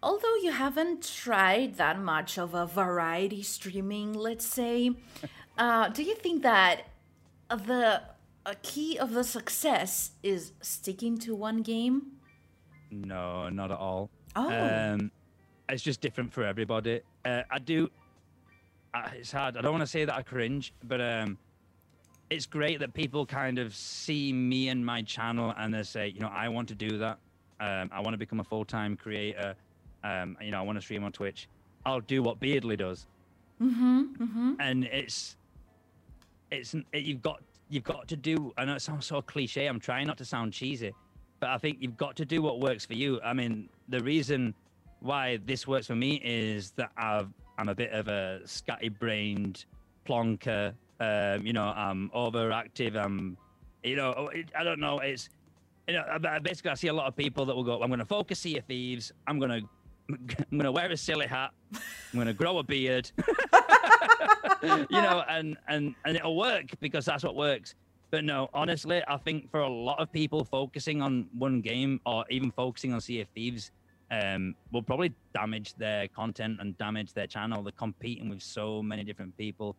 Although 0.02 0.36
you 0.36 0.52
haven't 0.52 1.06
tried 1.06 1.76
that 1.76 1.98
much 2.00 2.38
of 2.38 2.54
a 2.54 2.64
variety 2.64 3.42
streaming, 3.42 4.14
let's 4.14 4.46
say, 4.46 4.92
uh, 5.58 5.88
do 5.88 6.02
you 6.02 6.14
think 6.14 6.42
that 6.42 6.86
the 7.50 8.02
a 8.46 8.54
key 8.62 8.96
of 8.96 9.12
the 9.12 9.24
success 9.24 10.12
is 10.22 10.52
sticking 10.62 11.18
to 11.18 11.34
one 11.34 11.62
game? 11.62 12.12
No, 12.92 13.48
not 13.48 13.72
at 13.72 13.78
all. 13.78 14.08
Oh. 14.36 14.48
Um, 14.48 15.10
it's 15.68 15.82
just 15.82 16.00
different 16.00 16.32
for 16.32 16.44
everybody. 16.44 17.00
Uh, 17.24 17.42
I 17.50 17.58
do. 17.58 17.90
Uh, 18.94 19.08
it's 19.14 19.32
hard. 19.32 19.56
I 19.56 19.62
don't 19.62 19.72
want 19.72 19.82
to 19.82 19.88
say 19.88 20.04
that 20.04 20.14
I 20.14 20.22
cringe, 20.22 20.72
but 20.84 21.00
um, 21.00 21.38
it's 22.30 22.46
great 22.46 22.80
that 22.80 22.92
people 22.92 23.24
kind 23.24 23.58
of 23.58 23.74
see 23.74 24.32
me 24.32 24.68
and 24.68 24.84
my 24.84 25.02
channel 25.02 25.54
and 25.56 25.72
they 25.72 25.82
say, 25.82 26.08
you 26.08 26.20
know, 26.20 26.30
I 26.32 26.48
want 26.48 26.68
to 26.68 26.74
do 26.74 26.98
that. 26.98 27.18
Um, 27.60 27.90
I 27.92 28.00
want 28.00 28.12
to 28.12 28.18
become 28.18 28.40
a 28.40 28.44
full 28.44 28.64
time 28.64 28.96
creator. 28.96 29.54
Um, 30.04 30.36
you 30.40 30.50
know, 30.50 30.58
I 30.58 30.62
want 30.62 30.76
to 30.76 30.82
stream 30.82 31.04
on 31.04 31.12
Twitch. 31.12 31.48
I'll 31.84 32.00
do 32.00 32.22
what 32.22 32.40
Beardly 32.40 32.76
does. 32.76 33.06
Mm-hmm, 33.62 34.00
mm-hmm. 34.22 34.52
And 34.60 34.84
it's, 34.84 35.36
it's 36.50 36.74
it, 36.92 37.04
you've 37.04 37.22
got 37.22 37.40
you've 37.68 37.84
got 37.84 38.08
to 38.08 38.16
do. 38.16 38.52
I 38.56 38.64
know 38.64 38.74
it 38.74 38.82
sounds 38.82 39.06
so 39.06 39.22
cliche. 39.22 39.66
I'm 39.66 39.80
trying 39.80 40.06
not 40.06 40.18
to 40.18 40.24
sound 40.24 40.52
cheesy, 40.52 40.92
but 41.40 41.50
I 41.50 41.58
think 41.58 41.78
you've 41.80 41.96
got 41.96 42.16
to 42.16 42.24
do 42.24 42.42
what 42.42 42.60
works 42.60 42.84
for 42.84 42.94
you. 42.94 43.20
I 43.22 43.32
mean, 43.32 43.68
the 43.88 44.00
reason 44.00 44.54
why 45.00 45.38
this 45.46 45.66
works 45.66 45.86
for 45.86 45.96
me 45.96 46.20
is 46.24 46.72
that 46.72 46.90
I've, 46.96 47.28
I'm 47.58 47.68
a 47.68 47.74
bit 47.74 47.92
of 47.92 48.08
a 48.08 48.40
scatty-brained 48.44 49.64
plonker. 50.06 50.74
Um, 51.00 51.46
you 51.46 51.52
know, 51.52 51.64
I'm 51.64 52.10
overactive. 52.14 52.96
I'm, 52.96 53.36
you 53.82 53.96
know, 53.96 54.14
oh, 54.16 54.30
I 54.58 54.64
don't 54.64 54.80
know. 54.80 54.98
It's, 55.00 55.28
you 55.86 55.94
know, 55.94 56.04
basically 56.42 56.70
I 56.70 56.74
see 56.74 56.88
a 56.88 56.92
lot 56.92 57.06
of 57.06 57.16
people 57.16 57.44
that 57.46 57.54
will 57.54 57.64
go, 57.64 57.82
I'm 57.82 57.88
going 57.88 58.00
to 58.00 58.06
focus 58.06 58.40
Sea 58.40 58.58
of 58.58 58.64
Thieves. 58.64 59.12
I'm 59.26 59.38
going 59.38 59.50
to, 59.60 59.68
I'm 60.10 60.58
going 60.58 60.64
to 60.64 60.72
wear 60.72 60.90
a 60.90 60.96
silly 60.96 61.26
hat. 61.26 61.50
I'm 61.72 61.80
going 62.14 62.26
to 62.26 62.32
grow 62.32 62.58
a 62.58 62.62
beard. 62.62 63.10
you 64.62 64.86
know, 64.90 65.24
and 65.28 65.56
and 65.68 65.94
and 66.04 66.16
it'll 66.16 66.36
work 66.36 66.64
because 66.80 67.04
that's 67.04 67.24
what 67.24 67.34
works. 67.36 67.74
But 68.10 68.24
no, 68.24 68.48
honestly, 68.54 69.02
I 69.08 69.16
think 69.16 69.50
for 69.50 69.60
a 69.60 69.68
lot 69.68 69.98
of 69.98 70.12
people, 70.12 70.44
focusing 70.44 71.02
on 71.02 71.28
one 71.36 71.60
game 71.60 72.00
or 72.06 72.24
even 72.30 72.50
focusing 72.52 72.92
on 72.92 73.00
Sea 73.00 73.22
of 73.22 73.28
Thieves 73.34 73.72
um, 74.10 74.54
will 74.72 74.82
probably 74.82 75.12
damage 75.34 75.74
their 75.74 76.06
content 76.08 76.58
and 76.60 76.78
damage 76.78 77.12
their 77.12 77.26
channel. 77.26 77.62
They're 77.62 77.72
competing 77.72 78.28
with 78.28 78.42
so 78.42 78.82
many 78.82 79.02
different 79.02 79.36
people. 79.36 79.76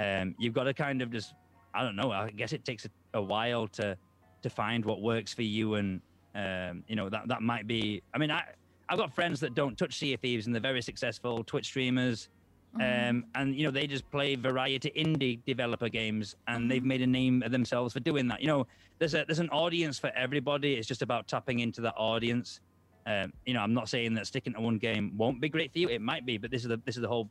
Um, 0.00 0.34
you've 0.38 0.54
got 0.54 0.64
to 0.64 0.74
kind 0.74 1.02
of 1.02 1.10
just, 1.12 1.34
I 1.74 1.84
don't 1.84 1.96
know. 1.96 2.10
I 2.10 2.30
guess 2.30 2.52
it 2.52 2.64
takes 2.64 2.86
a, 2.86 3.18
a 3.18 3.22
while 3.22 3.68
to 3.68 3.96
to 4.42 4.48
find 4.48 4.84
what 4.84 5.02
works 5.02 5.34
for 5.34 5.42
you, 5.42 5.74
and 5.74 6.00
um, 6.34 6.82
you 6.88 6.96
know 6.96 7.08
that 7.10 7.28
that 7.28 7.42
might 7.42 7.66
be. 7.66 8.02
I 8.14 8.18
mean, 8.18 8.30
I 8.30 8.44
I've 8.88 8.98
got 8.98 9.14
friends 9.14 9.38
that 9.40 9.54
don't 9.54 9.76
touch 9.76 9.98
Sea 9.98 10.14
of 10.14 10.20
Thieves, 10.20 10.46
and 10.46 10.54
they're 10.54 10.62
very 10.62 10.82
successful 10.82 11.44
Twitch 11.44 11.66
streamers. 11.66 12.28
Um, 12.76 13.24
and 13.34 13.56
you 13.56 13.64
know 13.64 13.72
they 13.72 13.88
just 13.88 14.08
play 14.12 14.36
variety 14.36 14.92
indie 14.96 15.40
developer 15.44 15.88
games, 15.88 16.36
and 16.46 16.70
they've 16.70 16.84
made 16.84 17.02
a 17.02 17.06
name 17.06 17.42
of 17.42 17.50
themselves 17.50 17.92
for 17.92 18.00
doing 18.00 18.28
that. 18.28 18.40
You 18.40 18.46
know, 18.46 18.66
there's 19.00 19.14
a 19.14 19.24
there's 19.26 19.40
an 19.40 19.50
audience 19.50 19.98
for 19.98 20.10
everybody. 20.14 20.74
It's 20.74 20.86
just 20.86 21.02
about 21.02 21.26
tapping 21.26 21.58
into 21.58 21.80
that 21.80 21.94
audience. 21.96 22.60
Um, 23.06 23.32
you 23.44 23.54
know, 23.54 23.60
I'm 23.60 23.74
not 23.74 23.88
saying 23.88 24.14
that 24.14 24.28
sticking 24.28 24.52
to 24.52 24.60
one 24.60 24.78
game 24.78 25.12
won't 25.16 25.40
be 25.40 25.48
great 25.48 25.72
for 25.72 25.80
you. 25.80 25.88
It 25.88 26.00
might 26.00 26.24
be, 26.24 26.38
but 26.38 26.52
this 26.52 26.62
is 26.62 26.68
the 26.68 26.80
this 26.84 26.96
is 26.96 27.02
the 27.02 27.08
whole, 27.08 27.28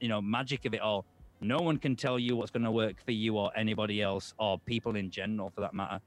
you 0.00 0.08
know, 0.08 0.22
magic 0.22 0.64
of 0.66 0.74
it 0.74 0.80
all. 0.80 1.04
No 1.40 1.58
one 1.58 1.76
can 1.76 1.96
tell 1.96 2.18
you 2.18 2.36
what's 2.36 2.50
going 2.50 2.64
to 2.64 2.70
work 2.70 2.96
for 3.04 3.12
you 3.12 3.36
or 3.36 3.50
anybody 3.56 4.02
else 4.02 4.34
or 4.38 4.58
people 4.58 4.96
in 4.96 5.10
general, 5.10 5.50
for 5.50 5.60
that 5.60 5.74
matter. 5.74 6.00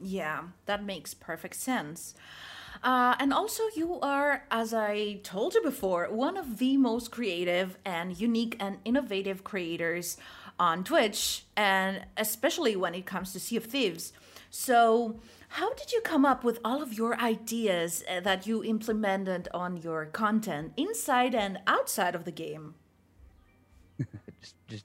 Yeah, 0.00 0.42
that 0.66 0.84
makes 0.84 1.14
perfect 1.14 1.56
sense. 1.56 2.14
Uh, 2.82 3.14
and 3.18 3.32
also, 3.32 3.64
you 3.76 4.00
are, 4.00 4.44
as 4.50 4.74
I 4.74 5.20
told 5.22 5.54
you 5.54 5.62
before, 5.62 6.06
one 6.10 6.36
of 6.36 6.58
the 6.58 6.76
most 6.76 7.10
creative 7.10 7.78
and 7.84 8.18
unique 8.18 8.56
and 8.58 8.78
innovative 8.84 9.44
creators 9.44 10.16
on 10.58 10.82
Twitch, 10.82 11.44
and 11.56 12.04
especially 12.16 12.74
when 12.74 12.94
it 12.94 13.06
comes 13.06 13.32
to 13.32 13.40
Sea 13.40 13.56
of 13.56 13.64
Thieves. 13.64 14.12
So, 14.50 15.20
how 15.48 15.72
did 15.74 15.92
you 15.92 16.00
come 16.00 16.24
up 16.24 16.44
with 16.44 16.58
all 16.64 16.82
of 16.82 16.94
your 16.94 17.18
ideas 17.20 18.02
uh, 18.10 18.20
that 18.20 18.46
you 18.46 18.64
implemented 18.64 19.48
on 19.54 19.76
your 19.76 20.06
content 20.06 20.72
inside 20.76 21.34
and 21.34 21.58
outside 21.66 22.14
of 22.14 22.24
the 22.24 22.32
game? 22.32 22.74
Just, 24.42 24.54
just 24.68 24.84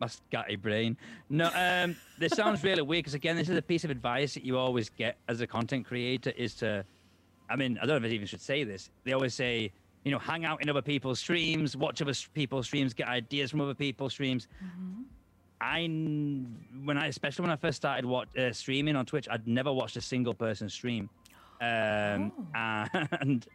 my 0.00 0.06
scatty 0.06 0.60
brain. 0.60 0.96
No, 1.28 1.50
um, 1.54 1.96
this 2.18 2.32
sounds 2.32 2.62
really 2.62 2.82
weird 2.82 3.04
because 3.04 3.14
again, 3.14 3.36
this 3.36 3.48
is 3.48 3.56
a 3.56 3.62
piece 3.62 3.84
of 3.84 3.90
advice 3.90 4.34
that 4.34 4.44
you 4.44 4.58
always 4.58 4.88
get 4.90 5.16
as 5.28 5.40
a 5.40 5.46
content 5.46 5.86
creator: 5.86 6.30
is 6.30 6.54
to, 6.56 6.84
I 7.48 7.56
mean, 7.56 7.78
I 7.82 7.86
don't 7.86 8.00
know 8.00 8.06
if 8.06 8.12
I 8.12 8.14
even 8.14 8.26
should 8.26 8.40
say 8.40 8.64
this. 8.64 8.90
They 9.04 9.12
always 9.12 9.34
say, 9.34 9.72
you 10.04 10.10
know, 10.12 10.18
hang 10.18 10.44
out 10.44 10.62
in 10.62 10.68
other 10.68 10.82
people's 10.82 11.18
streams, 11.18 11.76
watch 11.76 12.00
other 12.02 12.14
people's 12.34 12.66
streams, 12.66 12.94
get 12.94 13.08
ideas 13.08 13.50
from 13.50 13.60
other 13.60 13.74
people's 13.74 14.12
streams. 14.12 14.48
Mm-hmm. 14.64 15.02
I, 15.58 15.80
when 16.84 16.98
I, 16.98 17.06
especially 17.06 17.44
when 17.44 17.50
I 17.50 17.56
first 17.56 17.78
started 17.78 18.04
what, 18.04 18.28
uh, 18.36 18.52
streaming 18.52 18.94
on 18.94 19.06
Twitch, 19.06 19.26
I'd 19.30 19.48
never 19.48 19.72
watched 19.72 19.96
a 19.96 20.02
single 20.02 20.34
person 20.34 20.68
stream, 20.68 21.08
um, 21.62 22.30
oh. 22.54 22.84
and 23.20 23.46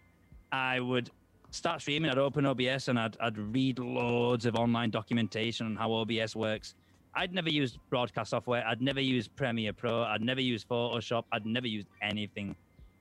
I 0.52 0.80
would 0.80 1.12
start 1.52 1.82
streaming, 1.82 2.10
I'd 2.10 2.18
open 2.18 2.46
OBS 2.46 2.88
and 2.88 2.98
I'd, 2.98 3.18
I'd 3.20 3.38
read 3.38 3.78
loads 3.78 4.46
of 4.46 4.56
online 4.56 4.90
documentation 4.90 5.68
on 5.68 5.76
how 5.76 5.92
OBS 5.92 6.36
works. 6.36 6.76
I'd 7.14 7.34
never 7.34 7.50
used 7.50 7.78
broadcast 7.90 8.32
software. 8.32 8.66
I'd 8.66 8.82
never 8.82 9.02
used 9.02 9.36
Premiere 9.36 9.74
Pro. 9.74 10.04
I'd 10.04 10.22
never 10.22 10.42
used 10.42 10.68
Photoshop. 10.68 11.26
I'd 11.32 11.46
never 11.46 11.68
used 11.68 11.88
anything 12.02 12.56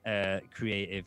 uh, 0.05 0.41
creative. 0.53 1.05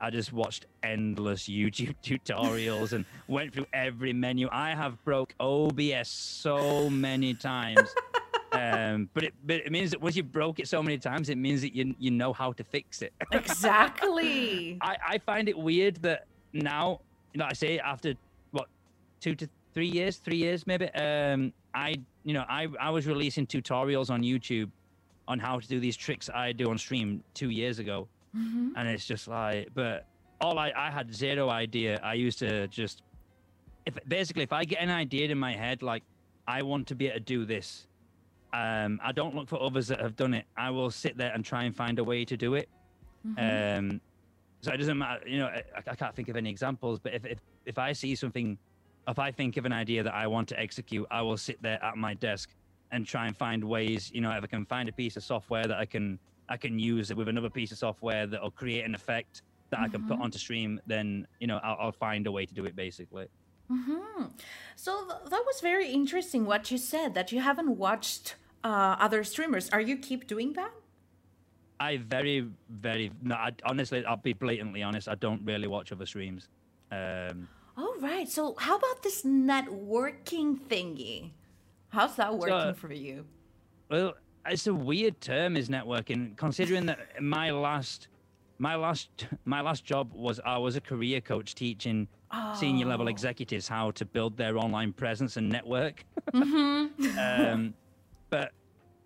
I 0.00 0.10
just 0.10 0.32
watched 0.32 0.66
endless 0.82 1.42
YouTube 1.48 1.96
tutorials 2.02 2.92
and 2.92 3.04
went 3.26 3.52
through 3.52 3.66
every 3.72 4.12
menu. 4.12 4.48
I 4.52 4.70
have 4.70 5.02
broke 5.04 5.34
OBS 5.40 6.08
so 6.08 6.88
many 6.88 7.34
times. 7.34 7.92
um, 8.52 9.08
but 9.14 9.24
it 9.24 9.34
but 9.44 9.56
it 9.56 9.72
means 9.72 9.90
that 9.90 10.00
once 10.00 10.14
you 10.14 10.22
broke 10.22 10.60
it 10.60 10.68
so 10.68 10.82
many 10.82 10.98
times, 10.98 11.28
it 11.28 11.38
means 11.38 11.60
that 11.62 11.74
you 11.74 11.94
you 11.98 12.10
know 12.12 12.32
how 12.32 12.52
to 12.52 12.62
fix 12.62 13.02
it. 13.02 13.12
exactly. 13.32 14.78
I, 14.80 14.96
I 15.08 15.18
find 15.18 15.48
it 15.48 15.58
weird 15.58 15.96
that 16.02 16.26
now, 16.54 17.00
like 17.34 17.50
I 17.50 17.52
say, 17.52 17.78
after 17.78 18.14
what 18.52 18.68
two 19.20 19.34
to 19.34 19.48
three 19.74 19.88
years, 19.88 20.16
three 20.16 20.36
years 20.36 20.66
maybe, 20.66 20.88
um, 20.94 21.52
I 21.74 21.96
you 22.22 22.32
know 22.32 22.44
I 22.48 22.68
I 22.80 22.90
was 22.90 23.06
releasing 23.06 23.46
tutorials 23.46 24.08
on 24.10 24.22
YouTube 24.22 24.70
on 25.26 25.38
how 25.38 25.58
to 25.58 25.66
do 25.66 25.80
these 25.80 25.96
tricks 25.96 26.30
I 26.30 26.52
do 26.52 26.70
on 26.70 26.78
stream 26.78 27.22
two 27.34 27.50
years 27.50 27.78
ago, 27.78 28.08
mm-hmm. 28.36 28.70
and 28.76 28.88
it's 28.88 29.04
just 29.04 29.28
like, 29.28 29.68
but 29.74 30.06
all 30.40 30.58
I 30.58 30.72
I 30.76 30.90
had 30.90 31.12
zero 31.14 31.50
idea. 31.50 32.00
I 32.02 32.14
used 32.14 32.38
to 32.38 32.68
just 32.68 33.02
if 33.84 33.98
basically 34.08 34.44
if 34.44 34.52
I 34.52 34.64
get 34.64 34.80
an 34.80 34.90
idea 34.90 35.28
in 35.28 35.38
my 35.38 35.52
head 35.52 35.82
like 35.82 36.02
I 36.46 36.62
want 36.62 36.86
to 36.88 36.94
be 36.94 37.06
able 37.06 37.16
to 37.16 37.20
do 37.20 37.44
this. 37.44 37.86
Um, 38.52 39.00
I 39.02 39.10
don't 39.10 39.34
look 39.34 39.48
for 39.48 39.60
others 39.60 39.88
that 39.88 40.00
have 40.00 40.14
done 40.14 40.32
it. 40.32 40.44
I 40.56 40.70
will 40.70 40.90
sit 40.90 41.16
there 41.16 41.32
and 41.32 41.44
try 41.44 41.64
and 41.64 41.74
find 41.74 41.98
a 41.98 42.04
way 42.04 42.24
to 42.24 42.36
do 42.36 42.54
it. 42.54 42.68
Mm-hmm. 43.26 43.78
Um, 43.90 44.00
so 44.64 44.72
it 44.72 44.78
doesn't 44.78 44.96
matter, 44.96 45.28
you 45.28 45.38
know, 45.38 45.46
I, 45.46 45.62
I 45.86 45.94
can't 45.94 46.14
think 46.14 46.28
of 46.28 46.36
any 46.36 46.50
examples, 46.50 46.98
but 46.98 47.12
if, 47.14 47.24
if, 47.26 47.38
if 47.66 47.78
I 47.78 47.92
see 47.92 48.14
something, 48.14 48.58
if 49.06 49.18
I 49.18 49.30
think 49.30 49.56
of 49.56 49.66
an 49.66 49.72
idea 49.72 50.02
that 50.02 50.14
I 50.14 50.26
want 50.26 50.48
to 50.48 50.58
execute, 50.58 51.06
I 51.10 51.20
will 51.22 51.36
sit 51.36 51.60
there 51.62 51.82
at 51.84 51.96
my 51.96 52.14
desk 52.14 52.50
and 52.90 53.06
try 53.06 53.26
and 53.26 53.36
find 53.36 53.62
ways, 53.62 54.10
you 54.14 54.20
know, 54.20 54.30
if 54.30 54.42
I 54.42 54.46
can 54.46 54.64
find 54.64 54.88
a 54.88 54.92
piece 54.92 55.16
of 55.16 55.22
software 55.22 55.64
that 55.64 55.76
I 55.76 55.84
can, 55.84 56.18
I 56.48 56.56
can 56.56 56.78
use 56.78 57.10
it 57.10 57.16
with 57.16 57.28
another 57.28 57.50
piece 57.50 57.72
of 57.72 57.78
software 57.78 58.26
that 58.26 58.42
will 58.42 58.50
create 58.50 58.84
an 58.84 58.94
effect 58.94 59.42
that 59.70 59.76
mm-hmm. 59.76 59.84
I 59.84 59.88
can 59.88 60.02
put 60.02 60.14
mm-hmm. 60.14 60.22
onto 60.22 60.38
stream, 60.38 60.80
then, 60.86 61.26
you 61.40 61.46
know, 61.46 61.60
I'll, 61.62 61.76
I'll 61.80 61.92
find 61.92 62.26
a 62.26 62.32
way 62.32 62.46
to 62.46 62.54
do 62.54 62.64
it 62.64 62.74
basically. 62.74 63.26
Mm-hmm. 63.70 64.24
So 64.76 65.04
th- 65.06 65.30
that 65.30 65.42
was 65.46 65.60
very 65.60 65.90
interesting 65.90 66.46
what 66.46 66.70
you 66.70 66.78
said 66.78 67.14
that 67.14 67.32
you 67.32 67.40
haven't 67.40 67.76
watched 67.76 68.36
uh, 68.62 68.96
other 68.98 69.24
streamers. 69.24 69.68
Are 69.70 69.80
you 69.80 69.96
keep 69.96 70.26
doing 70.26 70.52
that? 70.54 70.72
I 71.80 71.98
very, 71.98 72.48
very 72.70 73.10
no. 73.22 73.34
I, 73.34 73.50
honestly, 73.64 74.04
I'll 74.04 74.16
be 74.16 74.32
blatantly 74.32 74.82
honest. 74.82 75.08
I 75.08 75.14
don't 75.16 75.42
really 75.44 75.68
watch 75.68 75.92
other 75.92 76.06
streams. 76.06 76.48
Um, 76.92 77.48
All 77.76 77.94
right. 77.98 78.28
So, 78.28 78.54
how 78.58 78.76
about 78.76 79.02
this 79.02 79.22
networking 79.22 80.58
thingy? 80.60 81.30
How's 81.88 82.16
that 82.16 82.34
working 82.34 82.48
so, 82.48 82.74
for 82.74 82.92
you? 82.92 83.24
Well, 83.90 84.14
it's 84.46 84.66
a 84.66 84.74
weird 84.74 85.20
term, 85.20 85.56
is 85.56 85.68
networking. 85.68 86.36
Considering 86.36 86.86
that 86.86 87.22
my 87.22 87.50
last, 87.50 88.08
my 88.58 88.74
last, 88.74 89.26
my 89.44 89.60
last 89.60 89.84
job 89.84 90.12
was 90.12 90.40
I 90.44 90.58
was 90.58 90.76
a 90.76 90.80
career 90.80 91.20
coach 91.20 91.54
teaching 91.54 92.08
oh. 92.32 92.54
senior 92.54 92.86
level 92.86 93.06
oh. 93.06 93.10
executives 93.10 93.68
how 93.68 93.90
to 93.92 94.04
build 94.04 94.36
their 94.36 94.58
online 94.58 94.92
presence 94.92 95.36
and 95.36 95.48
network. 95.48 96.04
Mm-hmm. 96.32 97.18
um, 97.52 97.74
but 98.30 98.52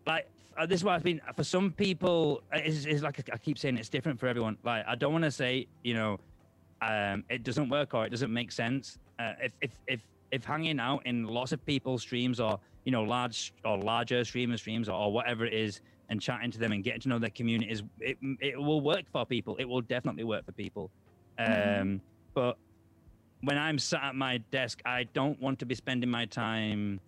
like 0.06 0.26
this 0.66 0.80
is 0.80 0.84
what 0.84 0.94
I've 0.94 1.02
been 1.02 1.20
for 1.36 1.44
some 1.44 1.72
people. 1.72 2.42
It's, 2.52 2.84
it's 2.84 3.02
like 3.02 3.28
I 3.32 3.38
keep 3.38 3.58
saying 3.58 3.76
it's 3.76 3.88
different 3.88 4.18
for 4.18 4.26
everyone. 4.26 4.56
Like 4.64 4.84
I 4.86 4.94
don't 4.94 5.12
want 5.12 5.24
to 5.24 5.30
say 5.30 5.66
you 5.82 5.94
know 5.94 6.18
um, 6.82 7.24
it 7.28 7.44
doesn't 7.44 7.68
work 7.68 7.94
or 7.94 8.06
it 8.06 8.10
doesn't 8.10 8.32
make 8.32 8.52
sense. 8.52 8.98
Uh, 9.18 9.32
if 9.42 9.52
if 9.60 9.70
if 9.86 10.00
if 10.30 10.44
hanging 10.44 10.80
out 10.80 11.06
in 11.06 11.24
lots 11.24 11.52
of 11.52 11.64
people's 11.64 12.02
streams 12.02 12.40
or 12.40 12.58
you 12.84 12.92
know 12.92 13.02
large 13.02 13.52
or 13.64 13.78
larger 13.78 14.24
streamer 14.24 14.56
streams 14.56 14.88
or, 14.88 14.94
or 14.94 15.12
whatever 15.12 15.44
it 15.44 15.54
is 15.54 15.80
and 16.10 16.20
chatting 16.20 16.50
to 16.50 16.58
them 16.58 16.72
and 16.72 16.82
getting 16.84 17.00
to 17.00 17.08
know 17.08 17.18
their 17.18 17.30
communities, 17.30 17.82
it 18.00 18.18
it 18.40 18.58
will 18.58 18.80
work 18.80 19.04
for 19.12 19.24
people. 19.26 19.56
It 19.58 19.68
will 19.68 19.82
definitely 19.82 20.24
work 20.24 20.44
for 20.44 20.52
people. 20.52 20.90
Mm-hmm. 21.38 21.82
Um, 21.82 22.00
but 22.34 22.56
when 23.42 23.56
I'm 23.56 23.78
sat 23.78 24.02
at 24.02 24.14
my 24.14 24.38
desk, 24.50 24.80
I 24.84 25.04
don't 25.14 25.40
want 25.40 25.58
to 25.60 25.66
be 25.66 25.74
spending 25.74 26.10
my 26.10 26.24
time 26.24 27.00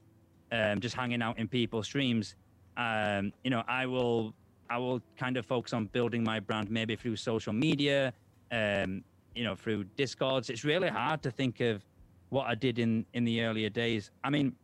um, 0.52 0.80
just 0.80 0.94
hanging 0.94 1.22
out 1.22 1.38
in 1.38 1.48
people's 1.48 1.86
streams 1.86 2.36
um, 2.80 3.32
you 3.44 3.50
know, 3.50 3.62
I 3.68 3.84
will 3.84 4.34
I 4.70 4.78
will 4.78 5.02
kind 5.18 5.36
of 5.36 5.44
focus 5.44 5.72
on 5.74 5.86
building 5.86 6.24
my 6.24 6.40
brand 6.40 6.70
maybe 6.70 6.96
through 6.96 7.16
social 7.16 7.52
media, 7.52 8.12
um, 8.52 9.04
you 9.34 9.44
know, 9.44 9.54
through 9.54 9.84
discords. 9.96 10.48
It's 10.48 10.64
really 10.64 10.88
hard 10.88 11.22
to 11.24 11.30
think 11.30 11.60
of 11.60 11.84
what 12.30 12.46
I 12.46 12.54
did 12.54 12.78
in 12.78 13.04
in 13.12 13.24
the 13.24 13.42
earlier 13.42 13.68
days. 13.68 14.10
I 14.24 14.30
mean, 14.30 14.54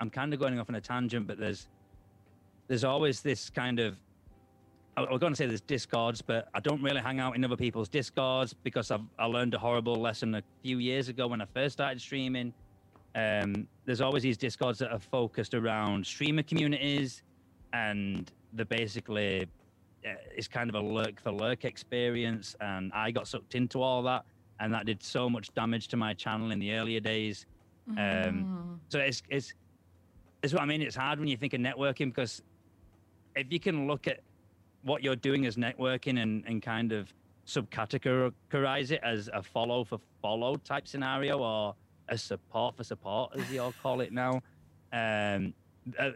I'm 0.00 0.10
kind 0.10 0.34
of 0.34 0.40
going 0.40 0.58
off 0.58 0.68
on 0.68 0.74
a 0.74 0.80
tangent, 0.80 1.26
but 1.26 1.38
there's 1.38 1.68
there's 2.66 2.84
always 2.84 3.22
this 3.22 3.48
kind 3.48 3.80
of 3.80 3.96
I 4.98 5.02
was 5.02 5.20
going 5.20 5.32
to 5.32 5.36
say 5.36 5.46
there's 5.46 5.60
discords, 5.62 6.20
but 6.20 6.48
I 6.52 6.60
don't 6.60 6.82
really 6.82 7.00
hang 7.00 7.20
out 7.20 7.36
in 7.36 7.44
other 7.44 7.56
people's 7.56 7.88
discords 7.88 8.52
because 8.52 8.90
I've 8.90 9.06
I 9.18 9.24
learned 9.24 9.54
a 9.54 9.58
horrible 9.58 9.96
lesson 9.96 10.34
a 10.34 10.42
few 10.62 10.76
years 10.78 11.08
ago 11.08 11.26
when 11.28 11.40
I 11.40 11.46
first 11.46 11.72
started 11.72 12.02
streaming 12.02 12.52
um, 13.14 13.66
there's 13.84 14.00
always 14.00 14.22
these 14.22 14.36
discords 14.36 14.78
that 14.78 14.92
are 14.92 14.98
focused 14.98 15.54
around 15.54 16.06
streamer 16.06 16.42
communities, 16.42 17.22
and 17.72 18.30
they're 18.52 18.64
basically 18.64 19.42
uh, 20.06 20.10
it's 20.34 20.48
kind 20.48 20.70
of 20.70 20.76
a 20.76 20.80
lurk 20.80 21.20
for 21.20 21.32
lurk 21.32 21.64
experience. 21.64 22.54
And 22.60 22.92
I 22.92 23.10
got 23.10 23.26
sucked 23.26 23.54
into 23.54 23.82
all 23.82 24.02
that, 24.04 24.24
and 24.60 24.72
that 24.72 24.86
did 24.86 25.02
so 25.02 25.28
much 25.28 25.52
damage 25.54 25.88
to 25.88 25.96
my 25.96 26.14
channel 26.14 26.50
in 26.50 26.58
the 26.58 26.74
earlier 26.74 27.00
days. 27.00 27.46
Um, 27.88 27.96
mm. 27.96 28.78
So 28.88 28.98
it's 28.98 29.22
it's 29.28 29.54
it's 30.42 30.52
what 30.52 30.62
I 30.62 30.66
mean. 30.66 30.82
It's 30.82 30.96
hard 30.96 31.18
when 31.18 31.28
you 31.28 31.36
think 31.36 31.54
of 31.54 31.60
networking 31.60 32.14
because 32.14 32.42
if 33.34 33.46
you 33.50 33.60
can 33.60 33.86
look 33.86 34.06
at 34.06 34.20
what 34.82 35.02
you're 35.02 35.16
doing 35.16 35.46
as 35.46 35.56
networking 35.56 36.22
and, 36.22 36.44
and 36.46 36.62
kind 36.62 36.92
of 36.92 37.12
subcategorize 37.46 38.90
it 38.90 39.00
as 39.02 39.28
a 39.32 39.42
follow 39.42 39.82
for 39.82 39.98
follow 40.20 40.56
type 40.56 40.86
scenario 40.86 41.38
or 41.38 41.74
a 42.08 42.18
support 42.18 42.76
for 42.76 42.84
support, 42.84 43.32
as 43.38 43.50
you 43.50 43.62
all 43.62 43.74
call 43.82 44.00
it 44.00 44.12
now. 44.12 44.40
Um, 44.92 45.54
uh, 45.98 46.10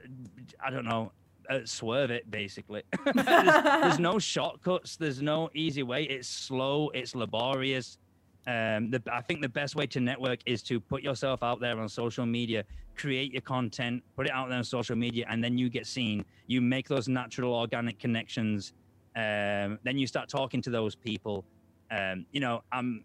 I 0.64 0.70
don't 0.70 0.84
know. 0.84 1.12
Uh, 1.50 1.60
swerve 1.64 2.10
it 2.10 2.30
basically. 2.30 2.82
there's, 3.14 3.26
there's, 3.26 3.98
no 3.98 4.18
shortcuts. 4.18 4.96
There's 4.96 5.20
no 5.20 5.50
easy 5.54 5.82
way. 5.82 6.04
It's 6.04 6.28
slow. 6.28 6.90
It's 6.90 7.14
laborious. 7.14 7.98
Um, 8.46 8.90
the, 8.90 9.02
I 9.12 9.20
think 9.20 9.40
the 9.40 9.48
best 9.48 9.76
way 9.76 9.86
to 9.88 10.00
network 10.00 10.40
is 10.46 10.62
to 10.64 10.80
put 10.80 11.02
yourself 11.02 11.42
out 11.42 11.60
there 11.60 11.78
on 11.78 11.88
social 11.88 12.26
media, 12.26 12.64
create 12.96 13.32
your 13.32 13.42
content, 13.42 14.02
put 14.16 14.26
it 14.26 14.32
out 14.32 14.48
there 14.48 14.58
on 14.58 14.64
social 14.64 14.96
media, 14.96 15.26
and 15.28 15.42
then 15.42 15.56
you 15.56 15.68
get 15.68 15.86
seen. 15.86 16.24
You 16.46 16.60
make 16.60 16.88
those 16.88 17.08
natural, 17.08 17.54
organic 17.54 17.98
connections. 17.98 18.72
Um, 19.14 19.78
then 19.84 19.98
you 19.98 20.06
start 20.06 20.28
talking 20.28 20.60
to 20.62 20.70
those 20.70 20.94
people. 20.94 21.44
Um, 21.90 22.26
you 22.32 22.40
know, 22.40 22.62
I'm. 22.72 23.04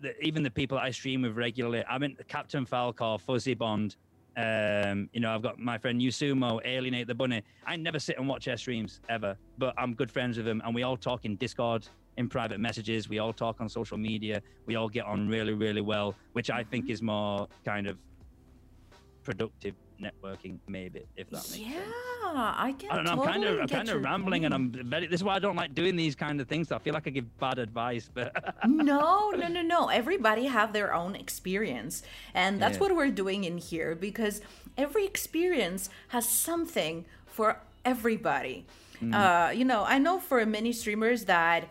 The, 0.00 0.18
even 0.24 0.42
the 0.42 0.50
people 0.50 0.78
I 0.78 0.90
stream 0.90 1.22
with 1.22 1.36
regularly, 1.36 1.84
I 1.88 1.98
mean, 1.98 2.16
Captain 2.28 2.64
Falcor, 2.64 3.20
Fuzzy 3.20 3.54
Bond, 3.54 3.96
um, 4.36 5.10
you 5.12 5.20
know, 5.20 5.34
I've 5.34 5.42
got 5.42 5.58
my 5.58 5.76
friend 5.76 6.00
Yusumo, 6.00 6.64
Alienate 6.64 7.06
the 7.06 7.14
Bunny. 7.14 7.42
I 7.66 7.76
never 7.76 7.98
sit 7.98 8.16
and 8.16 8.28
watch 8.28 8.46
their 8.46 8.56
streams 8.56 9.00
ever, 9.08 9.36
but 9.58 9.74
I'm 9.76 9.94
good 9.94 10.10
friends 10.10 10.36
with 10.36 10.46
them, 10.46 10.62
and 10.64 10.74
we 10.74 10.84
all 10.84 10.96
talk 10.96 11.24
in 11.24 11.36
Discord, 11.36 11.86
in 12.16 12.28
private 12.28 12.60
messages. 12.60 13.08
We 13.08 13.18
all 13.18 13.32
talk 13.32 13.60
on 13.60 13.68
social 13.68 13.98
media. 13.98 14.40
We 14.66 14.76
all 14.76 14.88
get 14.88 15.04
on 15.04 15.28
really, 15.28 15.52
really 15.52 15.80
well, 15.80 16.14
which 16.32 16.50
I 16.50 16.62
think 16.62 16.88
is 16.88 17.02
more 17.02 17.48
kind 17.64 17.86
of 17.86 17.98
productive 19.22 19.74
networking, 20.00 20.58
maybe 20.66 21.02
if 21.16 21.28
that 21.30 21.36
makes 21.36 21.58
yeah, 21.58 21.72
sense. 21.72 21.86
Yeah, 22.22 22.54
I 22.56 22.74
can. 22.78 22.90
I 22.90 22.96
don't 22.96 23.04
know. 23.04 23.16
Totally 23.16 23.28
I'm 23.28 23.32
kind 23.32 23.44
of, 23.44 23.60
I'm 23.60 23.68
kind 23.68 23.88
of 23.88 24.02
rambling, 24.02 24.44
and. 24.44 24.54
I'm 24.54 24.70
very. 24.72 25.06
This 25.06 25.20
is 25.20 25.24
why 25.24 25.34
I 25.36 25.38
don't 25.38 25.56
like 25.56 25.74
doing 25.74 25.96
these 25.96 26.14
kind 26.14 26.40
of 26.40 26.48
things. 26.48 26.72
I 26.72 26.78
feel 26.78 26.94
like 26.94 27.06
I 27.06 27.10
give 27.10 27.38
bad 27.38 27.58
advice, 27.58 28.08
but 28.12 28.56
no, 28.66 29.30
no, 29.30 29.48
no, 29.48 29.62
no. 29.62 29.88
Everybody 29.88 30.46
have 30.46 30.72
their 30.72 30.94
own 30.94 31.14
experience, 31.16 32.02
and 32.34 32.60
that's 32.60 32.76
Yeah. 32.76 32.80
what 32.80 32.96
we're 32.96 33.10
doing 33.10 33.44
in 33.44 33.58
here 33.58 33.94
because 33.94 34.40
every 34.76 35.04
experience 35.04 35.90
has 36.08 36.28
something 36.28 37.04
for 37.26 37.60
everybody. 37.84 38.66
Mm. 39.02 39.14
Uh, 39.14 39.50
you 39.52 39.64
know, 39.64 39.84
I 39.84 39.98
know 39.98 40.18
for 40.20 40.44
many 40.46 40.72
streamers 40.72 41.24
that 41.24 41.68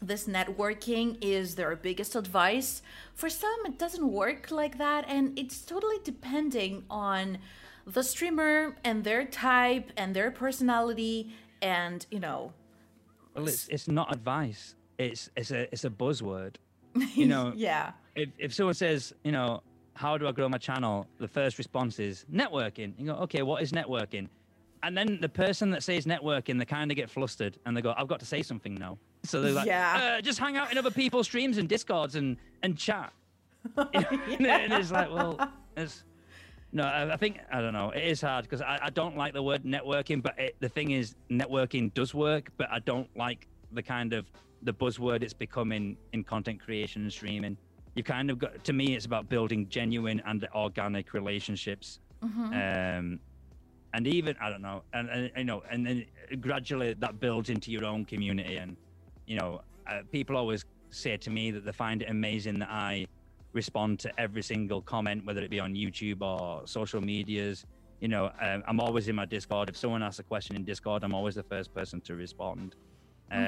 this 0.00 0.26
networking 0.26 1.16
is 1.20 1.54
their 1.54 1.74
biggest 1.76 2.14
advice. 2.14 2.82
For 3.14 3.28
some, 3.28 3.58
it 3.64 3.78
doesn't 3.78 4.06
work 4.10 4.50
like 4.50 4.78
that, 4.78 5.04
and 5.08 5.38
it's 5.38 5.62
totally 5.62 5.96
depending 6.04 6.84
on 6.90 7.38
the 7.86 8.02
streamer 8.02 8.76
and 8.84 9.04
their 9.04 9.24
type 9.24 9.92
and 9.96 10.14
their 10.14 10.30
personality, 10.30 11.32
and 11.62 12.04
you 12.10 12.20
know, 12.20 12.52
well, 13.34 13.46
it's 13.48 13.68
it's 13.68 13.88
not 13.88 14.12
advice. 14.12 14.74
It's 14.98 15.30
it's 15.36 15.50
a 15.50 15.62
it's 15.72 15.84
a 15.84 15.90
buzzword. 15.90 16.56
You 17.14 17.26
know, 17.26 17.52
yeah. 17.54 17.92
if 18.14 18.30
if 18.38 18.54
someone 18.54 18.74
says, 18.74 19.12
you 19.22 19.32
know, 19.32 19.62
how 19.94 20.16
do 20.16 20.26
I 20.26 20.32
grow 20.32 20.48
my 20.48 20.58
channel? 20.58 21.06
The 21.18 21.28
first 21.28 21.58
response 21.58 21.98
is 21.98 22.24
networking. 22.32 22.94
You 22.98 23.06
go, 23.06 23.14
okay, 23.24 23.42
what 23.42 23.62
is 23.62 23.72
networking? 23.72 24.28
And 24.82 24.96
then 24.96 25.18
the 25.20 25.28
person 25.28 25.70
that 25.70 25.82
says 25.82 26.06
networking, 26.06 26.58
they 26.58 26.64
kind 26.64 26.90
of 26.90 26.96
get 26.96 27.10
flustered 27.10 27.58
and 27.64 27.76
they 27.76 27.80
go, 27.80 27.94
I've 27.96 28.08
got 28.08 28.20
to 28.20 28.26
say 28.26 28.42
something 28.42 28.74
now. 28.74 28.98
So 29.26 29.42
they're 29.42 29.52
like, 29.52 29.66
Yeah. 29.66 30.16
uh, 30.18 30.20
just 30.20 30.38
hang 30.38 30.56
out 30.56 30.72
in 30.72 30.78
other 30.78 30.90
people's 30.90 31.26
streams 31.26 31.58
and 31.58 31.68
discords 31.68 32.16
and 32.16 32.36
and 32.62 32.76
chat. 32.76 33.12
and 33.76 34.72
it's 34.72 34.90
like, 34.92 35.10
well, 35.10 35.38
it's 35.76 36.04
no. 36.72 36.84
I, 36.84 37.16
think 37.16 37.40
I 37.52 37.60
don't 37.60 37.72
know. 37.72 37.90
It 37.90 38.04
is 38.04 38.20
hard 38.20 38.44
because 38.44 38.60
I, 38.62 38.78
I 38.82 38.90
don't 38.90 39.16
like 39.16 39.32
the 39.32 39.42
word 39.42 39.64
networking, 39.64 40.22
but 40.22 40.38
it, 40.38 40.56
the 40.60 40.68
thing 40.68 40.92
is, 40.92 41.14
networking 41.30 41.92
does 41.94 42.14
work, 42.14 42.50
but 42.56 42.68
I 42.70 42.78
don't 42.80 43.08
like 43.16 43.48
the 43.72 43.82
kind 43.82 44.12
of 44.12 44.26
the 44.62 44.72
buzzword 44.72 45.22
it's 45.22 45.32
becoming 45.34 45.96
in 46.12 46.24
content 46.24 46.60
creation 46.60 47.02
and 47.02 47.12
streaming. 47.12 47.56
You 47.94 48.02
kind 48.02 48.30
of 48.30 48.38
got 48.38 48.62
to 48.64 48.72
me, 48.72 48.94
it's 48.94 49.06
about 49.06 49.28
building 49.28 49.68
genuine 49.68 50.22
and 50.26 50.46
organic 50.54 51.12
relationships. 51.14 52.00
Um, 52.22 53.20
and 53.94 54.06
even 54.06 54.36
I 54.40 54.50
don't 54.50 54.62
know, 54.62 54.82
and, 54.92 55.08
and 55.08 55.30
you 55.36 55.44
know, 55.44 55.62
and 55.70 55.86
then 55.86 56.04
gradually 56.40 56.94
that 56.94 57.18
builds 57.20 57.48
into 57.50 57.70
your 57.70 57.84
own 57.84 58.04
community. 58.04 58.56
And 58.56 58.76
you 59.26 59.36
know, 59.36 59.60
uh, 59.90 60.00
people 60.12 60.36
always 60.36 60.64
say 60.90 61.16
to 61.16 61.30
me 61.30 61.50
that 61.50 61.64
they 61.64 61.72
find 61.72 62.02
it 62.02 62.08
amazing 62.10 62.58
that 62.60 62.70
I 62.70 63.06
respond 63.52 63.98
to 64.00 64.20
every 64.20 64.42
single 64.42 64.82
comment, 64.82 65.24
whether 65.26 65.42
it 65.42 65.50
be 65.50 65.60
on 65.60 65.74
YouTube 65.74 66.22
or 66.22 66.66
social 66.66 67.00
medias. 67.00 67.64
You 68.00 68.08
know, 68.08 68.30
um, 68.40 68.62
I'm 68.68 68.80
always 68.80 69.08
in 69.08 69.16
my 69.16 69.24
Discord. 69.24 69.68
If 69.68 69.76
someone 69.76 70.02
asks 70.02 70.18
a 70.18 70.24
question 70.24 70.56
in 70.56 70.64
Discord, 70.64 71.02
I'm 71.02 71.14
always 71.14 71.34
the 71.34 71.44
first 71.44 71.72
person 71.74 72.00
to 72.02 72.14
respond. 72.14 72.74
Um, 73.30 73.38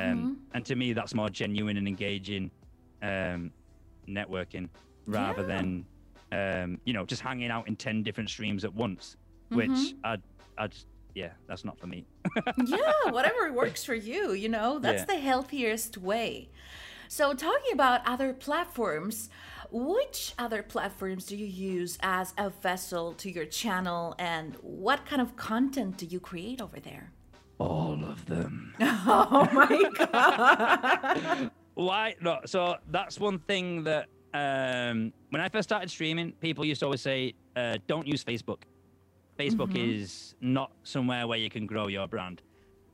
And 0.55 0.65
to 0.67 0.75
me, 0.75 0.93
that's 0.93 1.15
more 1.15 1.29
genuine 1.29 1.77
and 1.77 1.87
engaging 1.87 2.51
um, 3.03 3.53
networking 4.09 4.69
rather 5.07 5.43
Yeah. 5.43 5.47
than, 5.49 5.87
um, 6.33 6.81
you 6.85 6.93
know, 6.93 7.05
just 7.07 7.23
hanging 7.23 7.51
out 7.51 7.69
in 7.69 7.77
10 7.77 8.03
different 8.03 8.31
streams 8.31 8.65
at 8.65 8.75
once, 8.75 9.15
which 9.51 9.95
I'd, 10.05 10.23
I'd, 10.57 10.75
yeah, 11.23 11.33
that's 11.49 11.65
not 11.69 11.77
for 11.81 11.89
me. 11.95 12.01
yeah, 12.77 12.93
whatever 13.17 13.53
works 13.63 13.83
for 13.89 13.95
you, 14.11 14.23
you 14.43 14.49
know, 14.57 14.79
that's 14.85 15.01
Yeah. 15.05 15.15
the 15.15 15.21
healthiest 15.31 15.93
way. 16.11 16.31
So, 17.17 17.25
talking 17.49 17.73
about 17.73 17.99
other 18.15 18.31
platforms, 18.47 19.17
which 19.71 20.35
other 20.39 20.63
platforms 20.75 21.23
do 21.31 21.35
you 21.43 21.47
use 21.75 21.93
as 22.19 22.35
a 22.37 22.49
vessel 22.51 23.05
to 23.23 23.29
your 23.37 23.47
channel, 23.61 24.15
and 24.33 24.49
what 24.63 25.01
kind 25.11 25.21
of 25.27 25.31
content 25.51 25.93
do 26.01 26.07
you 26.15 26.21
create 26.21 26.61
over 26.67 26.79
there? 26.91 27.07
All 27.59 27.99
of 28.13 28.19
them. 28.33 28.55
Oh 29.41 29.49
my 29.61 29.77
god! 29.99 31.51
Why? 31.75 32.15
No, 32.21 32.35
so 32.45 32.77
that's 32.97 33.19
one 33.29 33.39
thing 33.51 33.67
that 33.85 34.05
um, 34.35 35.13
when 35.31 35.41
I 35.47 35.49
first 35.49 35.69
started 35.71 35.91
streaming, 35.91 36.33
people 36.47 36.65
used 36.65 36.81
to 36.81 36.87
always 36.87 37.01
say, 37.11 37.35
uh, 37.57 37.79
"Don't 37.87 38.07
use 38.07 38.23
Facebook. 38.25 38.61
Facebook 39.39 39.75
is 39.77 40.35
not 40.41 40.73
somewhere 40.83 41.27
where 41.27 41.39
you 41.39 41.51
can 41.51 41.67
grow 41.67 41.89
your 41.89 42.09
brand." 42.09 42.43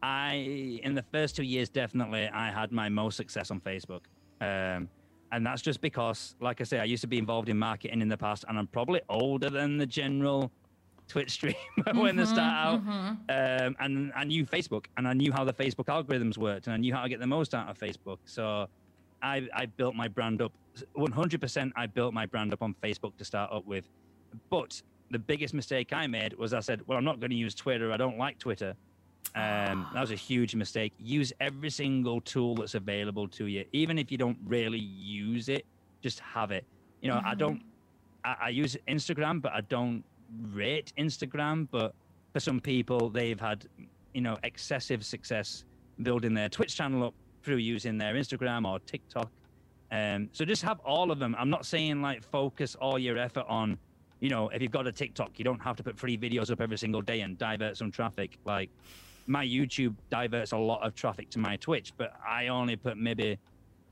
I, 0.02 0.80
in 0.82 0.94
the 0.94 1.02
first 1.02 1.34
two 1.34 1.44
years, 1.44 1.70
definitely, 1.70 2.28
I 2.28 2.50
had 2.50 2.72
my 2.72 2.90
most 2.90 3.16
success 3.16 3.50
on 3.50 3.60
Facebook, 3.60 4.02
um, 4.40 4.88
and 5.32 5.46
that's 5.46 5.62
just 5.62 5.80
because, 5.80 6.36
like 6.40 6.60
I 6.60 6.64
say, 6.64 6.78
I 6.78 6.84
used 6.84 7.00
to 7.00 7.06
be 7.06 7.16
involved 7.16 7.48
in 7.48 7.58
marketing 7.58 8.02
in 8.02 8.08
the 8.08 8.16
past, 8.18 8.44
and 8.46 8.58
I'm 8.58 8.66
probably 8.66 9.00
older 9.08 9.48
than 9.48 9.78
the 9.78 9.86
general 9.86 10.52
Twitch 11.08 11.30
streamer 11.38 11.56
when 11.94 12.16
they 12.16 12.24
start 12.24 12.38
out. 12.38 12.74
Um, 12.74 13.76
and 13.80 14.12
I 14.14 14.24
knew 14.24 14.44
Facebook, 14.44 14.86
and 14.96 15.08
I 15.08 15.14
knew 15.14 15.32
how 15.32 15.44
the 15.44 15.54
Facebook 15.54 15.86
algorithms 15.86 16.36
worked, 16.36 16.66
and 16.66 16.74
I 16.74 16.76
knew 16.76 16.94
how 16.94 17.02
to 17.02 17.08
get 17.08 17.20
the 17.20 17.26
most 17.26 17.54
out 17.54 17.68
of 17.68 17.78
Facebook. 17.78 18.18
So 18.26 18.66
I, 19.22 19.48
I 19.54 19.66
built 19.66 19.94
my 19.94 20.08
brand 20.08 20.42
up 20.42 20.52
100%. 20.96 21.72
I 21.76 21.86
built 21.86 22.12
my 22.12 22.26
brand 22.26 22.52
up 22.52 22.62
on 22.62 22.74
Facebook 22.82 23.16
to 23.16 23.24
start 23.24 23.50
up 23.52 23.66
with. 23.66 23.88
But 24.50 24.82
the 25.14 25.18
biggest 25.18 25.54
mistake 25.54 25.92
I 25.92 26.06
made 26.08 26.34
was 26.36 26.52
I 26.52 26.60
said, 26.60 26.82
well, 26.86 26.98
I'm 26.98 27.04
not 27.04 27.20
going 27.20 27.30
to 27.30 27.36
use 27.36 27.54
Twitter. 27.54 27.92
I 27.92 27.96
don't 27.96 28.18
like 28.18 28.38
Twitter. 28.38 28.74
Um, 29.36 29.86
that 29.94 30.00
was 30.00 30.10
a 30.10 30.16
huge 30.16 30.54
mistake. 30.54 30.92
Use 30.98 31.32
every 31.40 31.70
single 31.70 32.20
tool 32.20 32.56
that's 32.56 32.74
available 32.74 33.26
to 33.28 33.46
you, 33.46 33.64
even 33.72 33.98
if 33.98 34.12
you 34.12 34.18
don't 34.18 34.38
really 34.44 34.78
use 34.78 35.48
it. 35.48 35.64
Just 36.02 36.18
have 36.20 36.50
it. 36.50 36.64
You 37.00 37.08
know, 37.10 37.20
I 37.24 37.34
don't. 37.34 37.62
I, 38.24 38.36
I 38.42 38.48
use 38.48 38.76
Instagram, 38.88 39.40
but 39.40 39.52
I 39.52 39.62
don't 39.62 40.02
rate 40.52 40.92
Instagram. 40.98 41.68
But 41.70 41.94
for 42.32 42.40
some 42.40 42.60
people, 42.60 43.08
they've 43.08 43.40
had, 43.40 43.66
you 44.14 44.20
know, 44.20 44.36
excessive 44.42 45.04
success 45.04 45.64
building 46.02 46.34
their 46.34 46.48
Twitch 46.48 46.76
channel 46.76 47.04
up 47.04 47.14
through 47.42 47.56
using 47.56 47.98
their 47.98 48.14
Instagram 48.14 48.68
or 48.68 48.78
TikTok. 48.80 49.30
Um, 49.92 50.28
so 50.32 50.44
just 50.44 50.62
have 50.62 50.80
all 50.80 51.12
of 51.12 51.18
them. 51.18 51.36
I'm 51.38 51.50
not 51.50 51.64
saying 51.66 52.02
like 52.02 52.22
focus 52.22 52.74
all 52.74 52.98
your 52.98 53.16
effort 53.16 53.46
on, 53.48 53.78
you 54.20 54.30
know, 54.30 54.48
if 54.48 54.62
you've 54.62 54.70
got 54.70 54.86
a 54.86 54.92
TikTok, 54.92 55.38
you 55.38 55.44
don't 55.44 55.60
have 55.60 55.76
to 55.76 55.82
put 55.82 55.98
three 55.98 56.16
videos 56.16 56.50
up 56.50 56.60
every 56.60 56.78
single 56.78 57.02
day 57.02 57.20
and 57.20 57.36
divert 57.38 57.76
some 57.76 57.90
traffic. 57.90 58.38
Like 58.44 58.70
my 59.26 59.44
YouTube 59.44 59.94
diverts 60.10 60.52
a 60.52 60.56
lot 60.56 60.82
of 60.86 60.94
traffic 60.94 61.30
to 61.30 61.38
my 61.38 61.56
Twitch, 61.56 61.92
but 61.96 62.12
I 62.26 62.48
only 62.48 62.76
put 62.76 62.96
maybe 62.96 63.38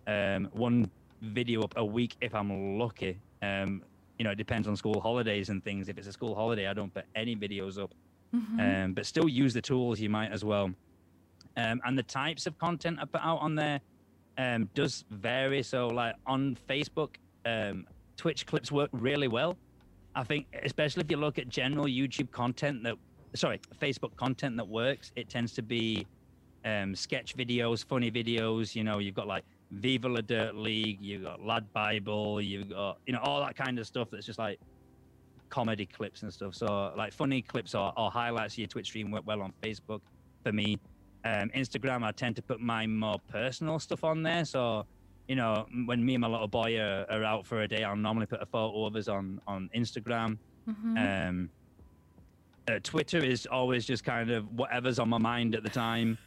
um, 0.06 0.48
one 0.52 0.90
video 1.20 1.62
up 1.62 1.74
a 1.76 1.84
week 1.84 2.16
if 2.20 2.34
I'm 2.34 2.78
lucky. 2.78 3.18
Um, 3.42 3.82
you 4.18 4.24
know, 4.24 4.30
it 4.30 4.38
depends 4.38 4.68
on 4.68 4.76
school 4.76 5.00
holidays 5.00 5.48
and 5.48 5.62
things. 5.64 5.88
If 5.88 5.98
it's 5.98 6.06
a 6.06 6.12
school 6.12 6.34
holiday, 6.34 6.68
I 6.68 6.74
don't 6.74 6.92
put 6.92 7.04
any 7.14 7.34
videos 7.34 7.82
up. 7.82 7.92
Um, 8.60 8.92
but 8.94 9.04
still 9.06 9.28
use 9.28 9.52
the 9.52 9.60
tools 9.60 10.00
you 10.00 10.08
might 10.08 10.32
as 10.32 10.44
well. 10.44 10.70
Um, 11.56 11.80
and 11.84 11.98
the 11.98 12.02
types 12.02 12.46
of 12.46 12.58
content 12.58 12.98
I 13.00 13.04
put 13.04 13.20
out 13.22 13.40
on 13.40 13.54
there 13.54 13.80
um, 14.38 14.68
does 14.74 15.04
vary. 15.10 15.62
So, 15.62 15.88
like 15.88 16.14
on 16.26 16.56
Facebook, 16.68 17.16
um, 17.44 17.86
Twitch 18.16 18.46
clips 18.46 18.72
work 18.72 18.90
really 18.92 19.28
well. 19.28 19.56
I 20.14 20.24
think, 20.24 20.46
especially 20.64 21.02
if 21.02 21.10
you 21.10 21.16
look 21.16 21.38
at 21.38 21.48
general 21.48 21.86
YouTube 21.86 22.30
content 22.30 22.82
that, 22.84 22.96
sorry, 23.34 23.60
Facebook 23.80 24.14
content 24.16 24.56
that 24.56 24.68
works, 24.68 25.12
it 25.16 25.28
tends 25.28 25.52
to 25.54 25.62
be 25.62 26.06
um, 26.64 26.94
sketch 26.94 27.36
videos, 27.36 27.84
funny 27.84 28.10
videos. 28.10 28.74
You 28.74 28.84
know, 28.84 28.98
you've 28.98 29.14
got 29.14 29.26
like 29.26 29.44
Viva 29.70 30.08
La 30.08 30.20
Dirt 30.20 30.54
League, 30.54 30.98
you've 31.00 31.24
got 31.24 31.42
Lad 31.42 31.72
Bible, 31.72 32.40
you've 32.40 32.70
got, 32.70 32.98
you 33.06 33.14
know, 33.14 33.20
all 33.20 33.40
that 33.40 33.56
kind 33.56 33.78
of 33.78 33.86
stuff 33.86 34.08
that's 34.10 34.26
just 34.26 34.38
like 34.38 34.60
comedy 35.48 35.86
clips 35.86 36.22
and 36.22 36.32
stuff. 36.32 36.54
So, 36.54 36.92
like 36.96 37.12
funny 37.12 37.42
clips 37.42 37.74
or, 37.74 37.92
or 37.96 38.10
highlights 38.10 38.54
of 38.54 38.58
your 38.58 38.68
Twitch 38.68 38.86
stream 38.86 39.10
work 39.10 39.26
well 39.26 39.42
on 39.42 39.52
Facebook 39.62 40.00
for 40.42 40.52
me. 40.52 40.78
Um, 41.24 41.50
Instagram, 41.50 42.02
I 42.02 42.10
tend 42.10 42.36
to 42.36 42.42
put 42.42 42.60
my 42.60 42.86
more 42.86 43.18
personal 43.28 43.78
stuff 43.78 44.04
on 44.04 44.22
there. 44.22 44.44
So, 44.44 44.84
you 45.32 45.36
know, 45.36 45.64
when 45.86 46.04
me 46.04 46.14
and 46.14 46.20
my 46.20 46.28
little 46.28 46.46
boy 46.46 46.78
are, 46.78 47.06
are 47.08 47.24
out 47.24 47.46
for 47.46 47.62
a 47.62 47.66
day, 47.66 47.84
I'll 47.84 47.96
normally 47.96 48.26
put 48.26 48.42
a 48.42 48.44
photo 48.44 48.84
of 48.84 48.96
us 48.96 49.08
on 49.08 49.40
on 49.46 49.70
Instagram. 49.74 50.36
Um, 50.68 51.48
uh, 52.68 52.80
Twitter 52.82 53.16
is 53.16 53.46
always 53.46 53.86
just 53.86 54.04
kind 54.04 54.30
of 54.30 54.44
whatever's 54.52 54.98
on 54.98 55.08
my 55.08 55.16
mind 55.16 55.54
at 55.54 55.62
the 55.62 55.70
time. 55.70 56.18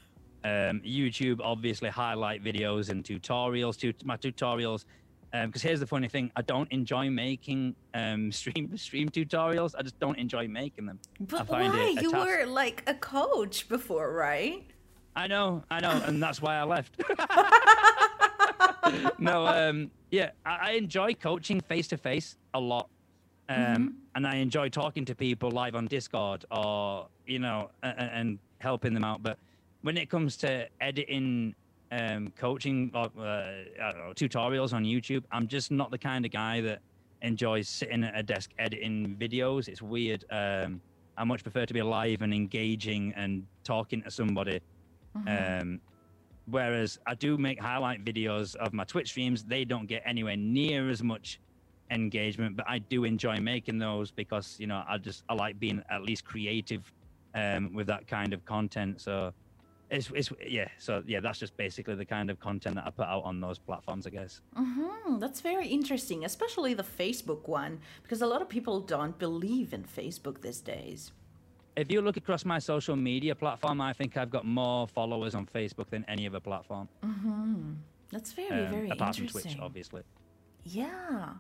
Um, 0.44 0.82
YouTube, 0.84 1.40
obviously, 1.40 1.88
highlight 1.88 2.44
videos 2.44 2.90
and 2.90 3.04
tutorials. 3.04 3.78
To 3.82 3.94
my 4.04 4.18
tutorials, 4.18 4.86
because 5.32 5.62
here's 5.62 5.82
the 5.82 5.86
funny 5.86 6.08
thing: 6.08 6.32
I 6.36 6.42
don't 6.42 6.72
enjoy 6.72 7.12
making 7.12 7.76
um, 7.94 8.32
stream 8.40 8.76
stream 8.76 9.10
tutorials. 9.10 9.76
I 9.78 9.84
just 9.84 10.00
don't 10.00 10.18
enjoy 10.18 10.48
making 10.48 10.88
them. 10.88 11.00
But 11.20 11.48
why? 11.48 11.96
You 12.02 12.10
task. 12.10 12.26
were 12.26 12.46
like 12.48 12.82
a 12.88 12.96
coach 12.96 13.70
before, 13.70 14.12
right? 14.12 14.66
I 15.16 15.28
know, 15.28 15.64
I 15.70 15.80
know, 15.80 15.92
and 16.08 16.22
that's 16.24 16.42
why 16.42 16.56
I 16.56 16.64
left. 16.64 17.00
no, 19.20 19.48
um, 19.48 19.92
yeah, 20.12 20.32
I, 20.46 20.58
I 20.62 20.72
enjoy 20.72 21.14
coaching 21.14 21.62
face 21.62 21.88
to 21.90 21.98
face 21.98 22.38
a 22.54 22.60
lot, 22.60 22.90
um, 23.50 23.96
and 24.16 24.26
I 24.26 24.36
enjoy 24.36 24.70
talking 24.70 25.06
to 25.06 25.16
people 25.16 25.52
live 25.52 25.76
on 25.76 25.86
Discord 25.88 26.46
or 26.52 27.08
you 27.26 27.40
know, 27.40 27.72
and, 27.84 28.00
and 28.00 28.40
helping 28.60 28.94
them 28.94 29.04
out. 29.04 29.24
But 29.24 29.38
when 29.82 29.98
it 29.98 30.10
comes 30.10 30.38
to 30.38 30.68
editing, 30.82 31.56
um, 31.92 32.32
coaching, 32.38 32.92
or 32.94 33.10
uh, 33.20 33.24
I 33.24 33.92
don't 33.92 33.98
know, 33.98 34.14
tutorials 34.16 34.74
on 34.74 34.84
YouTube, 34.84 35.24
I'm 35.32 35.48
just 35.48 35.72
not 35.72 35.92
the 35.92 35.98
kind 35.98 36.26
of 36.26 36.32
guy 36.32 36.62
that 36.62 36.80
enjoys 37.22 37.68
sitting 37.68 38.04
at 38.04 38.18
a 38.18 38.24
desk 38.24 38.52
editing 38.60 39.16
videos. 39.20 39.68
It's 39.68 39.82
weird. 39.82 40.26
Um, 40.30 40.82
I 41.18 41.24
much 41.24 41.44
prefer 41.44 41.66
to 41.66 41.74
be 41.74 41.82
live 41.82 42.22
and 42.22 42.34
engaging 42.34 43.14
and 43.16 43.46
talking 43.64 44.02
to 44.04 44.12
somebody. 44.12 44.60
Um, 45.28 45.80
whereas 46.48 47.00
I 47.06 47.16
do 47.16 47.38
make 47.38 47.60
highlight 47.60 48.04
videos 48.04 48.56
of 48.56 48.74
my 48.74 48.84
Twitch 48.84 49.10
streams, 49.10 49.44
they 49.44 49.66
don't 49.66 49.88
get 49.88 50.04
anywhere 50.06 50.38
near 50.38 50.90
as 50.90 51.04
much 51.04 51.40
engagement, 51.92 52.58
but 52.58 52.66
I 52.68 52.80
do 52.80 53.04
enjoy 53.04 53.40
making 53.40 53.78
those 53.78 54.12
because 54.12 54.56
you 54.60 54.68
know 54.68 54.84
I 54.88 54.98
just 54.98 55.24
I 55.30 55.34
like 55.34 55.60
being 55.60 55.84
at 55.90 56.04
least 56.04 56.26
creative 56.26 56.92
um, 57.34 57.74
with 57.74 57.88
that 57.88 58.08
kind 58.08 58.34
of 58.34 58.44
content. 58.46 59.02
So 59.02 59.34
it's 59.90 60.10
it's 60.16 60.32
yeah. 60.46 60.68
So 60.80 61.04
yeah, 61.06 61.20
that's 61.20 61.40
just 61.40 61.56
basically 61.58 61.96
the 61.96 62.06
kind 62.06 62.30
of 62.30 62.40
content 62.40 62.76
that 62.76 62.88
I 62.88 62.90
put 62.90 63.08
out 63.08 63.24
on 63.24 63.40
those 63.40 63.60
platforms, 63.60 64.08
I 64.08 64.10
guess. 64.12 64.42
Hmm, 64.56 65.20
that's 65.20 65.42
very 65.42 65.68
interesting, 65.68 66.26
especially 66.26 66.74
the 66.74 66.84
Facebook 66.84 67.48
one, 67.48 67.80
because 68.04 68.22
a 68.22 68.28
lot 68.28 68.42
of 68.42 68.50
people 68.50 68.80
don't 68.80 69.18
believe 69.18 69.74
in 69.74 69.84
Facebook 69.84 70.42
these 70.42 70.62
days. 70.62 71.12
If 71.76 71.92
you 71.92 72.02
look 72.02 72.18
across 72.18 72.46
my 72.46 72.60
social 72.60 72.96
media 72.96 73.36
platform, 73.36 73.82
I 73.82 73.94
think 73.94 74.16
I've 74.18 74.30
got 74.30 74.46
more 74.46 74.88
followers 74.88 75.36
on 75.36 75.46
Facebook 75.46 75.90
than 75.90 76.06
any 76.08 76.26
other 76.28 76.40
platform. 76.40 76.88
That's 78.12 78.32
very, 78.34 78.66
um, 78.66 78.72
very 78.72 78.90
apart 78.90 79.16
from. 79.16 79.28
Twitch, 79.28 79.58
obviously. 79.60 80.04
Yeah. 80.64 81.34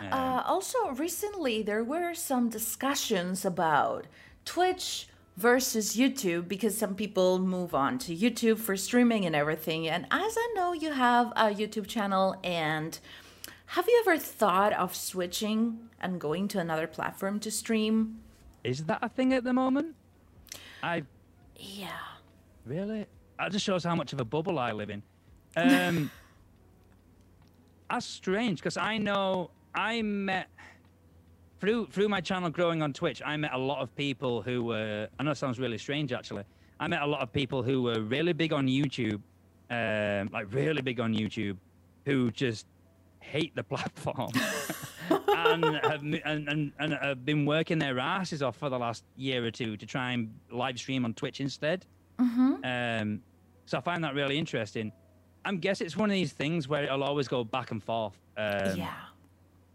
Um, 0.00 0.12
uh, 0.12 0.42
also, 0.44 0.90
recently 0.90 1.62
there 1.62 1.84
were 1.84 2.14
some 2.14 2.48
discussions 2.48 3.44
about 3.44 4.06
Twitch 4.44 5.08
versus 5.36 5.96
YouTube 5.96 6.48
because 6.48 6.76
some 6.76 6.94
people 6.94 7.38
move 7.38 7.74
on 7.74 7.98
to 7.98 8.16
YouTube 8.16 8.58
for 8.58 8.76
streaming 8.76 9.24
and 9.24 9.36
everything. 9.36 9.86
And 9.88 10.06
as 10.10 10.36
I 10.36 10.52
know, 10.54 10.72
you 10.72 10.92
have 10.92 11.28
a 11.36 11.54
YouTube 11.54 11.86
channel, 11.86 12.36
and 12.42 12.98
have 13.66 13.86
you 13.86 14.02
ever 14.06 14.18
thought 14.18 14.72
of 14.72 14.94
switching 14.94 15.88
and 16.00 16.20
going 16.20 16.48
to 16.48 16.58
another 16.58 16.86
platform 16.86 17.38
to 17.40 17.50
stream? 17.50 18.20
Is 18.66 18.84
that 18.86 18.98
a 19.00 19.08
thing 19.08 19.32
at 19.32 19.44
the 19.44 19.52
moment? 19.52 19.94
I 20.82 21.04
Yeah. 21.56 21.88
Really? 22.64 23.06
That 23.38 23.52
just 23.52 23.64
shows 23.64 23.84
how 23.84 23.94
much 23.94 24.12
of 24.12 24.20
a 24.20 24.24
bubble 24.24 24.58
I 24.58 24.72
live 24.72 24.90
in. 24.90 25.02
Um, 25.58 26.10
that's 27.88 28.04
strange 28.04 28.58
because 28.58 28.76
I 28.76 28.98
know 28.98 29.50
I 29.74 30.02
met 30.02 30.48
through 31.60 31.86
through 31.86 32.10
my 32.10 32.20
channel 32.20 32.50
growing 32.50 32.82
on 32.82 32.92
Twitch. 32.92 33.22
I 33.24 33.38
met 33.38 33.54
a 33.54 33.58
lot 33.58 33.80
of 33.80 33.94
people 33.96 34.42
who 34.42 34.64
were. 34.64 35.08
I 35.18 35.22
know 35.22 35.30
it 35.30 35.36
sounds 35.36 35.58
really 35.58 35.78
strange 35.78 36.12
actually. 36.12 36.44
I 36.78 36.88
met 36.88 37.00
a 37.00 37.06
lot 37.06 37.22
of 37.22 37.32
people 37.32 37.62
who 37.62 37.80
were 37.80 38.00
really 38.02 38.34
big 38.34 38.52
on 38.52 38.66
YouTube, 38.66 39.22
um, 39.70 40.28
like 40.30 40.52
really 40.52 40.82
big 40.82 41.00
on 41.00 41.14
YouTube, 41.14 41.56
who 42.04 42.30
just 42.32 42.66
hate 43.20 43.54
the 43.54 43.64
platform 43.72 44.30
and, 45.28 45.64
have, 45.64 46.02
and, 46.02 46.48
and 46.48 46.72
and 46.78 46.92
have 46.92 47.24
been 47.24 47.46
working 47.46 47.78
their 47.78 47.98
asses 47.98 48.42
off 48.42 48.56
for 48.56 48.68
the 48.68 48.78
last 48.78 49.04
year 49.16 49.44
or 49.44 49.50
two 49.50 49.76
to 49.76 49.86
try 49.86 50.12
and 50.12 50.34
live 50.50 50.78
stream 50.78 51.04
on 51.04 51.14
Twitch 51.14 51.40
instead. 51.40 51.86
Um, 52.64 53.20
so 53.66 53.78
I 53.78 53.80
find 53.80 54.02
that 54.04 54.14
really 54.14 54.38
interesting. 54.38 54.92
I 55.44 55.54
guess 55.54 55.80
it's 55.80 55.96
one 55.96 56.10
of 56.10 56.14
these 56.14 56.32
things 56.32 56.66
where 56.68 56.84
it'll 56.84 57.04
always 57.04 57.28
go 57.28 57.44
back 57.44 57.70
and 57.70 57.82
forth. 57.82 58.18
Um, 58.36 58.76
yeah. 58.76 58.94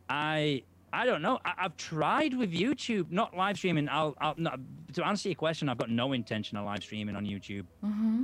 I 0.09 0.63
I 0.93 1.05
don't 1.05 1.21
know. 1.21 1.39
I, 1.45 1.53
I've 1.59 1.77
tried 1.77 2.33
with 2.33 2.51
YouTube, 2.51 3.11
not 3.11 3.35
live 3.35 3.57
streaming. 3.57 3.87
I'll, 3.89 4.15
I'll 4.19 4.35
not, 4.37 4.59
to 4.93 5.05
answer 5.05 5.29
your 5.29 5.35
question. 5.35 5.69
I've 5.69 5.77
got 5.77 5.89
no 5.89 6.11
intention 6.13 6.57
of 6.57 6.65
live 6.65 6.83
streaming 6.83 7.15
on 7.15 7.25
YouTube. 7.25 7.65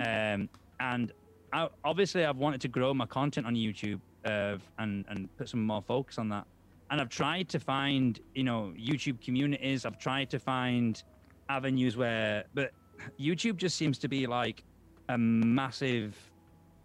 Um, 0.01 0.49
and 0.79 1.13
I, 1.53 1.69
obviously, 1.85 2.25
I've 2.25 2.35
wanted 2.37 2.59
to 2.61 2.67
grow 2.67 2.93
my 2.93 3.05
content 3.05 3.47
on 3.47 3.55
YouTube 3.55 4.01
uh, 4.27 4.57
and 4.79 5.05
and 5.09 5.19
put 5.37 5.49
some 5.49 5.63
more 5.71 5.81
focus 5.81 6.17
on 6.17 6.29
that. 6.29 6.45
And 6.89 7.01
I've 7.01 7.09
tried 7.09 7.49
to 7.49 7.59
find, 7.59 8.19
you 8.33 8.43
know, 8.43 8.73
YouTube 8.77 9.17
communities. 9.21 9.85
I've 9.85 9.99
tried 9.99 10.29
to 10.29 10.39
find 10.39 11.01
avenues 11.49 11.97
where, 11.97 12.45
but 12.53 12.71
YouTube 13.19 13.57
just 13.57 13.75
seems 13.75 13.97
to 13.99 14.07
be 14.07 14.25
like 14.25 14.63
a 15.09 15.17
massive 15.17 16.15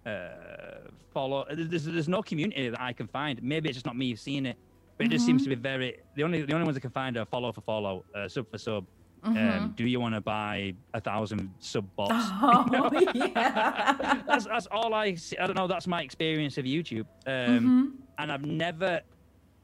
uh, 0.04 0.90
follow. 1.12 1.46
There's, 1.50 1.84
there's 1.84 2.08
no 2.08 2.22
community 2.22 2.68
that 2.68 2.80
I 2.80 2.92
can 2.92 3.06
find. 3.06 3.40
Maybe 3.42 3.68
it's 3.68 3.76
just 3.76 3.86
not 3.86 3.96
me 3.96 4.16
seeing 4.16 4.46
it, 4.46 4.56
but 4.96 5.06
it 5.06 5.10
just 5.10 5.24
seems 5.24 5.42
to 5.44 5.48
be 5.48 5.54
very. 5.54 5.98
The 6.16 6.24
only 6.24 6.42
the 6.42 6.52
only 6.52 6.64
ones 6.64 6.76
I 6.76 6.80
can 6.80 6.90
find 6.90 7.16
are 7.16 7.24
follow 7.24 7.52
for 7.52 7.60
follow, 7.60 8.04
uh, 8.14 8.28
sub 8.28 8.50
for 8.50 8.58
sub. 8.58 8.84
Um, 9.24 9.72
do 9.76 9.86
you 9.86 10.00
want 10.00 10.14
to 10.16 10.20
buy 10.20 10.74
a 10.94 11.00
thousand 11.00 11.48
sub 11.60 11.86
bots? 11.94 12.12
Oh, 12.16 12.90
yeah. 13.14 14.20
that's 14.26 14.46
that's 14.46 14.66
all 14.72 14.94
I 14.94 15.14
see. 15.14 15.36
I 15.38 15.46
don't 15.46 15.56
know. 15.56 15.68
That's 15.68 15.86
my 15.86 16.02
experience 16.02 16.58
of 16.58 16.64
YouTube, 16.64 17.06
um, 17.26 17.98
and 18.18 18.32
I've 18.32 18.44
never, 18.44 19.00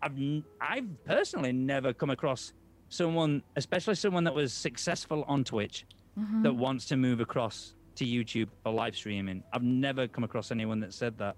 I've 0.00 0.16
I've 0.60 0.86
personally 1.04 1.52
never 1.52 1.92
come 1.92 2.10
across 2.10 2.52
someone, 2.88 3.42
especially 3.56 3.96
someone 3.96 4.22
that 4.24 4.34
was 4.34 4.52
successful 4.52 5.24
on 5.26 5.42
Twitch, 5.42 5.84
that 6.42 6.54
wants 6.54 6.86
to 6.86 6.96
move 6.96 7.18
across 7.20 7.74
to 7.96 8.04
YouTube 8.04 8.48
for 8.62 8.72
live 8.72 8.94
streaming. 8.94 9.42
I've 9.52 9.64
never 9.64 10.06
come 10.06 10.22
across 10.22 10.52
anyone 10.52 10.78
that 10.80 10.94
said 10.94 11.18
that, 11.18 11.34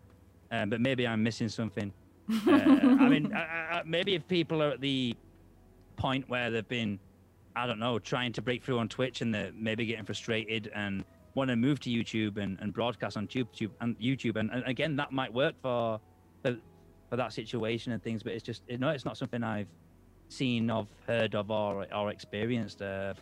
um, 0.50 0.68
but 0.68 0.80
maybe 0.82 1.06
I'm 1.06 1.22
missing 1.22 1.48
something. 1.48 1.90
uh, 2.30 2.50
I 2.50 3.08
mean, 3.08 3.32
I, 3.34 3.38
I, 3.40 3.78
I- 3.78 3.82
maybe 3.86 4.14
if 4.14 4.28
people 4.28 4.62
are 4.62 4.70
at 4.72 4.80
the 4.82 5.16
point 5.96 6.28
where 6.28 6.50
they've 6.50 6.68
been, 6.68 6.98
I 7.56 7.66
don't 7.66 7.78
know, 7.78 7.98
trying 7.98 8.32
to 8.34 8.42
break 8.42 8.64
through 8.64 8.78
on 8.78 8.88
Twitch 8.88 9.20
and 9.20 9.34
they're 9.34 9.52
maybe 9.54 9.86
getting 9.86 10.04
frustrated 10.04 10.70
and 10.74 11.04
want 11.34 11.48
to 11.50 11.56
move 11.56 11.80
to 11.80 11.90
YouTube 11.90 12.36
and, 12.38 12.58
and 12.60 12.72
broadcast 12.72 13.16
on 13.16 13.26
YouTube 13.28 13.70
and 13.80 13.98
YouTube, 13.98 14.36
and, 14.36 14.50
and 14.50 14.64
again, 14.66 14.96
that 14.96 15.12
might 15.12 15.32
work 15.32 15.54
for, 15.62 16.00
for 16.42 16.56
for 17.10 17.16
that 17.16 17.32
situation 17.32 17.92
and 17.92 18.02
things. 18.02 18.22
But 18.22 18.32
it's 18.32 18.44
just, 18.44 18.62
you 18.68 18.78
know, 18.78 18.90
it's 18.90 19.04
not 19.04 19.18
something 19.18 19.42
I've 19.42 19.68
seen 20.28 20.70
of, 20.70 20.86
heard 21.06 21.34
of, 21.34 21.50
or 21.50 21.86
or 21.92 22.10
experienced. 22.10 22.80
Uh, 22.80 23.14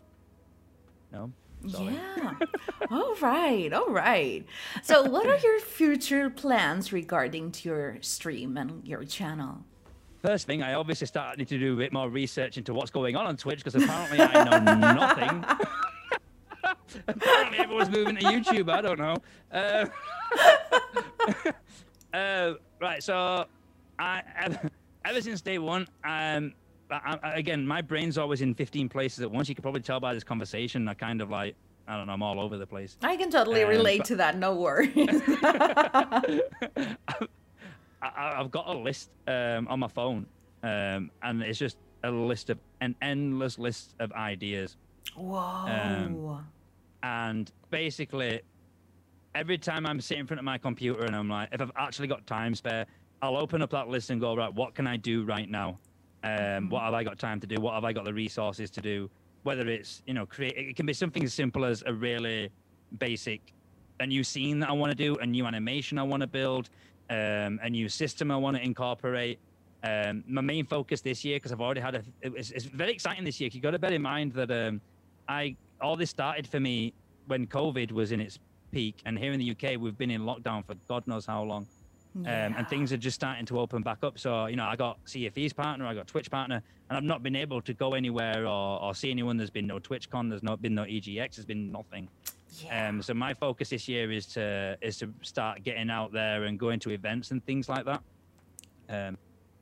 no. 1.11 1.33
Sorry. 1.67 1.95
Yeah. 1.95 2.35
all 2.91 3.17
right. 3.17 3.73
All 3.73 3.91
right. 3.91 4.47
So, 4.83 5.03
what 5.03 5.27
are 5.27 5.38
your 5.38 5.59
future 5.59 6.31
plans 6.31 6.93
regarding 6.93 7.51
to 7.53 7.69
your 7.69 7.97
stream 8.01 8.57
and 8.57 8.87
your 8.87 9.03
channel? 9.03 9.64
First 10.22 10.46
thing, 10.46 10.62
I 10.62 10.74
obviously 10.74 11.07
started 11.07 11.46
to 11.46 11.59
do 11.59 11.74
a 11.74 11.76
bit 11.76 11.92
more 11.92 12.09
research 12.11 12.57
into 12.59 12.74
what's 12.74 12.90
going 12.90 13.14
on 13.14 13.26
on 13.26 13.37
Twitch 13.37 13.62
because 13.62 13.76
apparently 13.81 14.18
I 14.20 14.44
know 14.44 14.59
nothing. 14.94 15.44
apparently 17.09 17.59
everyone's 17.59 17.90
moving 17.90 18.16
to 18.16 18.22
YouTube. 18.24 18.68
I 18.70 18.81
don't 18.81 18.98
know. 18.98 19.16
Uh, 19.52 19.87
uh, 22.16 22.54
right, 22.81 23.00
so 23.02 23.46
I 23.98 24.22
ever, 24.37 24.70
ever 25.04 25.20
since 25.20 25.40
day 25.40 25.59
one, 25.59 25.83
um, 26.04 26.52
I, 26.90 27.18
I, 27.22 27.33
again, 27.35 27.64
my 27.66 27.81
brain's 27.81 28.18
always 28.18 28.40
in 28.40 28.54
15 28.54 28.88
places 28.88 29.20
at 29.20 29.31
once. 29.31 29.48
You 29.48 29.54
can 29.54 29.62
probably 29.62 29.83
tell 29.83 30.00
by 30.00 30.14
this 30.14 30.24
conversation. 30.24 30.88
I 30.88 30.94
kind 30.94 31.20
of 31.20 31.31
like, 31.31 31.54
I 31.87 31.96
don't 31.96 32.07
know, 32.09 32.12
I'm 32.14 32.22
all 32.24 32.40
over 32.40 32.59
the 32.59 32.66
place. 32.66 32.96
I 33.02 33.16
can 33.16 33.31
totally 33.31 33.62
Um, 33.62 33.68
relate 33.68 33.98
but- 33.98 34.07
to 34.07 34.16
that. 34.16 34.37
No 34.37 34.57
worries. 34.57 34.96
I, 38.02 38.34
I've 38.37 38.50
got 38.50 38.68
a 38.68 38.72
list 38.72 39.11
um, 39.26 39.68
on 39.68 39.80
my 39.80 39.88
phone, 39.88 40.26
um, 40.62 41.11
and 41.22 41.42
it's 41.42 41.58
just 41.58 41.78
a 42.04 42.11
list 42.11 42.50
of 42.50 42.58
an 42.80 42.94
endless 43.02 43.58
list 43.58 43.94
of 43.98 44.12
ideas. 44.12 44.76
Whoa. 45.16 46.40
And 47.02 47.50
basically, 47.70 48.40
every 49.34 49.58
time 49.58 49.87
I'm 49.87 50.00
sitting 50.00 50.22
in 50.22 50.26
front 50.26 50.38
of 50.38 50.44
my 50.44 50.58
computer 50.58 51.04
and 51.04 51.14
I'm 51.14 51.28
like, 51.28 51.48
if 51.52 51.61
I've 51.61 51.72
actually 51.76 52.08
got 52.08 52.26
time 52.26 52.54
spare, 52.54 52.87
I'll 53.22 53.37
open 53.37 53.62
up 53.62 53.70
that 53.70 53.88
list 53.88 54.11
and 54.11 54.20
go, 54.20 54.37
right, 54.37 54.52
what 54.52 54.74
can 54.74 54.87
I 54.87 54.96
do 54.96 55.24
right 55.24 55.48
now? 55.48 55.78
Um, 56.24 56.68
what 56.68 56.82
have 56.82 56.94
I 56.94 57.04
got 57.04 57.18
time 57.18 57.40
to 57.40 57.46
do? 57.46 57.56
What 57.61 57.74
have 57.74 57.84
I 57.84 57.92
got 57.92 58.04
the 58.04 58.12
resources 58.12 58.70
to 58.70 58.80
do? 58.80 59.08
Whether 59.44 59.68
it's, 59.68 60.02
you 60.06 60.14
know, 60.14 60.26
create, 60.26 60.56
it 60.56 60.76
can 60.76 60.87
be 60.87 60.92
something 60.92 61.22
as 61.22 61.32
simple 61.32 61.64
as 61.64 61.82
a 61.87 61.92
really 61.92 62.50
basic, 62.98 63.52
a 64.00 64.06
new 64.06 64.24
scene 64.24 64.58
that 64.61 64.68
I 64.68 64.72
want 64.72 64.90
to 64.90 64.96
do, 64.96 65.16
a 65.16 65.26
new 65.26 65.46
animation 65.46 65.98
I 65.98 66.02
want 66.02 66.22
to 66.22 66.26
build, 66.26 66.70
um, 67.11 67.61
a 67.62 67.71
new 67.71 67.88
system 67.88 68.31
I 68.31 68.37
want 68.37 68.57
to 68.57 68.62
incorporate. 68.62 69.38
Um, 69.85 70.25
my 70.27 70.40
main 70.40 70.66
focus 70.66 71.01
this 71.01 71.25
year, 71.25 71.37
because 71.37 71.53
I've 71.53 71.61
already 71.61 71.81
had 71.81 71.94
a, 71.94 72.03
it's, 72.23 72.51
it's 72.51 72.64
very 72.64 72.92
exciting 72.92 73.25
this 73.25 73.40
year. 73.40 73.49
You 73.53 73.61
got 73.61 73.71
to 73.71 73.79
bear 73.79 73.92
in 73.92 74.03
mind 74.03 74.33
that 74.33 74.51
um, 74.51 74.81
I 75.29 75.57
all 75.81 75.97
this 75.97 76.11
started 76.11 76.47
for 76.47 76.59
me 76.59 76.93
when 77.26 77.47
COVID 77.47 77.93
was 77.93 78.11
in 78.11 78.20
its 78.20 78.39
peak, 78.72 79.01
and 79.05 79.18
here 79.18 79.32
in 79.32 79.39
the 79.39 79.51
UK 79.53 79.78
we've 79.78 79.97
been 79.97 80.11
in 80.11 80.22
lockdown 80.22 80.64
for 80.66 80.74
God 80.89 81.07
knows 81.07 81.26
how 81.26 81.45
long, 81.45 81.66
um, 82.16 82.26
and 82.26 82.68
things 82.68 82.93
are 82.93 82.97
just 82.97 83.14
starting 83.14 83.47
to 83.47 83.61
open 83.61 83.82
back 83.82 83.99
up. 84.03 84.18
So 84.18 84.47
you 84.47 84.57
know, 84.57 84.64
I 84.64 84.74
got 84.74 84.99
Sea 85.05 85.26
of 85.26 85.35
Thieves 85.35 85.53
partner, 85.53 85.87
I 85.87 85.95
got 85.95 86.09
Twitch 86.09 86.28
partner, 86.30 86.61
and 86.91 86.97
I've 86.97 87.05
not 87.05 87.22
been 87.22 87.37
able 87.37 87.62
to 87.62 87.72
go 87.72 87.95
anywhere 87.95 88.47
or, 88.47 88.82
or 88.82 88.95
see 88.97 89.12
anyone. 89.12 89.37
There's 89.37 89.51
been 89.51 89.68
no 89.68 89.78
TwitchCon, 89.78 90.28
there's 90.28 90.43
not 90.43 90.61
been 90.61 90.74
no 90.74 90.82
EGX, 90.82 91.37
there's 91.37 91.47
been 91.47 91.70
nothing. 91.70 92.09
Yeah. 92.64 92.88
Um, 92.88 93.02
so 93.02 93.14
my 93.14 93.34
focus 93.34 93.70
this 93.70 93.88
year 93.88 94.11
is 94.11 94.26
to 94.26 94.76
is 94.80 94.98
to 94.98 95.12
start 95.22 95.62
getting 95.62 95.90
out 95.90 96.12
there 96.12 96.44
and 96.44 96.59
going 96.59 96.80
to 96.80 96.90
events 96.90 97.30
and 97.30 97.44
things 97.44 97.68
like 97.68 97.84
that. 97.84 98.02
Um, 98.88 99.18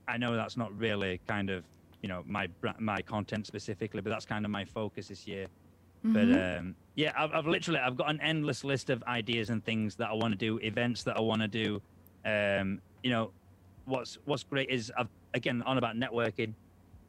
I 0.09 0.17
know 0.17 0.37
that's 0.37 0.57
not 0.57 0.77
really 0.79 1.21
kind 1.27 1.51
of 1.51 1.65
you 2.03 2.09
know 2.09 2.23
my 2.27 2.49
my 2.79 3.03
content 3.03 3.47
specifically, 3.47 4.01
but 4.01 4.11
that's 4.11 4.27
kind 4.27 4.45
of 4.45 4.51
my 4.51 4.65
focus 4.65 5.09
this 5.09 5.27
year. 5.27 5.47
But 6.13 6.59
um, 6.59 6.77
yeah, 6.95 7.13
I've, 7.19 7.33
I've 7.33 7.47
literally 7.47 7.81
I've 7.81 7.97
got 7.97 8.11
an 8.11 8.21
endless 8.21 8.63
list 8.65 8.91
of 8.91 9.03
ideas 9.05 9.51
and 9.51 9.65
things 9.65 9.97
that 9.97 10.09
I 10.09 10.13
want 10.13 10.33
to 10.33 10.39
do, 10.39 10.59
events 10.59 11.03
that 11.05 11.17
I 11.17 11.21
want 11.21 11.43
to 11.43 11.49
do. 11.49 11.83
Um, 12.25 12.81
you 13.03 13.11
know, 13.11 13.33
what's 13.87 14.19
what's 14.25 14.45
great 14.45 14.71
is 14.71 14.93
I've 14.97 15.09
again 15.35 15.63
on 15.63 15.79
about 15.79 15.97
networking. 15.97 16.55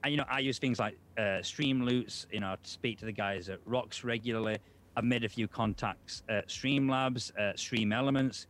I, 0.04 0.10
you 0.10 0.18
know, 0.18 0.26
I 0.30 0.40
use 0.40 0.58
things 0.60 0.80
like 0.80 0.98
uh, 1.18 1.42
Streamloots. 1.42 2.26
You 2.32 2.40
know, 2.40 2.48
I 2.48 2.56
speak 2.64 3.00
to 3.00 3.06
the 3.06 3.12
guys 3.12 3.50
at 3.50 3.60
Rocks 3.66 4.04
regularly. 4.04 4.58
I've 4.98 5.04
made 5.04 5.24
a 5.24 5.30
few 5.30 5.48
contacts 5.48 6.24
at 6.28 6.48
Streamlabs, 6.48 7.32
uh, 7.38 7.56
Stream 7.56 7.94
Elements, 7.94 8.48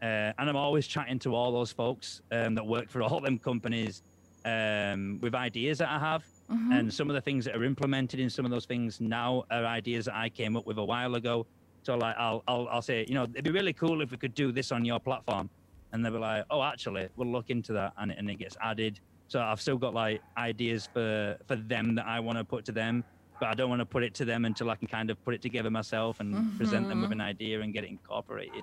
uh, 0.00 0.32
and 0.38 0.48
I'm 0.48 0.56
always 0.56 0.86
chatting 0.86 1.18
to 1.20 1.34
all 1.34 1.52
those 1.52 1.72
folks 1.72 2.22
um, 2.32 2.54
that 2.54 2.66
work 2.66 2.88
for 2.88 3.02
all 3.06 3.20
them 3.20 3.38
companies 3.38 4.02
um, 4.46 5.18
with 5.20 5.34
ideas 5.34 5.76
that 5.78 5.90
I 5.90 5.98
have. 5.98 6.24
Mm-hmm. 6.50 6.72
And 6.72 6.92
some 6.92 7.10
of 7.10 7.14
the 7.14 7.20
things 7.20 7.44
that 7.44 7.54
are 7.54 7.64
implemented 7.64 8.18
in 8.18 8.30
some 8.30 8.46
of 8.46 8.50
those 8.50 8.64
things 8.64 8.98
now 8.98 9.44
are 9.50 9.66
ideas 9.66 10.06
that 10.06 10.14
I 10.14 10.30
came 10.30 10.56
up 10.56 10.66
with 10.66 10.78
a 10.78 10.84
while 10.84 11.16
ago. 11.16 11.46
So 11.82 11.96
like 11.96 12.16
I'll 12.18 12.42
I'll, 12.48 12.66
I'll 12.68 12.82
say, 12.82 13.04
you 13.06 13.14
know, 13.14 13.24
it'd 13.24 13.44
be 13.44 13.50
really 13.50 13.74
cool 13.74 14.00
if 14.00 14.10
we 14.10 14.16
could 14.16 14.34
do 14.34 14.52
this 14.52 14.72
on 14.72 14.86
your 14.86 15.00
platform. 15.00 15.50
And 15.92 16.02
they'll 16.02 16.12
be 16.12 16.18
like, 16.18 16.44
oh, 16.50 16.62
actually, 16.62 17.08
we'll 17.16 17.28
look 17.28 17.50
into 17.50 17.72
that, 17.72 17.92
and, 17.98 18.12
and 18.12 18.30
it 18.30 18.38
gets 18.38 18.56
added. 18.62 19.00
So 19.26 19.40
I've 19.40 19.60
still 19.60 19.76
got 19.76 19.92
like 19.92 20.22
ideas 20.38 20.88
for 20.92 21.36
for 21.46 21.56
them 21.56 21.94
that 21.96 22.06
I 22.06 22.20
want 22.20 22.38
to 22.38 22.44
put 22.44 22.64
to 22.66 22.72
them, 22.72 23.04
but 23.40 23.48
I 23.48 23.54
don't 23.54 23.70
want 23.70 23.80
to 23.80 23.86
put 23.86 24.04
it 24.04 24.14
to 24.14 24.24
them 24.24 24.44
until 24.44 24.70
I 24.70 24.76
can 24.76 24.86
kind 24.86 25.10
of 25.10 25.22
put 25.24 25.34
it 25.34 25.42
together 25.42 25.70
myself 25.70 26.20
and 26.20 26.34
mm-hmm. 26.34 26.56
present 26.58 26.88
them 26.88 27.00
with 27.00 27.12
an 27.12 27.20
idea 27.20 27.60
and 27.62 27.72
get 27.72 27.84
it 27.84 27.90
incorporated. 27.90 28.62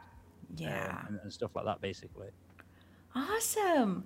Yeah, 0.55 0.99
um, 1.01 1.05
and, 1.07 1.19
and 1.23 1.33
stuff 1.33 1.51
like 1.55 1.65
that, 1.65 1.81
basically. 1.81 2.27
Awesome. 3.15 4.05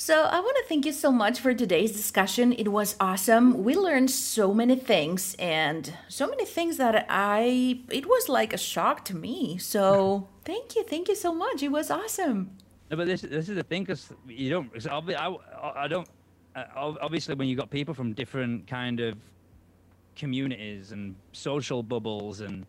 So, 0.00 0.22
I 0.24 0.40
want 0.40 0.56
to 0.56 0.64
thank 0.68 0.86
you 0.86 0.92
so 0.92 1.10
much 1.10 1.40
for 1.40 1.52
today's 1.52 1.92
discussion. 1.92 2.52
It 2.52 2.68
was 2.68 2.96
awesome. 3.00 3.64
We 3.64 3.76
learned 3.76 4.10
so 4.10 4.54
many 4.54 4.76
things 4.76 5.34
and 5.38 5.92
so 6.08 6.26
many 6.28 6.44
things 6.44 6.76
that 6.78 7.06
I, 7.08 7.80
it 7.90 8.06
was 8.06 8.28
like 8.28 8.52
a 8.52 8.58
shock 8.58 9.04
to 9.06 9.16
me. 9.16 9.58
So, 9.58 10.28
thank 10.44 10.76
you. 10.76 10.84
Thank 10.84 11.08
you 11.08 11.16
so 11.16 11.34
much. 11.34 11.62
It 11.62 11.68
was 11.68 11.90
awesome. 11.90 12.52
No, 12.90 12.96
but 12.96 13.06
this, 13.06 13.22
this 13.22 13.48
is 13.48 13.56
the 13.56 13.62
thing 13.64 13.82
because 13.82 14.10
you 14.26 14.50
don't, 14.50 14.70
I, 14.88 15.36
I 15.74 15.88
don't, 15.88 16.08
uh, 16.56 16.64
obviously, 17.02 17.34
when 17.34 17.48
you 17.48 17.56
got 17.56 17.70
people 17.70 17.92
from 17.92 18.14
different 18.14 18.66
kind 18.66 19.00
of 19.00 19.18
communities 20.18 20.92
and 20.92 21.14
social 21.32 21.82
bubbles 21.82 22.40
and 22.40 22.66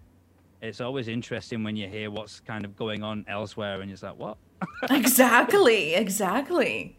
it's 0.62 0.82
always 0.82 1.08
interesting 1.08 1.64
when 1.64 1.76
you 1.76 1.88
hear 1.88 2.12
what's 2.12 2.40
kind 2.42 2.66
of 2.66 2.76
going 2.76 3.02
on 3.04 3.26
elsewhere 3.28 3.82
and 3.82 3.90
you're 3.90 3.98
like 4.02 4.18
what? 4.20 4.38
Exactly 4.92 5.96
exactly. 5.96 6.96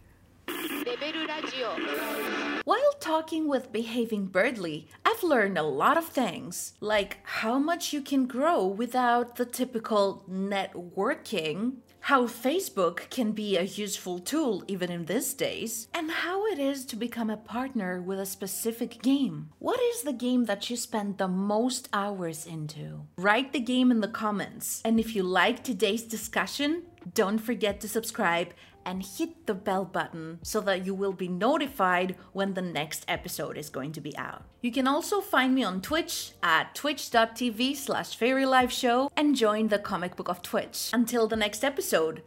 While 2.65 2.93
talking 3.01 3.49
with 3.49 3.73
Behaving 3.73 4.27
Beardly, 4.29 4.87
I've 5.05 5.23
learned 5.23 5.59
a 5.59 5.63
lot 5.63 5.97
of 5.97 6.07
things, 6.07 6.75
like 6.81 7.19
how 7.25 7.59
much 7.59 7.93
you 7.93 8.03
can 8.03 8.27
grow 8.27 8.67
without 8.67 9.37
the 9.37 9.45
typical 9.45 10.25
networking, 10.31 11.77
how 12.01 12.27
Facebook 12.27 13.11
can 13.11 13.33
be 13.33 13.57
a 13.57 13.63
useful 13.63 14.19
tool 14.19 14.65
even 14.67 14.91
in 14.91 15.05
these 15.05 15.35
days, 15.35 15.89
and 15.95 16.11
how 16.11 16.47
it 16.47 16.59
is 16.59 16.85
to 16.87 16.97
become 16.97 17.31
a 17.31 17.37
partner 17.37 18.01
with 18.01 18.19
a 18.19 18.27
specific 18.27 19.03
game. 19.03 19.51
What 19.59 19.81
is 19.81 20.03
the 20.03 20.13
game 20.13 20.47
that 20.47 20.71
you 20.71 20.77
spend 20.77 21.19
the 21.19 21.29
most 21.29 21.89
hours 21.93 22.47
into? 22.47 23.03
Write 23.17 23.53
the 23.53 23.61
game 23.61 23.91
in 23.91 24.01
the 24.01 24.09
comments. 24.09 24.81
And 24.85 24.99
if 24.99 25.15
you 25.15 25.23
like 25.23 25.63
today's 25.63 26.03
discussion, 26.03 26.85
don't 27.15 27.39
forget 27.39 27.81
to 27.81 27.89
subscribe 27.89 28.53
and 28.91 29.07
hit 29.07 29.47
the 29.47 29.55
bell 29.55 29.85
button 29.85 30.41
so 30.43 30.61
that 30.61 30.85
you 30.85 30.93
will 30.93 31.13
be 31.13 31.29
notified 31.29 32.17
when 32.33 32.55
the 32.55 32.63
next 32.63 33.05
episode 33.07 33.57
is 33.57 33.71
going 33.71 33.93
to 33.93 34.01
be 34.01 34.17
out. 34.19 34.43
You 34.63 34.73
can 34.73 34.89
also 34.89 35.21
find 35.21 35.55
me 35.55 35.63
on 35.63 35.81
Twitch 35.81 36.33
at 36.43 36.75
twitch.tv 36.75 37.77
slash 37.77 38.19
fairylifeshow 38.19 39.09
and 39.17 39.37
join 39.37 39.69
the 39.69 39.79
comic 39.79 40.17
book 40.17 40.29
of 40.29 40.43
Twitch. 40.43 40.91
Until 40.93 41.29
the 41.29 41.37
next 41.37 41.63
episode, 41.63 42.25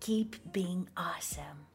keep 0.00 0.52
being 0.54 0.88
awesome. 0.96 1.66